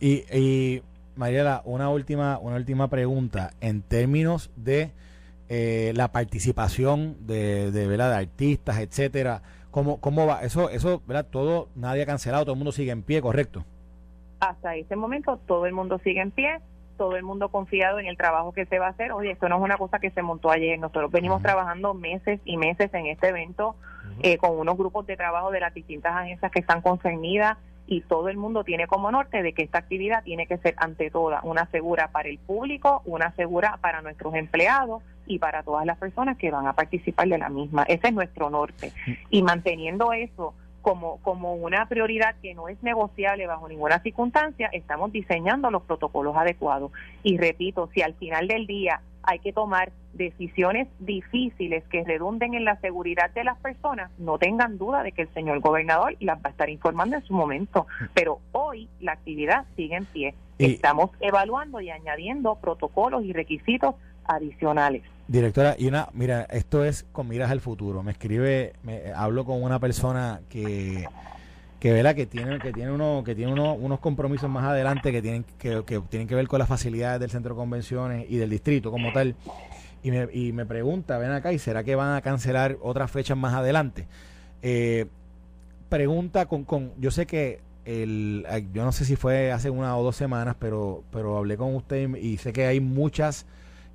y, 0.00 0.24
y 0.36 0.82
Mariela, 1.14 1.60
una 1.66 1.90
última, 1.90 2.38
una 2.38 2.56
última 2.56 2.88
pregunta. 2.88 3.50
En 3.60 3.82
términos 3.82 4.50
de 4.56 4.90
eh, 5.50 5.92
la 5.94 6.12
participación 6.12 7.16
de, 7.26 7.70
de, 7.70 7.86
de 7.86 8.02
artistas, 8.02 8.78
etcétera, 8.78 9.42
¿cómo, 9.70 10.00
¿cómo 10.00 10.26
va? 10.26 10.42
Eso, 10.42 10.70
eso, 10.70 11.02
¿verdad? 11.06 11.26
Todo, 11.30 11.68
nadie 11.74 12.02
ha 12.02 12.06
cancelado, 12.06 12.44
todo 12.44 12.54
el 12.54 12.58
mundo 12.58 12.72
sigue 12.72 12.90
en 12.90 13.02
pie, 13.02 13.20
¿correcto? 13.20 13.64
Hasta 14.40 14.76
ese 14.76 14.96
momento 14.96 15.38
todo 15.46 15.66
el 15.66 15.74
mundo 15.74 16.00
sigue 16.02 16.22
en 16.22 16.30
pie 16.30 16.58
todo 17.02 17.16
el 17.16 17.24
mundo 17.24 17.48
confiado 17.48 17.98
en 17.98 18.06
el 18.06 18.16
trabajo 18.16 18.52
que 18.52 18.64
se 18.66 18.78
va 18.78 18.86
a 18.86 18.90
hacer. 18.90 19.10
Oye, 19.10 19.32
esto 19.32 19.48
no 19.48 19.56
es 19.56 19.62
una 19.62 19.76
cosa 19.76 19.98
que 19.98 20.12
se 20.12 20.22
montó 20.22 20.52
ayer. 20.52 20.78
Nosotros 20.78 21.10
venimos 21.10 21.42
trabajando 21.42 21.94
meses 21.94 22.38
y 22.44 22.56
meses 22.56 22.94
en 22.94 23.06
este 23.06 23.30
evento 23.30 23.74
eh, 24.22 24.38
con 24.38 24.56
unos 24.56 24.78
grupos 24.78 25.04
de 25.08 25.16
trabajo 25.16 25.50
de 25.50 25.58
las 25.58 25.74
distintas 25.74 26.14
agencias 26.14 26.52
que 26.52 26.60
están 26.60 26.80
concernidas 26.80 27.58
y 27.88 28.02
todo 28.02 28.28
el 28.28 28.36
mundo 28.36 28.62
tiene 28.62 28.86
como 28.86 29.10
norte 29.10 29.42
de 29.42 29.52
que 29.52 29.64
esta 29.64 29.78
actividad 29.78 30.22
tiene 30.22 30.46
que 30.46 30.58
ser 30.58 30.76
ante 30.76 31.10
toda 31.10 31.40
una 31.42 31.66
segura 31.72 32.12
para 32.12 32.28
el 32.28 32.38
público, 32.38 33.02
una 33.04 33.32
segura 33.32 33.78
para 33.80 34.00
nuestros 34.00 34.36
empleados 34.36 35.02
y 35.26 35.40
para 35.40 35.64
todas 35.64 35.84
las 35.84 35.98
personas 35.98 36.38
que 36.38 36.52
van 36.52 36.68
a 36.68 36.74
participar 36.74 37.26
de 37.26 37.38
la 37.38 37.48
misma. 37.48 37.82
Ese 37.82 38.06
es 38.06 38.14
nuestro 38.14 38.48
norte. 38.48 38.92
Y 39.28 39.42
manteniendo 39.42 40.12
eso 40.12 40.54
como, 40.82 41.18
como 41.22 41.54
una 41.54 41.86
prioridad 41.86 42.34
que 42.42 42.54
no 42.54 42.68
es 42.68 42.82
negociable 42.82 43.46
bajo 43.46 43.68
ninguna 43.68 44.00
circunstancia, 44.00 44.68
estamos 44.72 45.12
diseñando 45.12 45.70
los 45.70 45.82
protocolos 45.84 46.36
adecuados. 46.36 46.92
Y 47.22 47.38
repito, 47.38 47.88
si 47.94 48.02
al 48.02 48.14
final 48.14 48.48
del 48.48 48.66
día 48.66 49.00
hay 49.22 49.38
que 49.38 49.52
tomar 49.52 49.92
decisiones 50.12 50.88
difíciles 50.98 51.84
que 51.88 52.04
redunden 52.04 52.54
en 52.54 52.64
la 52.64 52.76
seguridad 52.80 53.30
de 53.30 53.44
las 53.44 53.58
personas, 53.58 54.10
no 54.18 54.36
tengan 54.38 54.76
duda 54.76 55.02
de 55.02 55.12
que 55.12 55.22
el 55.22 55.28
señor 55.32 55.60
gobernador 55.60 56.16
las 56.20 56.38
va 56.38 56.48
a 56.48 56.50
estar 56.50 56.68
informando 56.68 57.16
en 57.16 57.22
su 57.22 57.32
momento. 57.32 57.86
Pero 58.12 58.40
hoy 58.50 58.88
la 59.00 59.12
actividad 59.12 59.64
sigue 59.76 59.96
en 59.96 60.04
pie. 60.04 60.34
Estamos 60.58 61.10
evaluando 61.20 61.80
y 61.80 61.90
añadiendo 61.90 62.56
protocolos 62.56 63.24
y 63.24 63.32
requisitos 63.32 63.94
adicionales. 64.26 65.02
Directora, 65.28 65.76
y 65.78 65.86
una, 65.86 66.08
mira, 66.12 66.42
esto 66.50 66.84
es 66.84 67.06
con 67.12 67.28
miras 67.28 67.50
al 67.50 67.60
futuro. 67.60 68.02
Me 68.02 68.12
escribe, 68.12 68.74
me 68.82 69.12
hablo 69.14 69.44
con 69.44 69.62
una 69.62 69.78
persona 69.78 70.40
que 70.48 71.06
que 71.82 71.92
vela 71.92 72.14
que 72.14 72.26
tiene 72.26 72.60
que 72.60 72.72
tiene 72.72 72.92
uno 72.92 73.24
que 73.24 73.34
tiene 73.34 73.52
uno, 73.52 73.74
unos 73.74 73.98
compromisos 73.98 74.48
más 74.48 74.62
adelante 74.62 75.10
que 75.10 75.20
tienen 75.20 75.44
que, 75.58 75.82
tienen 76.08 76.28
que 76.28 76.36
ver 76.36 76.46
con 76.46 76.60
las 76.60 76.68
facilidades 76.68 77.18
del 77.18 77.30
centro 77.30 77.56
de 77.56 77.58
convenciones 77.58 78.26
y 78.30 78.36
del 78.36 78.50
distrito 78.50 78.92
como 78.92 79.12
tal. 79.12 79.34
Y 80.04 80.12
me, 80.12 80.28
y 80.32 80.52
me 80.52 80.64
pregunta 80.64 81.18
ven 81.18 81.32
acá 81.32 81.52
y 81.52 81.58
será 81.58 81.82
que 81.82 81.96
van 81.96 82.14
a 82.14 82.20
cancelar 82.20 82.76
otras 82.82 83.10
fechas 83.10 83.36
más 83.36 83.54
adelante 83.54 84.06
eh, 84.62 85.06
pregunta 85.88 86.46
con, 86.46 86.64
con 86.64 86.92
yo 87.00 87.10
sé 87.10 87.26
que 87.26 87.60
el 87.84 88.46
yo 88.72 88.84
no 88.84 88.92
sé 88.92 89.04
si 89.04 89.16
fue 89.16 89.50
hace 89.50 89.68
una 89.68 89.96
o 89.96 90.04
dos 90.04 90.14
semanas 90.14 90.54
pero 90.58 91.02
pero 91.10 91.36
hablé 91.36 91.56
con 91.56 91.74
usted 91.74 92.14
y 92.14 92.36
sé 92.36 92.52
que 92.52 92.66
hay 92.66 92.78
muchas 92.78 93.44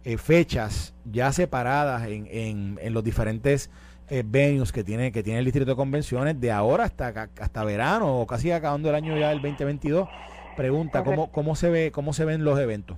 eh, 0.04 0.18
fechas 0.18 0.94
ya 1.06 1.32
separadas 1.32 2.08
en, 2.08 2.28
en, 2.30 2.80
en 2.82 2.94
los 2.94 3.04
diferentes 3.04 3.70
eh, 4.10 4.24
venues 4.26 4.72
que 4.72 4.84
tiene 4.84 5.12
que 5.12 5.24
tiene 5.24 5.40
el 5.40 5.46
distrito 5.46 5.72
de 5.72 5.76
convenciones 5.76 6.40
de 6.40 6.52
ahora 6.52 6.86
hasta 6.86 7.30
hasta 7.40 7.64
verano 7.64 8.22
o 8.22 8.28
casi 8.28 8.52
acabando 8.52 8.90
el 8.90 8.96
año 8.96 9.18
ya 9.18 9.30
del 9.30 9.42
2022 9.42 10.08
pregunta 10.56 11.04
cómo 11.04 11.30
cómo 11.32 11.56
se 11.56 11.70
ve 11.70 11.92
cómo 11.92 12.14
se 12.14 12.24
ven 12.24 12.46
los 12.46 12.58
eventos 12.58 12.98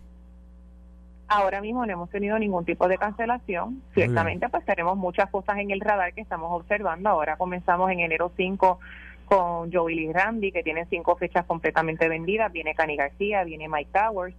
ahora 1.30 1.62
mismo 1.62 1.86
no 1.86 1.94
hemos 1.94 2.10
tenido 2.10 2.38
ningún 2.38 2.66
tipo 2.66 2.88
de 2.88 2.98
cancelación. 2.98 3.82
Ciertamente 3.94 4.50
pues 4.50 4.66
tenemos 4.66 4.98
muchas 4.98 5.30
cosas 5.30 5.60
en 5.60 5.72
el 5.72 5.80
radar 5.80 6.14
que 6.14 6.22
estamos 6.22 6.50
observando. 6.52 7.08
Ahora 7.08 7.38
comenzamos 7.38 7.90
en 7.92 8.00
enero 8.00 8.32
5 8.36 8.80
con 9.26 9.72
Joey 9.72 9.96
Lee 9.96 10.12
Randy 10.12 10.52
que 10.52 10.64
tiene 10.64 10.88
cinco 10.90 11.16
fechas 11.16 11.46
completamente 11.46 12.10
vendidas. 12.10 12.52
Viene 12.52 12.74
Cani 12.74 12.98
García 12.98 13.44
viene 13.44 13.70
Mike 13.70 13.92
Towers 13.94 14.36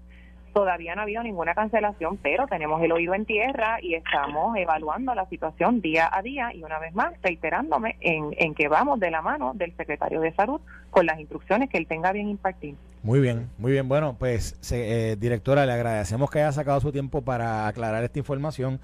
Todavía 0.52 0.94
no 0.94 1.02
ha 1.02 1.04
habido 1.04 1.22
ninguna 1.22 1.54
cancelación, 1.54 2.16
pero 2.16 2.46
tenemos 2.46 2.82
el 2.82 2.92
oído 2.92 3.14
en 3.14 3.24
tierra 3.24 3.78
y 3.80 3.94
estamos 3.94 4.56
evaluando 4.56 5.14
la 5.14 5.26
situación 5.28 5.80
día 5.80 6.10
a 6.12 6.22
día 6.22 6.52
y 6.54 6.62
una 6.62 6.78
vez 6.78 6.94
más 6.94 7.14
reiterándome 7.22 7.96
en, 8.00 8.34
en 8.36 8.54
que 8.54 8.68
vamos 8.68 8.98
de 8.98 9.10
la 9.10 9.22
mano 9.22 9.52
del 9.54 9.76
secretario 9.76 10.20
de 10.20 10.32
salud 10.34 10.60
con 10.90 11.06
las 11.06 11.20
instrucciones 11.20 11.70
que 11.70 11.78
él 11.78 11.86
tenga 11.86 12.12
bien 12.12 12.28
impartir. 12.28 12.74
Muy 13.02 13.20
bien, 13.20 13.48
muy 13.58 13.72
bien. 13.72 13.88
Bueno, 13.88 14.16
pues 14.18 14.58
eh, 14.72 15.16
directora, 15.18 15.64
le 15.64 15.72
agradecemos 15.72 16.30
que 16.30 16.40
haya 16.40 16.52
sacado 16.52 16.80
su 16.80 16.92
tiempo 16.92 17.22
para 17.22 17.66
aclarar 17.66 18.04
esta 18.04 18.18
información. 18.18 18.80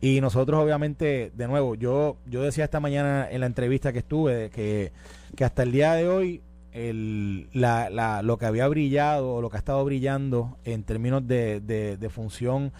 Y 0.00 0.20
nosotros 0.20 0.62
obviamente, 0.62 1.30
de 1.34 1.48
nuevo, 1.48 1.76
yo, 1.76 2.16
yo 2.26 2.42
decía 2.42 2.64
esta 2.64 2.80
mañana 2.80 3.26
en 3.30 3.40
la 3.40 3.46
entrevista 3.46 3.92
que 3.92 4.00
estuve 4.00 4.50
que, 4.50 4.92
que 5.34 5.44
hasta 5.44 5.62
el 5.62 5.72
día 5.72 5.94
de 5.94 6.08
hoy 6.08 6.42
el, 6.74 7.48
la, 7.52 7.88
la, 7.88 8.22
lo 8.22 8.36
que 8.36 8.46
había 8.46 8.68
brillado 8.68 9.34
o 9.34 9.40
lo 9.40 9.48
que 9.48 9.56
ha 9.56 9.58
estado 9.58 9.82
brillando 9.84 10.58
en 10.64 10.82
términos 10.82 11.26
de, 11.26 11.60
de, 11.60 12.10
función 12.10 12.72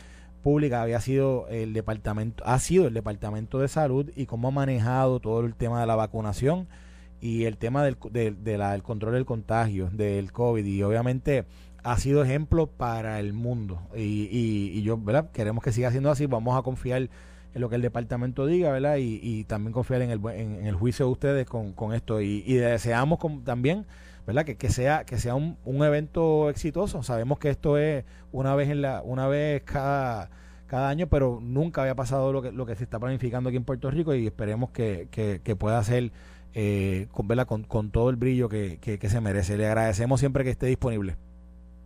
pública 0.43 0.83
había 0.83 1.01
sido 1.01 1.47
el 1.49 1.73
departamento, 1.73 2.45
ha 2.45 2.59
sido 2.59 2.89
el 2.89 2.93
departamento 2.93 3.61
de 3.61 3.69
salud 3.69 4.11
y 4.15 4.27
cómo 4.27 4.49
ha 4.49 4.51
manejado 4.51 5.21
todo 5.21 5.41
el 5.41 5.55
tema 5.55 5.81
de 5.81 5.87
la 5.87 5.95
vacunación 5.95 6.67
y 7.21 7.45
el 7.45 7.57
tema 7.57 7.85
del, 7.85 7.97
de, 8.11 8.33
del 8.33 8.83
control 8.83 9.15
del 9.15 9.25
contagio 9.25 9.89
del 9.91 10.33
COVID. 10.33 10.65
Y 10.67 10.83
obviamente 10.83 11.47
ha 11.85 11.97
sido 11.99 12.25
ejemplo 12.25 12.67
para 12.67 13.21
el 13.21 13.33
mundo. 13.33 13.81
Y, 13.95 14.29
y, 14.31 14.83
yo, 14.83 14.99
¿verdad? 14.99 15.31
Queremos 15.31 15.63
que 15.63 15.73
siga 15.73 15.93
siendo 15.93 16.11
así, 16.11 16.27
vamos 16.27 16.59
a 16.59 16.63
confiar 16.63 17.09
en 17.55 17.61
lo 17.61 17.69
que 17.69 17.77
el 17.77 17.83
departamento 17.83 18.47
diga, 18.47 18.73
¿verdad? 18.73 18.97
Y, 18.99 19.45
también 19.45 19.73
confiar 19.73 20.03
en 20.03 20.11
el, 20.11 20.21
en, 20.33 20.67
el 20.67 20.75
juicio 20.75 21.07
de 21.07 21.13
ustedes 21.13 21.47
con, 21.47 21.73
con 21.73 21.95
esto. 21.95 22.21
Y, 22.21 22.43
y 22.47 22.55
deseamos 22.55 23.21
también, 23.45 23.87
¿verdad? 24.27 24.45
Que, 24.45 24.57
que 24.57 24.71
sea, 24.71 25.05
que 25.05 25.19
sea 25.19 25.35
un, 25.37 25.57
un, 25.65 25.85
evento 25.85 26.51
exitoso. 26.51 27.03
Sabemos 27.03 27.39
que 27.39 27.51
esto 27.51 27.79
es 27.79 28.05
una 28.33 28.55
vez 28.57 28.71
en 28.71 28.83
la, 28.83 29.03
una 29.03 29.29
vez 29.29 29.63
cada, 29.63 30.31
cada 30.67 30.89
año, 30.89 31.07
pero 31.07 31.39
nunca 31.41 31.83
había 31.83 31.95
pasado 31.95 32.33
lo 32.33 32.43
que, 32.43 32.51
lo 32.51 32.67
que 32.67 32.75
se 32.75 32.85
está 32.85 32.99
planificando 32.99 33.49
aquí 33.49 33.57
en 33.57 33.65
Puerto 33.65 33.91
Rico 33.91 34.15
y 34.15 34.27
esperemos 34.27 34.71
que, 34.71 35.09
que, 35.11 35.57
pueda 35.57 35.83
ser 35.85 36.11
eh, 36.55 37.07
con, 37.13 37.29
Con, 37.29 37.63
con 37.63 37.91
todo 37.91 38.11
el 38.11 38.17
brillo 38.17 38.49
que, 38.49 38.79
que 38.79 39.09
se 39.09 39.21
merece. 39.21 39.57
Le 39.57 39.67
agradecemos 39.67 40.19
siempre 40.19 40.43
que 40.43 40.51
esté 40.51 40.67
disponible. 40.67 41.17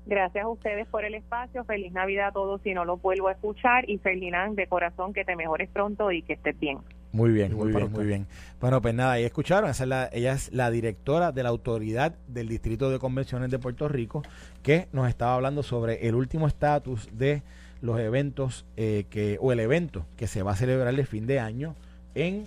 Gracias 0.08 0.42
a 0.42 0.48
ustedes 0.48 0.86
por 0.88 1.04
el 1.04 1.14
espacio. 1.14 1.64
Feliz 1.64 1.92
Navidad 1.92 2.28
a 2.28 2.32
todos 2.32 2.62
si 2.62 2.72
no 2.72 2.86
lo 2.86 2.96
vuelvo 2.96 3.28
a 3.28 3.32
escuchar. 3.32 3.88
Y 3.90 3.98
Ferdinand, 3.98 4.56
de 4.56 4.66
corazón, 4.66 5.12
que 5.12 5.22
te 5.22 5.36
mejores 5.36 5.68
pronto 5.68 6.10
y 6.10 6.22
que 6.22 6.32
estés 6.32 6.58
bien. 6.58 6.78
Muy 7.12 7.30
bien, 7.30 7.54
muy 7.54 7.72
bien, 7.72 7.92
muy 7.92 8.06
bien. 8.06 8.26
Bueno, 8.58 8.80
pues 8.80 8.94
nada, 8.94 9.12
ahí 9.12 9.24
escucharon, 9.24 9.70
ella 10.12 10.32
es 10.32 10.50
la 10.52 10.70
directora 10.70 11.30
de 11.30 11.42
la 11.42 11.50
Autoridad 11.50 12.14
del 12.26 12.48
Distrito 12.48 12.90
de 12.90 12.98
Convenciones 12.98 13.50
de 13.50 13.58
Puerto 13.58 13.86
Rico, 13.86 14.22
que 14.62 14.88
nos 14.92 15.08
estaba 15.08 15.34
hablando 15.34 15.62
sobre 15.62 16.08
el 16.08 16.14
último 16.14 16.46
estatus 16.46 17.08
de 17.12 17.42
los 17.82 18.00
eventos 18.00 18.64
eh, 18.76 19.04
que, 19.10 19.36
o 19.40 19.52
el 19.52 19.60
evento 19.60 20.06
que 20.16 20.26
se 20.26 20.42
va 20.42 20.52
a 20.52 20.56
celebrar 20.56 20.92
el 20.92 21.06
fin 21.06 21.26
de 21.26 21.38
año 21.38 21.76
en 22.14 22.46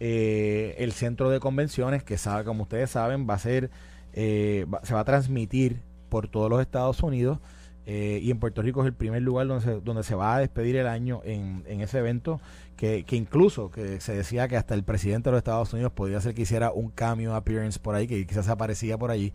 eh, 0.00 0.74
el 0.78 0.92
centro 0.92 1.30
de 1.30 1.40
convenciones, 1.40 2.02
que 2.02 2.18
sabe, 2.18 2.44
como 2.44 2.64
ustedes 2.64 2.90
saben, 2.90 3.28
va 3.28 3.34
a 3.34 3.38
ser, 3.38 3.70
eh, 4.12 4.66
se 4.82 4.94
va 4.94 5.00
a 5.00 5.04
transmitir 5.04 5.80
por 6.08 6.28
todos 6.28 6.50
los 6.50 6.60
Estados 6.60 7.02
Unidos 7.02 7.38
eh, 7.90 8.20
y 8.22 8.30
en 8.30 8.38
Puerto 8.38 8.60
Rico 8.60 8.82
es 8.82 8.86
el 8.86 8.92
primer 8.92 9.22
lugar 9.22 9.46
donde 9.46 9.64
se, 9.64 9.80
donde 9.80 10.02
se 10.02 10.14
va 10.14 10.34
a 10.34 10.40
despedir 10.40 10.76
el 10.76 10.86
año 10.86 11.22
en, 11.24 11.64
en 11.66 11.80
ese 11.80 12.00
evento 12.00 12.38
que, 12.76 13.04
que, 13.04 13.16
incluso 13.16 13.70
que 13.70 13.98
se 14.02 14.14
decía 14.14 14.46
que 14.46 14.58
hasta 14.58 14.74
el 14.74 14.84
presidente 14.84 15.30
de 15.30 15.32
los 15.32 15.38
Estados 15.38 15.72
Unidos 15.72 15.92
podía 15.92 16.20
ser 16.20 16.34
que 16.34 16.42
hiciera 16.42 16.70
un 16.70 16.90
cameo 16.90 17.34
appearance 17.34 17.78
por 17.78 17.94
ahí 17.94 18.06
que 18.06 18.26
quizás 18.26 18.50
aparecía 18.50 18.98
por 18.98 19.10
allí. 19.10 19.32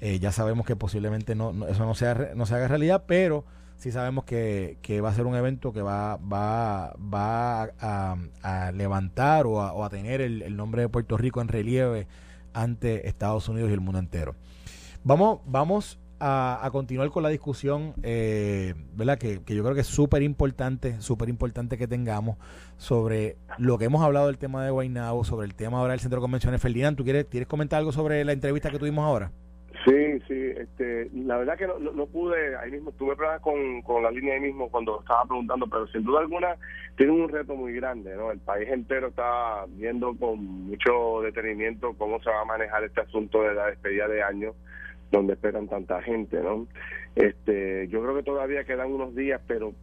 Eh, 0.00 0.18
ya 0.18 0.32
sabemos 0.32 0.66
que 0.66 0.74
posiblemente 0.74 1.36
no, 1.36 1.52
eso 1.68 1.86
no 1.86 1.94
sea 1.94 2.32
no 2.34 2.44
se 2.44 2.56
haga 2.56 2.66
realidad 2.66 3.04
pero 3.06 3.44
sí 3.76 3.92
sabemos 3.92 4.24
que, 4.24 4.78
que, 4.82 5.00
va 5.00 5.10
a 5.10 5.14
ser 5.14 5.26
un 5.26 5.36
evento 5.36 5.72
que 5.72 5.80
va 5.80 6.16
va 6.16 6.96
va 6.96 7.70
a, 7.78 8.72
levantar 8.72 9.46
o 9.46 9.84
a, 9.84 9.88
tener 9.90 10.20
el, 10.20 10.42
el 10.42 10.56
nombre 10.56 10.82
de 10.82 10.88
Puerto 10.88 11.16
Rico 11.16 11.40
en 11.40 11.46
relieve 11.46 12.08
ante 12.52 13.06
Estados 13.06 13.48
Unidos 13.48 13.70
y 13.70 13.74
el 13.74 13.80
mundo 13.80 14.00
entero. 14.00 14.34
Vamos 15.04 15.38
vamos 15.46 16.00
a, 16.24 16.68
continuar 16.70 17.10
con 17.10 17.24
la 17.24 17.28
discusión, 17.28 17.94
eh, 18.04 18.74
¿verdad? 18.94 19.18
Que, 19.18 19.40
yo 19.44 19.62
creo 19.64 19.74
que 19.74 19.80
es 19.80 19.88
súper 19.88 20.22
importante, 20.22 21.00
súper 21.00 21.28
importante 21.28 21.76
que 21.76 21.88
tengamos 21.88 22.38
sobre 22.76 23.36
lo 23.58 23.76
que 23.76 23.86
hemos 23.86 24.02
hablado 24.02 24.28
del 24.28 24.38
tema 24.38 24.64
de 24.64 24.70
Guaynabo, 24.70 25.24
sobre 25.24 25.46
el 25.46 25.56
tema 25.56 25.78
ahora 25.78 25.92
del 25.92 26.00
Centro 26.00 26.20
de 26.20 26.22
Convenciones. 26.22 26.62
Ferdinand, 26.62 26.96
¿tú 26.96 27.02
quieres, 27.02 27.24
quieres 27.24 27.48
comentar 27.48 27.80
algo 27.80 27.90
sobre 27.90 28.24
la 28.24 28.32
entrevista 28.32 28.70
que 28.70 28.78
tuvimos 28.78 29.04
ahora? 29.04 29.32
Sí, 29.84 30.20
sí, 30.28 30.52
este, 30.56 31.10
la 31.12 31.38
verdad 31.38 31.58
que 31.58 31.66
no, 31.66 32.06
pude, 32.06 32.56
ahí 32.56 32.70
mismo 32.70 32.92
tuve 32.92 33.16
problemas 33.16 33.40
con, 33.40 33.82
con 33.82 34.04
la 34.04 34.12
línea 34.12 34.34
ahí 34.34 34.40
mismo 34.40 34.70
cuando 34.70 35.00
estaba 35.00 35.24
preguntando, 35.24 35.66
pero 35.66 35.88
sin 35.88 36.04
duda 36.04 36.20
alguna 36.20 36.56
tiene 36.96 37.12
un 37.12 37.28
reto 37.28 37.56
muy 37.56 37.72
grande, 37.72 38.14
¿no? 38.14 38.30
El 38.30 38.38
país 38.38 38.68
entero 38.68 39.08
está 39.08 39.64
viendo 39.70 40.14
con 40.16 40.38
mucho 40.66 41.22
detenimiento 41.22 41.94
cómo 41.98 42.22
se 42.22 42.30
va 42.30 42.42
a 42.42 42.44
manejar 42.44 42.84
este 42.84 43.00
asunto 43.00 43.42
de 43.42 43.54
la 43.54 43.66
despedida 43.66 44.06
de 44.06 44.22
año 44.22 44.54
donde 45.12 45.34
esperan 45.34 45.68
tanta 45.68 46.02
gente, 46.02 46.40
¿no? 46.42 46.66
Este, 47.14 47.86
yo 47.88 48.02
creo 48.02 48.16
que 48.16 48.22
todavía 48.22 48.64
quedan 48.64 48.90
unos 48.90 49.14
días, 49.14 49.40
pero 49.46 49.74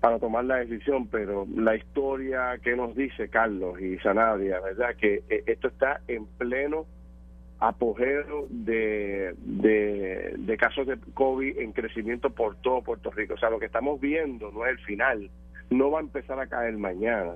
para 0.00 0.18
tomar 0.18 0.44
la 0.44 0.56
decisión, 0.56 1.06
pero 1.08 1.46
la 1.54 1.76
historia 1.76 2.58
que 2.62 2.74
nos 2.74 2.96
dice 2.96 3.28
Carlos 3.28 3.80
y 3.80 3.98
Sanadia, 3.98 4.58
¿verdad? 4.60 4.96
Que 4.96 5.22
esto 5.46 5.68
está 5.68 6.00
en 6.08 6.26
pleno 6.26 6.86
apogeo 7.60 8.46
de, 8.48 9.34
de, 9.38 10.56
casos 10.56 10.86
de 10.86 10.98
COVID 11.14 11.58
en 11.58 11.72
crecimiento 11.72 12.30
por 12.30 12.56
todo 12.56 12.82
Puerto 12.82 13.10
Rico. 13.10 13.34
O 13.34 13.38
sea, 13.38 13.50
lo 13.50 13.58
que 13.58 13.66
estamos 13.66 14.00
viendo 14.00 14.50
no 14.52 14.64
es 14.64 14.72
el 14.72 14.78
final, 14.84 15.30
no 15.68 15.90
va 15.90 15.98
a 15.98 16.02
empezar 16.02 16.38
a 16.40 16.46
caer 16.46 16.76
mañana. 16.78 17.34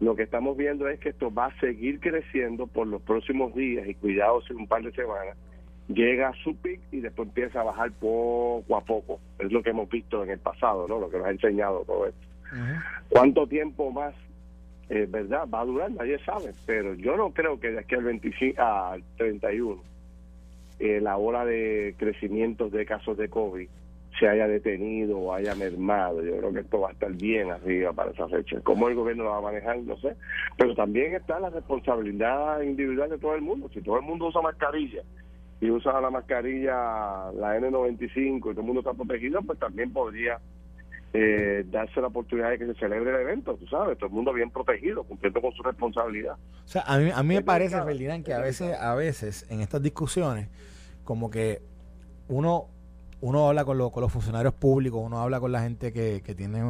Lo 0.00 0.14
que 0.16 0.24
estamos 0.24 0.56
viendo 0.56 0.88
es 0.88 1.00
que 1.00 1.10
esto 1.10 1.32
va 1.32 1.46
a 1.46 1.60
seguir 1.60 2.00
creciendo 2.00 2.66
por 2.66 2.86
los 2.86 3.00
próximos 3.02 3.54
días 3.54 3.88
y 3.88 3.94
cuidados 3.94 4.50
en 4.50 4.56
un 4.56 4.66
par 4.66 4.82
de 4.82 4.92
semanas 4.92 5.36
llega 5.88 6.28
a 6.28 6.34
su 6.42 6.56
pic 6.56 6.80
y 6.90 7.00
después 7.00 7.28
empieza 7.28 7.60
a 7.60 7.64
bajar 7.64 7.92
poco 7.92 8.76
a 8.76 8.80
poco. 8.80 9.20
Es 9.38 9.52
lo 9.52 9.62
que 9.62 9.70
hemos 9.70 9.88
visto 9.88 10.22
en 10.22 10.30
el 10.30 10.38
pasado, 10.38 10.86
¿no? 10.88 10.98
Lo 10.98 11.10
que 11.10 11.18
nos 11.18 11.26
ha 11.26 11.30
enseñado 11.30 11.84
todo 11.86 12.06
esto. 12.06 12.26
¿Cuánto 13.08 13.46
tiempo 13.46 13.90
más, 13.90 14.14
eh, 14.88 15.06
verdad, 15.08 15.46
va 15.52 15.60
a 15.60 15.64
durar? 15.64 15.90
Nadie 15.90 16.18
sabe, 16.24 16.52
pero 16.64 16.94
yo 16.94 17.16
no 17.16 17.30
creo 17.30 17.58
que 17.60 17.72
de 17.72 17.80
aquí 17.80 17.94
al 17.94 18.04
25 18.04 18.62
al 18.62 19.02
31 19.16 19.82
eh, 20.78 21.00
la 21.00 21.16
ola 21.16 21.44
de 21.44 21.94
crecimiento 21.98 22.68
de 22.68 22.86
casos 22.86 23.16
de 23.16 23.28
COVID 23.28 23.68
se 24.18 24.28
haya 24.28 24.46
detenido 24.46 25.18
o 25.18 25.34
haya 25.34 25.54
mermado. 25.54 26.22
Yo 26.22 26.38
creo 26.38 26.52
que 26.52 26.60
esto 26.60 26.80
va 26.80 26.88
a 26.88 26.92
estar 26.92 27.12
bien 27.12 27.50
arriba 27.50 27.92
para 27.92 28.12
esa 28.12 28.28
fecha. 28.28 28.60
¿Cómo 28.62 28.88
el 28.88 28.94
gobierno 28.94 29.24
lo 29.24 29.30
va 29.30 29.38
a 29.38 29.42
manejar? 29.42 29.78
No 29.78 29.96
sé. 29.98 30.16
Pero 30.56 30.74
también 30.74 31.14
está 31.14 31.38
la 31.38 31.50
responsabilidad 31.50 32.62
individual 32.62 33.10
de 33.10 33.18
todo 33.18 33.34
el 33.34 33.42
mundo. 33.42 33.68
Si 33.74 33.82
todo 33.82 33.96
el 33.96 34.02
mundo 34.02 34.26
usa 34.26 34.40
mascarilla 34.40 35.02
y 35.60 35.70
usa 35.70 36.00
la 36.00 36.10
mascarilla, 36.10 37.32
la 37.32 37.58
N95 37.58 38.36
y 38.36 38.40
todo 38.40 38.60
el 38.60 38.66
mundo 38.66 38.80
está 38.80 38.92
protegido, 38.92 39.40
pues 39.42 39.58
también 39.58 39.92
podría 39.92 40.38
eh, 41.14 41.64
darse 41.70 42.00
la 42.00 42.08
oportunidad 42.08 42.50
de 42.50 42.58
que 42.58 42.66
se 42.66 42.74
celebre 42.74 43.10
el 43.10 43.22
evento, 43.22 43.54
tú 43.56 43.66
sabes, 43.66 43.96
todo 43.96 44.08
el 44.08 44.14
mundo 44.14 44.32
bien 44.34 44.50
protegido, 44.50 45.02
cumpliendo 45.04 45.40
con 45.40 45.52
su 45.52 45.62
responsabilidad. 45.62 46.34
O 46.64 46.68
sea, 46.68 46.82
a 46.82 46.98
mí, 46.98 47.10
a 47.14 47.22
mí 47.22 47.34
me 47.34 47.42
parece, 47.42 47.80
Ferdinand, 47.82 48.24
que 48.24 48.34
a 48.34 48.40
veces, 48.40 48.76
a 48.78 48.94
veces 48.94 49.46
en 49.50 49.60
estas 49.60 49.82
discusiones, 49.82 50.48
como 51.04 51.30
que 51.30 51.62
uno 52.28 52.68
uno 53.22 53.48
habla 53.48 53.64
con, 53.64 53.78
con 53.90 54.02
los 54.02 54.12
funcionarios 54.12 54.52
públicos, 54.52 55.00
uno 55.02 55.18
habla 55.18 55.40
con 55.40 55.50
la 55.50 55.62
gente 55.62 55.90
que, 55.90 56.20
que 56.22 56.34
tiene 56.34 56.60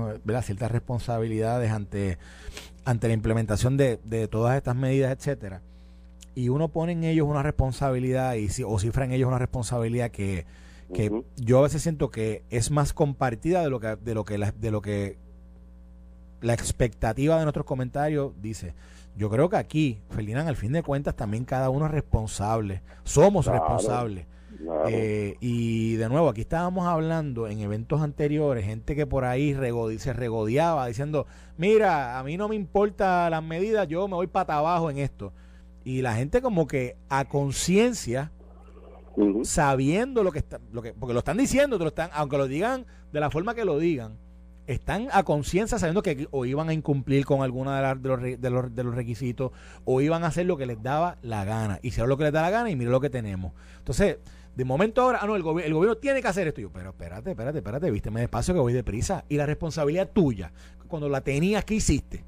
ciertas 0.43 0.71
responsabilidades 0.71 1.73
ante, 1.73 2.19
ante 2.85 3.09
la 3.09 3.15
implementación 3.15 3.77
de, 3.77 3.99
de 4.05 4.29
todas 4.29 4.57
estas 4.57 4.77
medidas, 4.77 5.11
etcétera 5.11 5.61
y 6.37 6.51
uno 6.51 6.69
pone 6.69 6.93
en 6.93 7.03
ellos 7.03 7.27
una 7.27 7.43
responsabilidad 7.43 8.35
y 8.35 8.49
o 8.63 8.79
cifra 8.79 9.07
en 9.07 9.13
ellos 9.13 9.27
una 9.27 9.39
responsabilidad 9.39 10.11
que, 10.11 10.45
que 10.93 11.23
yo 11.37 11.59
a 11.59 11.63
veces 11.63 11.83
siento 11.83 12.11
que 12.11 12.45
es 12.51 12.71
más 12.71 12.93
compartida 12.93 13.63
de 13.63 13.71
lo 13.71 13.81
que 13.81 13.97
de 13.97 14.15
lo 14.15 14.25
que 14.25 14.37
la, 14.37 14.53
de 14.53 14.71
lo 14.71 14.83
que 14.83 15.17
la 16.43 16.53
expectativa 16.53 17.39
de 17.39 17.45
nuestros 17.45 17.65
comentarios 17.65 18.33
dice. 18.41 18.75
Yo 19.17 19.31
creo 19.31 19.49
que 19.49 19.57
aquí, 19.57 19.99
Ferdinand, 20.11 20.47
al 20.47 20.57
fin 20.57 20.73
de 20.73 20.83
cuentas, 20.83 21.17
también 21.17 21.47
cada 21.47 21.71
uno 21.71 21.87
es 21.87 21.93
responsable. 21.93 22.83
Somos 23.03 23.47
responsables. 23.47 24.27
Eh, 24.89 25.37
y 25.41 25.95
de 25.95 26.09
nuevo, 26.11 26.29
aquí 26.29 26.43
estábamos 26.43 26.87
hablando 26.87 27.49
en 27.49 27.61
eventos 27.61 28.03
anteriores, 28.03 28.67
gente 28.67 28.95
que 28.95 29.07
por 29.07 29.25
ahí 29.25 29.57
se 29.99 30.13
regodeaba 30.13 30.87
diciendo, 30.87 31.27
mira, 31.57 32.19
a 32.19 32.25
mí 32.25 32.37
no 32.37 32.47
me 32.47 32.57
importa 32.57 33.31
las 33.31 33.43
medidas, 33.43 33.89
yo 33.89 34.07
me 34.07 34.17
voy 34.17 34.27
para 34.27 34.59
abajo 34.59 34.91
en 34.91 34.99
esto 34.99 35.33
y 35.87 36.03
la 36.03 36.17
gente 36.17 36.43
como 36.43 36.67
que 36.67 36.97
a 37.09 37.27
conciencia 37.27 38.33
sabiendo 39.45 40.25
lo 40.25 40.33
que 40.33 40.41
está 40.41 40.59
lo 40.73 40.83
que 40.83 40.93
porque 40.93 41.13
lo 41.13 41.21
están 41.21 41.37
diciendo 41.37 41.79
lo 41.79 41.87
están 41.87 42.11
aunque 42.13 42.37
lo 42.37 42.49
digan 42.49 42.85
de 43.13 43.21
la 43.21 43.31
forma 43.31 43.55
que 43.55 43.65
lo 43.65 43.79
digan 43.79 44.19
están 44.67 45.07
a 45.13 45.23
conciencia 45.23 45.79
sabiendo 45.79 46.03
que 46.03 46.27
o 46.33 46.45
iban 46.45 46.69
a 46.69 46.75
incumplir 46.75 47.25
con 47.25 47.41
alguna 47.43 47.95
de, 47.95 48.01
de, 48.01 48.09
los, 48.09 48.21
de, 48.21 48.51
los, 48.51 48.75
de, 48.75 48.83
los, 48.83 48.95
requisitos 48.97 49.53
o 49.85 50.01
iban 50.01 50.25
a 50.25 50.27
hacer 50.27 50.45
lo 50.45 50.57
que 50.57 50.67
les 50.67 50.83
daba 50.83 51.19
la 51.23 51.45
gana 51.45 51.79
hicieron 51.83 52.09
lo 52.09 52.17
que 52.17 52.25
les 52.25 52.33
da 52.33 52.43
la 52.43 52.51
gana 52.51 52.69
y 52.69 52.75
miren 52.75 52.91
lo 52.91 53.01
que 53.01 53.09
tenemos. 53.09 53.53
Entonces 53.79 54.19
de 54.57 54.65
momento 54.65 55.03
ahora 55.03 55.21
ah 55.23 55.27
no 55.29 55.37
el, 55.37 55.43
el 55.43 55.73
gobierno 55.73 55.97
tiene 55.99 56.21
que 56.21 56.27
hacer 56.27 56.49
esto. 56.49 56.61
Yo 56.61 56.71
pero 56.73 56.91
espérate 56.91 57.31
espérate 57.31 57.59
espérate 57.59 57.93
vísteme 57.93 58.23
despacio 58.23 58.55
que 58.55 58.61
voy 58.61 58.73
deprisa. 58.73 59.25
Y 59.29 59.37
la 59.37 59.47
responsabilidad 59.47 60.11
tuya 60.13 60.51
cuando 60.89 61.09
la 61.09 61.21
tenías 61.21 61.65
que 61.65 61.75
hiciste 61.75 62.25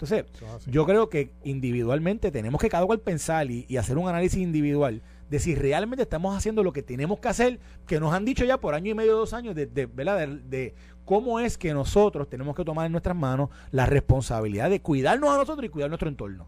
entonces, 0.00 0.26
yo 0.68 0.86
creo 0.86 1.08
que 1.08 1.32
individualmente 1.42 2.30
tenemos 2.30 2.60
que 2.60 2.68
cada 2.68 2.86
cual 2.86 3.00
pensar 3.00 3.50
y, 3.50 3.76
hacer 3.76 3.98
un 3.98 4.08
análisis 4.08 4.38
individual 4.38 5.02
de 5.28 5.40
si 5.40 5.56
realmente 5.56 6.04
estamos 6.04 6.36
haciendo 6.36 6.62
lo 6.62 6.72
que 6.72 6.84
tenemos 6.84 7.18
que 7.18 7.26
hacer, 7.26 7.58
que 7.84 7.98
nos 7.98 8.14
han 8.14 8.24
dicho 8.24 8.44
ya 8.44 8.58
por 8.60 8.74
año 8.74 8.92
y 8.92 8.94
medio, 8.94 9.16
dos 9.16 9.32
años, 9.32 9.56
de, 9.56 9.66
de, 9.66 10.74
cómo 11.04 11.40
es 11.40 11.58
que 11.58 11.74
nosotros 11.74 12.28
tenemos 12.28 12.54
que 12.54 12.64
tomar 12.64 12.86
en 12.86 12.92
nuestras 12.92 13.16
manos 13.16 13.50
la 13.72 13.86
responsabilidad 13.86 14.70
de 14.70 14.80
cuidarnos 14.80 15.30
a 15.30 15.36
nosotros 15.36 15.64
y 15.64 15.68
cuidar 15.68 15.90
nuestro 15.90 16.08
entorno. 16.08 16.46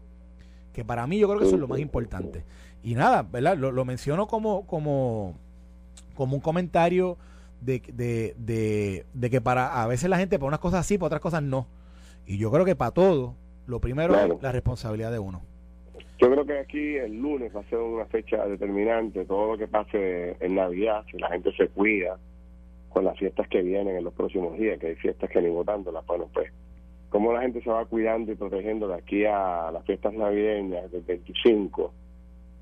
que 0.71 0.85
para 0.85 1.05
mí 1.05 1.19
yo 1.19 1.27
creo 1.27 1.39
que 1.39 1.45
eso 1.45 1.55
es 1.55 1.61
lo 1.61 1.67
más 1.67 1.79
importante. 1.79 2.45
Y 2.83 2.95
nada, 2.95 3.21
¿verdad? 3.23 3.57
Lo, 3.57 3.83
menciono 3.83 4.27
como, 4.27 4.65
como, 4.65 5.35
como 6.15 6.35
un 6.37 6.41
comentario 6.41 7.17
de, 7.59 7.83
de, 7.93 9.05
de, 9.13 9.29
que 9.29 9.41
para 9.41 9.83
a 9.83 9.87
veces 9.87 10.09
la 10.09 10.17
gente 10.17 10.39
para 10.39 10.47
unas 10.47 10.61
cosas 10.61 10.85
sí, 10.85 10.97
para 10.97 11.07
otras 11.07 11.21
cosas 11.21 11.43
no. 11.43 11.67
Y 12.25 12.37
yo 12.37 12.49
creo 12.49 12.63
que 12.63 12.75
para 12.77 12.91
todo, 12.91 13.35
lo 13.67 13.79
primero 13.79 14.15
es 14.15 14.41
la 14.41 14.51
responsabilidad 14.51 15.11
de 15.11 15.19
uno. 15.19 15.41
Yo 16.19 16.29
creo 16.29 16.45
que 16.45 16.59
aquí 16.59 16.95
el 16.97 17.19
lunes 17.19 17.55
va 17.55 17.61
a 17.61 17.69
ser 17.69 17.79
una 17.79 18.05
fecha 18.05 18.45
determinante. 18.45 19.25
Todo 19.25 19.53
lo 19.53 19.57
que 19.57 19.67
pase 19.67 20.37
en 20.39 20.55
Navidad, 20.55 21.03
si 21.09 21.17
la 21.17 21.29
gente 21.29 21.51
se 21.53 21.67
cuida 21.69 22.17
con 22.89 23.05
las 23.05 23.17
fiestas 23.17 23.47
que 23.47 23.61
vienen 23.61 23.97
en 23.97 24.03
los 24.03 24.13
próximos 24.13 24.57
días, 24.57 24.77
que 24.79 24.87
hay 24.87 24.95
fiestas 24.95 25.29
que 25.29 25.41
ni 25.41 25.49
votándolas, 25.49 26.05
bueno, 26.05 26.29
pues, 26.33 26.51
cómo 27.09 27.33
la 27.33 27.41
gente 27.41 27.61
se 27.63 27.69
va 27.69 27.85
cuidando 27.85 28.31
y 28.31 28.35
protegiendo 28.35 28.87
de 28.87 28.95
aquí 28.95 29.25
a 29.25 29.71
las 29.71 29.83
fiestas 29.85 30.13
navideñas 30.13 30.91
del 30.91 31.01
25 31.01 31.91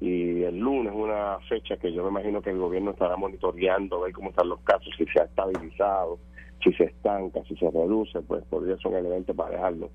y 0.02 0.44
el 0.44 0.58
lunes 0.58 0.94
una 0.96 1.40
fecha 1.50 1.76
que 1.78 1.92
yo 1.92 2.04
me 2.04 2.10
imagino 2.10 2.42
que 2.42 2.52
el 2.52 2.58
gobierno 2.58 2.92
estará 2.92 3.18
monitoreando, 3.18 4.02
ver 4.02 4.14
cómo 4.14 4.30
están 4.30 4.48
los 4.48 4.62
casos, 4.62 4.94
si 4.98 5.06
se 5.06 5.22
ha 5.22 5.26
estabilizado, 5.26 6.20
si 6.64 6.72
se 6.74 6.86
estanca, 6.86 7.42
si 7.48 7.56
se 7.56 7.70
reduce, 7.70 8.20
pues 8.22 8.44
podría 8.50 8.76
ser 8.78 8.88
un 8.88 8.98
elemento 8.98 9.34
para 9.34 9.52
dejarlo. 9.52 9.90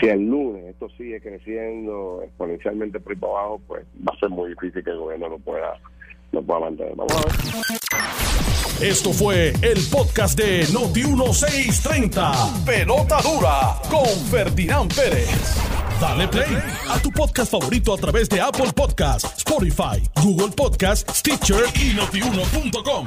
Si 0.00 0.06
el 0.06 0.26
lunes 0.26 0.64
esto 0.66 0.88
sigue 0.90 1.20
creciendo 1.20 2.22
exponencialmente 2.22 3.00
por 3.00 3.12
ahí 3.12 3.18
para 3.18 3.32
abajo, 3.32 3.60
pues 3.66 3.84
va 4.06 4.14
a 4.14 4.18
ser 4.18 4.28
muy 4.30 4.50
difícil 4.50 4.84
que 4.84 4.90
el 4.90 4.98
gobierno 4.98 5.28
lo 5.28 5.38
pueda, 5.38 5.78
lo 6.32 6.42
pueda 6.42 6.60
mantener. 6.60 6.94
Vamos 6.96 7.16
a 7.16 7.20
ver. 7.20 7.32
Esto 8.88 9.12
fue 9.12 9.52
el 9.62 9.78
podcast 9.90 10.38
de 10.38 10.62
Noti1630. 10.64 12.64
Pelota 12.64 13.18
dura 13.22 13.76
con 13.88 14.06
Ferdinand 14.30 14.94
Pérez. 14.94 15.58
Dale 16.00 16.28
play 16.28 16.58
a 16.90 17.00
tu 17.00 17.10
podcast 17.10 17.50
favorito 17.50 17.94
a 17.94 17.96
través 17.96 18.28
de 18.28 18.40
Apple 18.40 18.72
Podcasts, 18.74 19.38
Spotify, 19.38 20.02
Google 20.22 20.52
Podcasts, 20.54 21.20
Stitcher 21.20 21.64
y 21.80 21.94
notiuno.com. 21.94 23.06